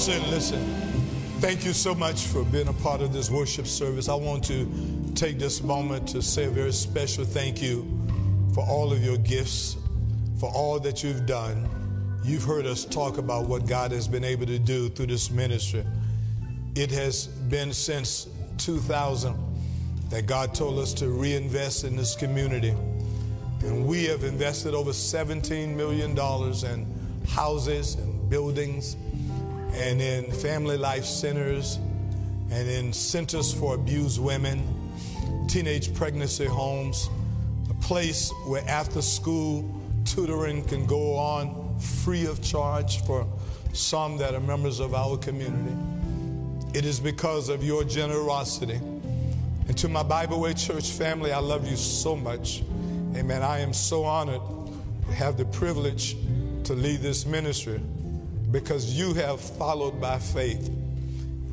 Listen, 0.05 0.31
listen. 0.31 0.59
Thank 1.39 1.63
you 1.63 1.71
so 1.71 1.95
much 1.95 2.25
for 2.25 2.43
being 2.43 2.67
a 2.67 2.73
part 2.73 2.99
of 3.01 3.13
this 3.13 3.31
worship 3.31 3.65
service. 3.65 4.09
I 4.09 4.15
want 4.15 4.43
to 4.47 4.69
take 5.15 5.39
this 5.39 5.63
moment 5.63 6.09
to 6.09 6.21
say 6.21 6.43
a 6.43 6.49
very 6.49 6.73
special 6.73 7.23
thank 7.23 7.61
you 7.61 7.87
for 8.53 8.65
all 8.65 8.91
of 8.91 9.01
your 9.01 9.15
gifts, 9.15 9.77
for 10.41 10.51
all 10.51 10.77
that 10.81 11.05
you've 11.05 11.25
done. 11.25 11.69
You've 12.21 12.43
heard 12.43 12.65
us 12.65 12.83
talk 12.83 13.17
about 13.17 13.47
what 13.47 13.65
God 13.65 13.93
has 13.93 14.09
been 14.09 14.25
able 14.25 14.45
to 14.47 14.59
do 14.59 14.89
through 14.89 15.05
this 15.05 15.31
ministry. 15.31 15.85
It 16.75 16.91
has 16.91 17.27
been 17.27 17.71
since 17.71 18.27
2000 18.57 19.33
that 20.09 20.25
God 20.25 20.53
told 20.53 20.79
us 20.79 20.93
to 20.95 21.07
reinvest 21.07 21.85
in 21.85 21.95
this 21.95 22.13
community. 22.13 22.75
And 23.61 23.87
we 23.87 24.03
have 24.07 24.25
invested 24.25 24.73
over 24.73 24.91
$17 24.91 25.73
million 25.73 26.11
in 26.11 27.25
houses 27.29 27.95
and 27.95 28.29
buildings 28.29 28.97
and 29.73 30.01
in 30.01 30.31
family 30.31 30.77
life 30.77 31.05
centers 31.05 31.77
and 32.51 32.69
in 32.69 32.93
centers 32.93 33.53
for 33.53 33.75
abused 33.75 34.21
women, 34.21 34.61
teenage 35.47 35.93
pregnancy 35.93 36.45
homes, 36.45 37.09
a 37.69 37.73
place 37.75 38.31
where 38.45 38.63
after 38.67 39.01
school 39.01 39.67
tutoring 40.05 40.63
can 40.63 40.85
go 40.85 41.15
on 41.15 41.79
free 41.79 42.25
of 42.27 42.41
charge 42.41 43.03
for 43.05 43.27
some 43.73 44.17
that 44.17 44.35
are 44.35 44.39
members 44.39 44.79
of 44.79 44.93
our 44.93 45.17
community. 45.17 45.75
It 46.73 46.85
is 46.85 46.99
because 46.99 47.49
of 47.49 47.63
your 47.63 47.83
generosity. 47.83 48.79
And 49.67 49.77
to 49.77 49.87
my 49.87 50.03
Bible 50.03 50.39
Way 50.39 50.53
Church 50.53 50.91
family, 50.91 51.31
I 51.31 51.39
love 51.39 51.67
you 51.67 51.77
so 51.77 52.15
much. 52.15 52.61
Amen. 53.15 53.41
I 53.41 53.59
am 53.59 53.73
so 53.73 54.03
honored 54.03 54.41
to 55.07 55.13
have 55.13 55.37
the 55.37 55.45
privilege 55.45 56.15
to 56.65 56.73
lead 56.73 57.01
this 57.01 57.25
ministry 57.25 57.81
because 58.53 58.97
you 58.97 59.15
have 59.15 59.41
followed 59.41 59.99
by 59.99 60.19
faith. 60.19 60.69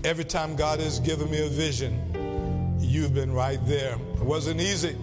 Every 0.05 0.25
time 0.25 0.55
God 0.55 0.81
has 0.81 1.01
given 1.01 1.31
me 1.31 1.45
a 1.45 1.49
vision, 1.49 2.77
you've 2.79 3.15
been 3.15 3.33
right 3.33 3.59
there. 3.67 3.95
It 3.95 4.23
wasn't 4.23 4.61
easy 4.61 4.95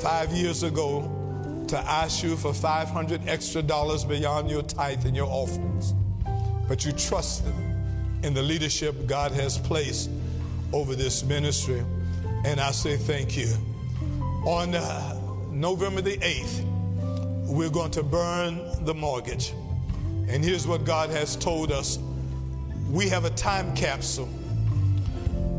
five 0.00 0.32
years 0.32 0.62
ago 0.62 1.64
to 1.68 1.76
ask 1.76 2.22
you 2.22 2.36
for 2.36 2.54
500 2.54 3.28
extra 3.28 3.62
dollars 3.62 4.04
beyond 4.04 4.48
your 4.48 4.62
tithe 4.62 5.04
and 5.06 5.16
your 5.16 5.26
offerings, 5.26 5.92
but 6.68 6.84
you 6.84 6.92
trusted 6.92 7.52
in 8.22 8.32
the 8.32 8.42
leadership 8.42 8.94
God 9.08 9.32
has 9.32 9.58
placed 9.58 10.10
over 10.72 10.94
this 10.94 11.24
ministry. 11.24 11.82
And 12.44 12.60
I 12.60 12.70
say 12.70 12.96
thank 12.96 13.36
you. 13.36 13.52
On 14.46 14.72
uh, 14.72 15.18
November 15.50 16.00
the 16.00 16.16
8th, 16.18 17.48
we're 17.48 17.70
going 17.70 17.90
to 17.90 18.04
burn 18.04 18.84
the 18.84 18.94
mortgage. 18.94 19.52
And 20.28 20.44
here's 20.44 20.66
what 20.66 20.84
God 20.84 21.10
has 21.10 21.36
told 21.36 21.70
us 21.72 21.98
we 22.90 23.08
have 23.08 23.24
a 23.24 23.30
time 23.30 23.74
capsule 23.74 24.28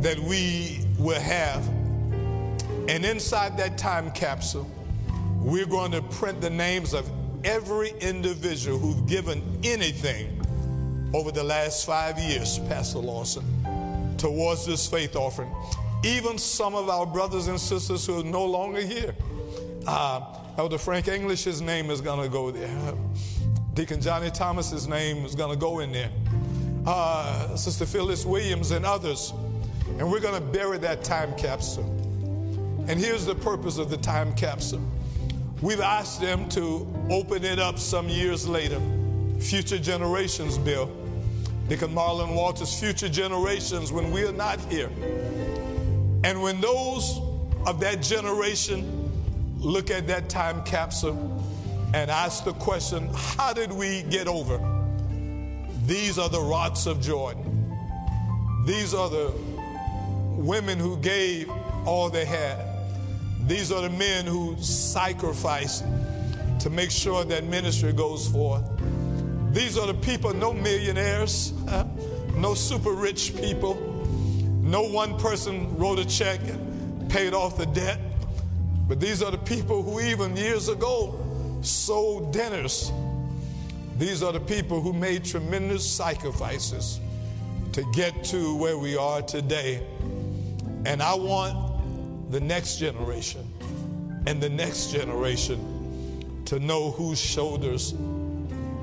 that 0.02 0.20
we 0.20 0.80
will 0.98 1.20
have. 1.20 1.68
And 2.88 3.04
inside 3.04 3.58
that 3.58 3.78
time 3.78 4.12
capsule, 4.12 4.70
we're 5.40 5.66
going 5.66 5.92
to 5.92 6.02
print 6.02 6.42
the 6.42 6.50
names 6.50 6.94
of 6.94 7.10
every 7.44 7.92
individual 8.00 8.78
who've 8.78 9.08
given 9.08 9.42
anything 9.64 10.42
over 11.14 11.32
the 11.32 11.44
last 11.44 11.86
five 11.86 12.20
years, 12.20 12.60
Pastor 12.60 13.00
Lawson, 13.00 14.16
towards 14.18 14.66
this 14.66 14.88
faith 14.88 15.16
offering. 15.16 15.54
Even 16.04 16.38
some 16.38 16.76
of 16.76 16.90
our 16.90 17.06
brothers 17.06 17.48
and 17.48 17.60
sisters 17.60 18.06
who 18.06 18.20
are 18.20 18.24
no 18.24 18.46
longer 18.46 18.82
here. 18.82 19.16
Uh, 19.88 20.22
Elder 20.58 20.78
Frank 20.78 21.08
English's 21.08 21.62
name 21.62 21.90
is 21.90 22.02
going 22.02 22.22
to 22.22 22.30
go 22.30 22.52
there. 22.52 22.94
Deacon 23.76 24.00
Johnny 24.00 24.32
Thomas's 24.32 24.88
name 24.88 25.26
is 25.26 25.36
going 25.36 25.52
to 25.52 25.60
go 25.60 25.80
in 25.80 25.92
there. 25.92 26.10
Uh, 26.86 27.58
Sister 27.58 27.86
Phyllis 27.86 28.26
Williams 28.26 28.72
and 28.72 28.86
others. 28.86 29.34
And 30.00 30.10
we're 30.10 30.22
going 30.22 30.42
to 30.42 30.48
bury 30.58 30.78
that 30.78 31.04
time 31.04 31.36
capsule. 31.36 31.84
And 32.88 32.98
here's 32.98 33.26
the 33.26 33.36
purpose 33.36 33.78
of 33.78 33.90
the 33.90 33.98
time 33.98 34.34
capsule. 34.34 34.82
We've 35.62 35.82
asked 35.82 36.22
them 36.22 36.48
to 36.50 36.88
open 37.10 37.44
it 37.44 37.60
up 37.60 37.78
some 37.78 38.08
years 38.08 38.48
later. 38.48 38.80
Future 39.42 39.78
generations, 39.78 40.58
Bill. 40.58 40.90
Deacon 41.68 41.94
Marlon 41.94 42.34
Walters, 42.34 42.80
future 42.80 43.10
generations 43.10 43.92
when 43.92 44.10
we 44.10 44.24
are 44.24 44.32
not 44.32 44.62
here. 44.72 44.90
And 46.24 46.42
when 46.42 46.62
those 46.62 47.20
of 47.66 47.82
that 47.82 48.02
generation 48.02 49.12
look 49.58 49.92
at 49.92 50.08
that 50.08 50.30
time 50.30 50.64
capsule 50.64 51.45
and 51.96 52.12
ask 52.12 52.44
the 52.44 52.52
question, 52.52 53.10
how 53.14 53.54
did 53.54 53.72
we 53.72 54.04
get 54.04 54.28
over? 54.28 54.60
These 55.86 56.20
are 56.20 56.28
the 56.28 56.42
rocks 56.42 56.88
of 56.88 57.00
Jordan. 57.00 57.74
These 58.66 58.94
are 58.94 59.10
the 59.10 59.32
women 60.36 60.78
who 60.78 60.98
gave 60.98 61.50
all 61.86 62.10
they 62.10 62.26
had. 62.26 62.60
These 63.48 63.72
are 63.72 63.82
the 63.82 63.90
men 63.92 64.26
who 64.26 64.58
sacrificed 64.60 65.86
to 66.60 66.70
make 66.70 66.92
sure 66.92 67.24
that 67.24 67.46
ministry 67.46 67.94
goes 67.94 68.28
forth. 68.28 68.70
These 69.54 69.78
are 69.78 69.88
the 69.88 69.94
people, 69.94 70.34
no 70.34 70.52
millionaires, 70.52 71.54
no 72.36 72.56
super 72.56 72.92
rich 72.92 73.38
people. 73.38 73.76
No 74.62 74.82
one 74.82 75.18
person 75.18 75.78
wrote 75.78 76.00
a 76.00 76.06
check 76.06 76.42
and 76.42 77.10
paid 77.10 77.34
off 77.34 77.58
the 77.58 77.68
debt. 77.68 78.02
But 78.86 79.00
these 79.00 79.24
are 79.24 79.32
the 79.32 79.38
people 79.38 79.82
who, 79.82 80.02
even 80.02 80.36
years 80.36 80.68
ago, 80.68 81.22
sold 81.66 82.32
dinners. 82.32 82.92
These 83.98 84.24
are 84.24 84.32
the 84.32 84.40
people 84.40 84.82
who 84.82 84.94
made 84.94 85.24
tremendous 85.24 85.90
sacrifices 85.90 87.00
to 87.72 87.84
get 87.94 88.24
to 88.26 88.56
where 88.56 88.78
we 88.78 88.98
are 88.98 89.22
today. 89.22 89.86
And 90.86 91.02
I 91.02 91.14
want 91.16 92.32
the 92.32 92.40
next 92.40 92.78
generation 92.78 93.48
and 94.28 94.42
the 94.42 94.50
next 94.50 94.92
generation 94.92 96.44
to 96.46 96.60
know 96.60 96.92
whose 96.92 97.20
shoulders 97.20 97.94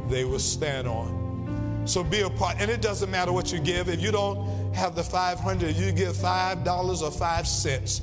they 0.08 0.24
will 0.24 0.38
stand 0.38 0.88
on. 0.88 1.82
So 1.84 2.04
be 2.04 2.20
a 2.20 2.30
part. 2.30 2.60
And 2.60 2.70
it 2.70 2.80
doesn't 2.80 3.10
matter 3.10 3.32
what 3.32 3.52
you 3.52 3.58
give. 3.58 3.88
If 3.88 4.00
you 4.00 4.12
don't 4.12 4.74
have 4.74 4.94
the 4.94 5.02
500, 5.02 5.74
you 5.76 5.92
give 5.92 6.14
$5 6.14 7.02
or 7.02 7.10
5 7.10 7.46
cents. 7.48 8.02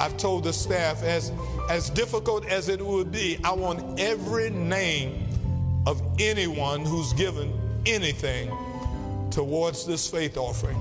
I've 0.00 0.16
told 0.16 0.44
the 0.44 0.52
staff, 0.54 1.02
as, 1.02 1.30
as 1.68 1.90
difficult 1.90 2.46
as 2.46 2.70
it 2.70 2.80
would 2.80 3.12
be, 3.12 3.38
I 3.44 3.52
want 3.52 4.00
every 4.00 4.48
name 4.48 5.28
of 5.86 6.00
anyone 6.18 6.86
who's 6.86 7.12
given 7.12 7.52
anything 7.84 8.50
towards 9.30 9.84
this 9.84 10.10
faith 10.10 10.38
offering 10.38 10.80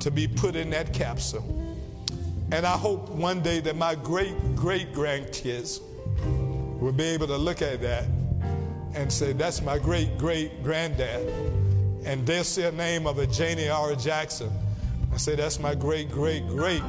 to 0.00 0.10
be 0.10 0.26
put 0.26 0.56
in 0.56 0.70
that 0.70 0.94
capsule. 0.94 1.44
And 2.50 2.64
I 2.64 2.78
hope 2.78 3.10
one 3.10 3.42
day 3.42 3.60
that 3.60 3.76
my 3.76 3.94
great 3.94 4.34
great 4.56 4.94
grandkids 4.94 5.82
will 6.80 6.92
be 6.92 7.04
able 7.04 7.26
to 7.26 7.36
look 7.36 7.60
at 7.60 7.82
that 7.82 8.06
and 8.94 9.12
say, 9.12 9.34
That's 9.34 9.60
my 9.60 9.78
great 9.78 10.16
great 10.16 10.62
granddad. 10.62 11.28
And 12.06 12.26
they'll 12.26 12.44
see 12.44 12.62
a 12.62 12.72
name 12.72 13.06
of 13.06 13.18
a 13.18 13.26
Janie 13.26 13.68
R. 13.68 13.94
Jackson 13.94 14.50
and 15.10 15.20
say, 15.20 15.34
That's 15.34 15.60
my 15.60 15.74
great 15.74 16.10
great 16.10 16.46
great 16.48 16.82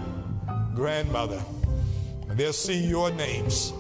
grandmother. 0.80 1.44
And 2.30 2.38
they'll 2.38 2.54
see 2.54 2.78
your 2.78 3.12
names. 3.12 3.74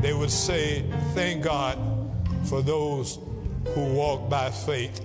They 0.00 0.14
would 0.14 0.30
say, 0.30 0.82
Thank 1.12 1.44
God 1.44 1.78
for 2.44 2.62
those 2.62 3.18
who 3.74 3.92
walk 3.92 4.30
by 4.30 4.50
faith. 4.50 5.04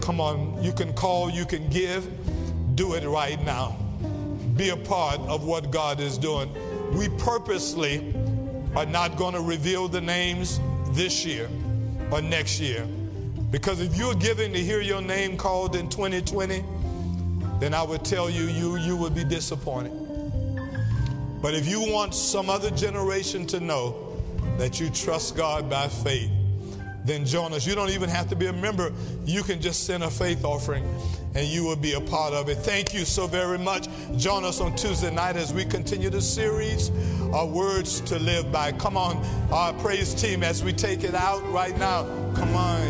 Come 0.00 0.22
on, 0.22 0.62
you 0.62 0.72
can 0.72 0.94
call, 0.94 1.28
you 1.28 1.44
can 1.44 1.68
give. 1.68 2.08
Do 2.74 2.94
it 2.94 3.06
right 3.06 3.40
now. 3.44 3.76
Be 4.56 4.70
a 4.70 4.76
part 4.76 5.20
of 5.20 5.44
what 5.44 5.70
God 5.70 6.00
is 6.00 6.16
doing. 6.16 6.50
We 6.96 7.10
purposely 7.18 8.14
are 8.74 8.86
not 8.86 9.16
going 9.18 9.34
to 9.34 9.42
reveal 9.42 9.88
the 9.88 10.00
names 10.00 10.58
this 10.92 11.26
year 11.26 11.50
or 12.10 12.22
next 12.22 12.60
year. 12.60 12.86
Because 13.50 13.80
if 13.80 13.94
you're 13.94 14.14
giving 14.14 14.54
to 14.54 14.58
hear 14.58 14.80
your 14.80 15.02
name 15.02 15.36
called 15.36 15.76
in 15.76 15.90
2020, 15.90 16.64
then 17.60 17.74
I 17.74 17.82
would 17.82 18.04
tell 18.06 18.30
you, 18.30 18.44
you, 18.44 18.76
you 18.76 18.96
would 18.96 19.14
be 19.14 19.22
disappointed. 19.22 20.03
But 21.44 21.52
if 21.52 21.68
you 21.68 21.92
want 21.92 22.14
some 22.14 22.48
other 22.48 22.70
generation 22.70 23.44
to 23.48 23.60
know 23.60 24.16
that 24.56 24.80
you 24.80 24.88
trust 24.88 25.36
God 25.36 25.68
by 25.68 25.88
faith, 25.88 26.30
then 27.04 27.26
join 27.26 27.52
us. 27.52 27.66
You 27.66 27.74
don't 27.74 27.90
even 27.90 28.08
have 28.08 28.30
to 28.30 28.34
be 28.34 28.46
a 28.46 28.52
member. 28.54 28.90
You 29.26 29.42
can 29.42 29.60
just 29.60 29.84
send 29.84 30.02
a 30.04 30.10
faith 30.10 30.42
offering 30.42 30.86
and 31.34 31.46
you 31.46 31.62
will 31.62 31.76
be 31.76 31.92
a 31.92 32.00
part 32.00 32.32
of 32.32 32.48
it. 32.48 32.54
Thank 32.54 32.94
you 32.94 33.04
so 33.04 33.26
very 33.26 33.58
much. 33.58 33.88
Join 34.16 34.42
us 34.42 34.62
on 34.62 34.74
Tuesday 34.74 35.14
night 35.14 35.36
as 35.36 35.52
we 35.52 35.66
continue 35.66 36.08
the 36.08 36.22
series, 36.22 36.90
Our 37.34 37.44
Words 37.44 38.00
to 38.00 38.18
Live 38.18 38.50
By. 38.50 38.72
Come 38.72 38.96
on, 38.96 39.18
our 39.52 39.74
praise 39.74 40.14
team, 40.14 40.42
as 40.42 40.64
we 40.64 40.72
take 40.72 41.04
it 41.04 41.14
out 41.14 41.46
right 41.52 41.76
now. 41.76 42.04
Come 42.36 42.56
on. 42.56 42.83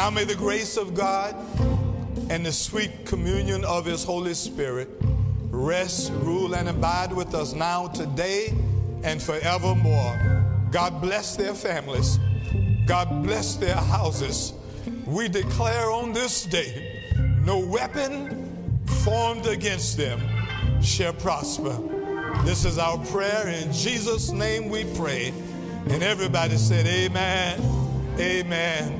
Now 0.00 0.08
may 0.08 0.24
the 0.24 0.34
grace 0.34 0.78
of 0.78 0.94
God 0.94 1.36
and 2.30 2.46
the 2.46 2.52
sweet 2.52 3.04
communion 3.04 3.66
of 3.66 3.84
His 3.84 4.02
Holy 4.02 4.32
Spirit 4.32 4.88
rest, 5.50 6.10
rule, 6.22 6.54
and 6.54 6.70
abide 6.70 7.12
with 7.12 7.34
us 7.34 7.52
now, 7.52 7.88
today, 7.88 8.54
and 9.04 9.22
forevermore. 9.22 10.66
God 10.70 11.02
bless 11.02 11.36
their 11.36 11.52
families. 11.52 12.18
God 12.86 13.22
bless 13.22 13.56
their 13.56 13.76
houses. 13.76 14.54
We 15.04 15.28
declare 15.28 15.90
on 15.90 16.14
this 16.14 16.46
day 16.46 17.04
no 17.44 17.58
weapon 17.58 18.80
formed 19.04 19.44
against 19.44 19.98
them 19.98 20.18
shall 20.80 21.12
prosper. 21.12 21.78
This 22.46 22.64
is 22.64 22.78
our 22.78 22.96
prayer. 23.08 23.48
In 23.48 23.70
Jesus' 23.70 24.30
name 24.30 24.70
we 24.70 24.84
pray. 24.94 25.34
And 25.88 26.02
everybody 26.02 26.56
said, 26.56 26.86
Amen. 26.86 27.60
Amen. 28.18 28.99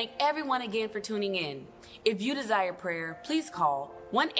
Thank 0.00 0.12
everyone 0.18 0.62
again 0.62 0.88
for 0.88 0.98
tuning 0.98 1.34
in. 1.34 1.66
If 2.06 2.22
you 2.22 2.34
desire 2.34 2.72
prayer, 2.72 3.20
please 3.22 3.50
call 3.50 3.92
1 4.12 4.30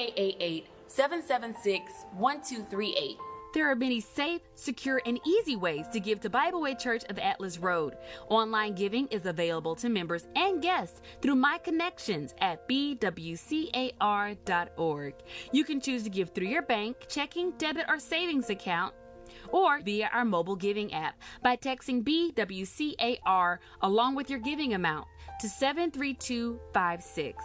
776 0.86 1.92
1238. 2.14 3.18
There 3.52 3.70
are 3.70 3.76
many 3.76 4.00
safe, 4.00 4.40
secure, 4.54 5.02
and 5.04 5.20
easy 5.26 5.56
ways 5.56 5.84
to 5.92 6.00
give 6.00 6.20
to 6.20 6.30
Bible 6.30 6.62
Way 6.62 6.76
Church 6.76 7.04
of 7.11 7.18
Atlas 7.18 7.58
Road. 7.58 7.98
Online 8.30 8.74
giving 8.74 9.06
is 9.08 9.26
available 9.26 9.74
to 9.76 9.90
members 9.90 10.28
and 10.34 10.62
guests 10.62 11.02
through 11.20 11.34
My 11.34 11.58
Connections 11.58 12.34
at 12.40 12.66
bwcar.org. 12.66 13.14
You 15.52 15.64
can 15.64 15.80
choose 15.82 16.04
to 16.04 16.11
give 16.11 16.30
through 16.30 16.46
your 16.46 16.62
bank, 16.62 17.04
checking, 17.06 17.50
debit, 17.58 17.84
or 17.86 17.98
savings 17.98 18.48
account 18.48 18.94
or 19.48 19.80
via 19.80 20.11
our 20.12 20.24
mobile 20.24 20.56
giving 20.56 20.92
app 20.92 21.20
by 21.42 21.56
texting 21.56 22.02
BWCAR 22.02 23.58
along 23.82 24.14
with 24.14 24.30
your 24.30 24.38
giving 24.38 24.74
amount 24.74 25.06
to 25.41 25.49
73256. 25.49 27.45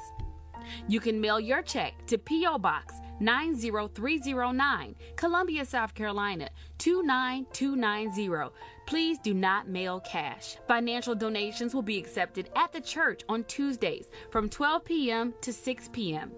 You 0.88 1.00
can 1.00 1.22
mail 1.22 1.40
your 1.40 1.62
check 1.62 1.94
to 2.08 2.18
P.O. 2.18 2.58
Box 2.60 2.96
90309, 3.20 4.96
Columbia, 5.16 5.66
South 5.66 5.94
Carolina 5.94 6.50
29290. 6.80 8.54
Please 8.86 9.18
do 9.20 9.34
not 9.34 9.68
mail 9.68 10.00
cash. 10.02 10.58
Financial 10.68 11.16
donations 11.16 11.74
will 11.74 11.82
be 11.82 11.98
accepted 11.98 12.50
at 12.56 12.72
the 12.74 12.82
church 12.82 13.22
on 13.30 13.44
Tuesdays 13.46 14.10
from 14.32 14.50
12 14.50 14.86
p.m. 14.86 15.34
to 15.42 15.54
6 15.54 15.90
p.m. 15.94 16.32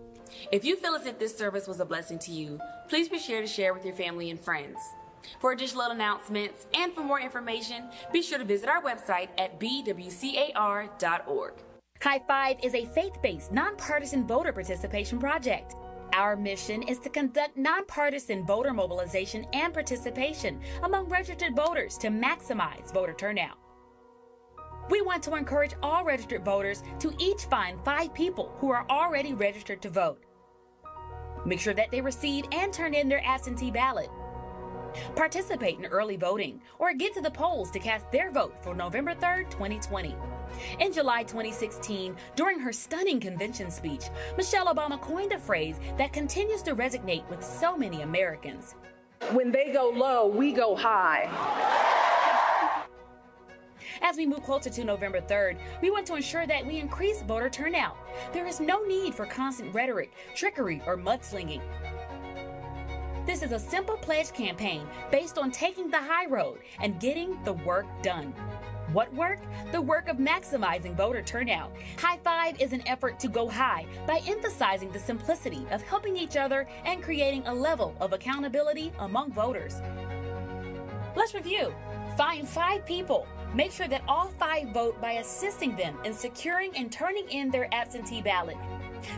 If 0.51 0.63
you 0.65 0.75
feel 0.75 0.93
as 0.93 1.05
if 1.05 1.17
this 1.19 1.35
service 1.35 1.67
was 1.67 1.79
a 1.79 1.85
blessing 1.85 2.19
to 2.19 2.31
you, 2.31 2.59
please 2.89 3.09
be 3.09 3.19
sure 3.19 3.41
to 3.41 3.47
share 3.47 3.73
with 3.73 3.85
your 3.85 3.95
family 3.95 4.29
and 4.29 4.39
friends. 4.39 4.77
For 5.39 5.51
additional 5.51 5.91
announcements 5.91 6.67
and 6.73 6.93
for 6.93 7.01
more 7.01 7.19
information, 7.19 7.89
be 8.11 8.21
sure 8.21 8.37
to 8.37 8.45
visit 8.45 8.69
our 8.69 8.81
website 8.81 9.29
at 9.37 9.59
bwcar.org. 9.59 11.53
High 12.01 12.21
Five 12.27 12.57
is 12.63 12.75
a 12.75 12.85
faith 12.85 13.21
based, 13.23 13.51
nonpartisan 13.51 14.27
voter 14.27 14.53
participation 14.53 15.19
project. 15.19 15.75
Our 16.13 16.35
mission 16.35 16.83
is 16.83 16.99
to 16.99 17.09
conduct 17.09 17.57
nonpartisan 17.57 18.45
voter 18.45 18.73
mobilization 18.73 19.45
and 19.53 19.73
participation 19.73 20.61
among 20.83 21.09
registered 21.09 21.55
voters 21.55 21.97
to 21.99 22.07
maximize 22.07 22.93
voter 22.93 23.13
turnout. 23.13 23.57
We 24.89 25.01
want 25.01 25.21
to 25.23 25.35
encourage 25.35 25.73
all 25.83 26.05
registered 26.05 26.45
voters 26.45 26.81
to 26.99 27.13
each 27.19 27.41
find 27.43 27.83
five 27.83 28.13
people 28.13 28.55
who 28.59 28.71
are 28.71 28.85
already 28.89 29.33
registered 29.33 29.81
to 29.81 29.89
vote. 29.89 30.23
Make 31.45 31.59
sure 31.59 31.73
that 31.73 31.91
they 31.91 32.01
receive 32.01 32.45
and 32.51 32.71
turn 32.71 32.93
in 32.93 33.09
their 33.09 33.25
absentee 33.25 33.71
ballot. 33.71 34.09
Participate 35.15 35.79
in 35.79 35.85
early 35.85 36.17
voting 36.17 36.61
or 36.79 36.93
get 36.93 37.13
to 37.13 37.21
the 37.21 37.31
polls 37.31 37.71
to 37.71 37.79
cast 37.79 38.11
their 38.11 38.31
vote 38.31 38.55
for 38.61 38.75
November 38.75 39.15
3rd, 39.15 39.49
2020. 39.49 40.15
In 40.79 40.93
July 40.93 41.23
2016, 41.23 42.15
during 42.35 42.59
her 42.59 42.71
stunning 42.71 43.19
convention 43.19 43.69
speech, 43.69 44.05
Michelle 44.37 44.73
Obama 44.73 44.99
coined 44.99 45.33
a 45.33 45.39
phrase 45.39 45.79
that 45.97 46.13
continues 46.13 46.61
to 46.63 46.75
resonate 46.75 47.27
with 47.29 47.43
so 47.43 47.77
many 47.77 48.01
Americans. 48.01 48.75
When 49.31 49.51
they 49.51 49.71
go 49.71 49.89
low, 49.89 50.27
we 50.27 50.53
go 50.53 50.75
high. 50.75 51.29
As 54.01 54.15
we 54.15 54.25
move 54.25 54.43
closer 54.43 54.69
to 54.69 54.83
November 54.83 55.21
3rd, 55.21 55.57
we 55.81 55.89
want 55.89 56.05
to 56.07 56.15
ensure 56.15 56.45
that 56.45 56.65
we 56.65 56.77
increase 56.77 57.21
voter 57.23 57.49
turnout. 57.49 57.97
There 58.31 58.45
is 58.45 58.59
no 58.59 58.83
need 58.83 59.15
for 59.15 59.25
constant 59.25 59.73
rhetoric, 59.73 60.11
trickery, 60.35 60.81
or 60.85 60.97
mudslinging. 60.97 61.61
This 63.27 63.43
is 63.43 63.51
a 63.51 63.59
simple 63.59 63.97
pledge 63.97 64.31
campaign 64.31 64.87
based 65.11 65.37
on 65.37 65.51
taking 65.51 65.91
the 65.91 65.97
high 65.97 66.27
road 66.27 66.59
and 66.79 66.97
getting 66.97 67.37
the 67.43 67.51
work 67.51 67.85
done. 68.01 68.33
What 68.93 69.13
work? 69.13 69.39
The 69.73 69.81
work 69.81 70.07
of 70.07 70.15
maximizing 70.15 70.95
voter 70.95 71.21
turnout. 71.21 71.73
High 71.97 72.19
Five 72.23 72.61
is 72.61 72.71
an 72.71 72.87
effort 72.87 73.19
to 73.19 73.27
go 73.27 73.49
high 73.49 73.85
by 74.07 74.21
emphasizing 74.25 74.93
the 74.93 74.99
simplicity 74.99 75.67
of 75.71 75.81
helping 75.81 76.15
each 76.15 76.37
other 76.37 76.69
and 76.85 77.03
creating 77.03 77.45
a 77.47 77.53
level 77.53 77.93
of 77.99 78.13
accountability 78.13 78.93
among 78.99 79.33
voters. 79.33 79.81
Let's 81.13 81.35
review. 81.35 81.73
Find 82.15 82.47
five 82.47 82.85
people. 82.85 83.27
Make 83.53 83.73
sure 83.73 83.89
that 83.89 84.03
all 84.07 84.29
five 84.39 84.69
vote 84.69 85.01
by 85.01 85.13
assisting 85.13 85.75
them 85.75 85.97
in 86.05 86.13
securing 86.13 86.77
and 86.77 86.89
turning 86.89 87.27
in 87.27 87.51
their 87.51 87.67
absentee 87.73 88.21
ballot 88.21 88.55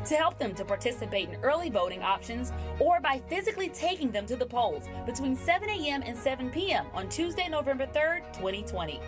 to 0.05 0.15
help 0.15 0.38
them 0.38 0.53
to 0.55 0.65
participate 0.65 1.30
in 1.30 1.36
early 1.43 1.69
voting 1.69 2.01
options 2.01 2.51
or 2.80 2.99
by 2.99 3.21
physically 3.30 3.69
taking 3.69 4.11
them 4.11 4.25
to 4.25 4.36
the 4.36 4.45
polls 4.45 4.86
between 5.05 5.36
7 5.36 5.69
a.m. 5.69 6.03
and 6.05 6.17
7 6.17 6.49
p.m. 6.49 6.86
on 6.93 7.07
Tuesday, 7.09 7.47
November 7.49 7.88
3rd, 7.88 8.34
2020. 8.34 8.99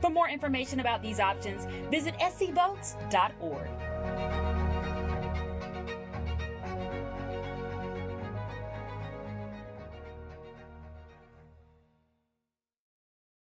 For 0.00 0.10
more 0.10 0.28
information 0.28 0.80
about 0.80 1.02
these 1.02 1.18
options, 1.18 1.66
visit 1.90 2.14
scvotes.org. 2.18 4.53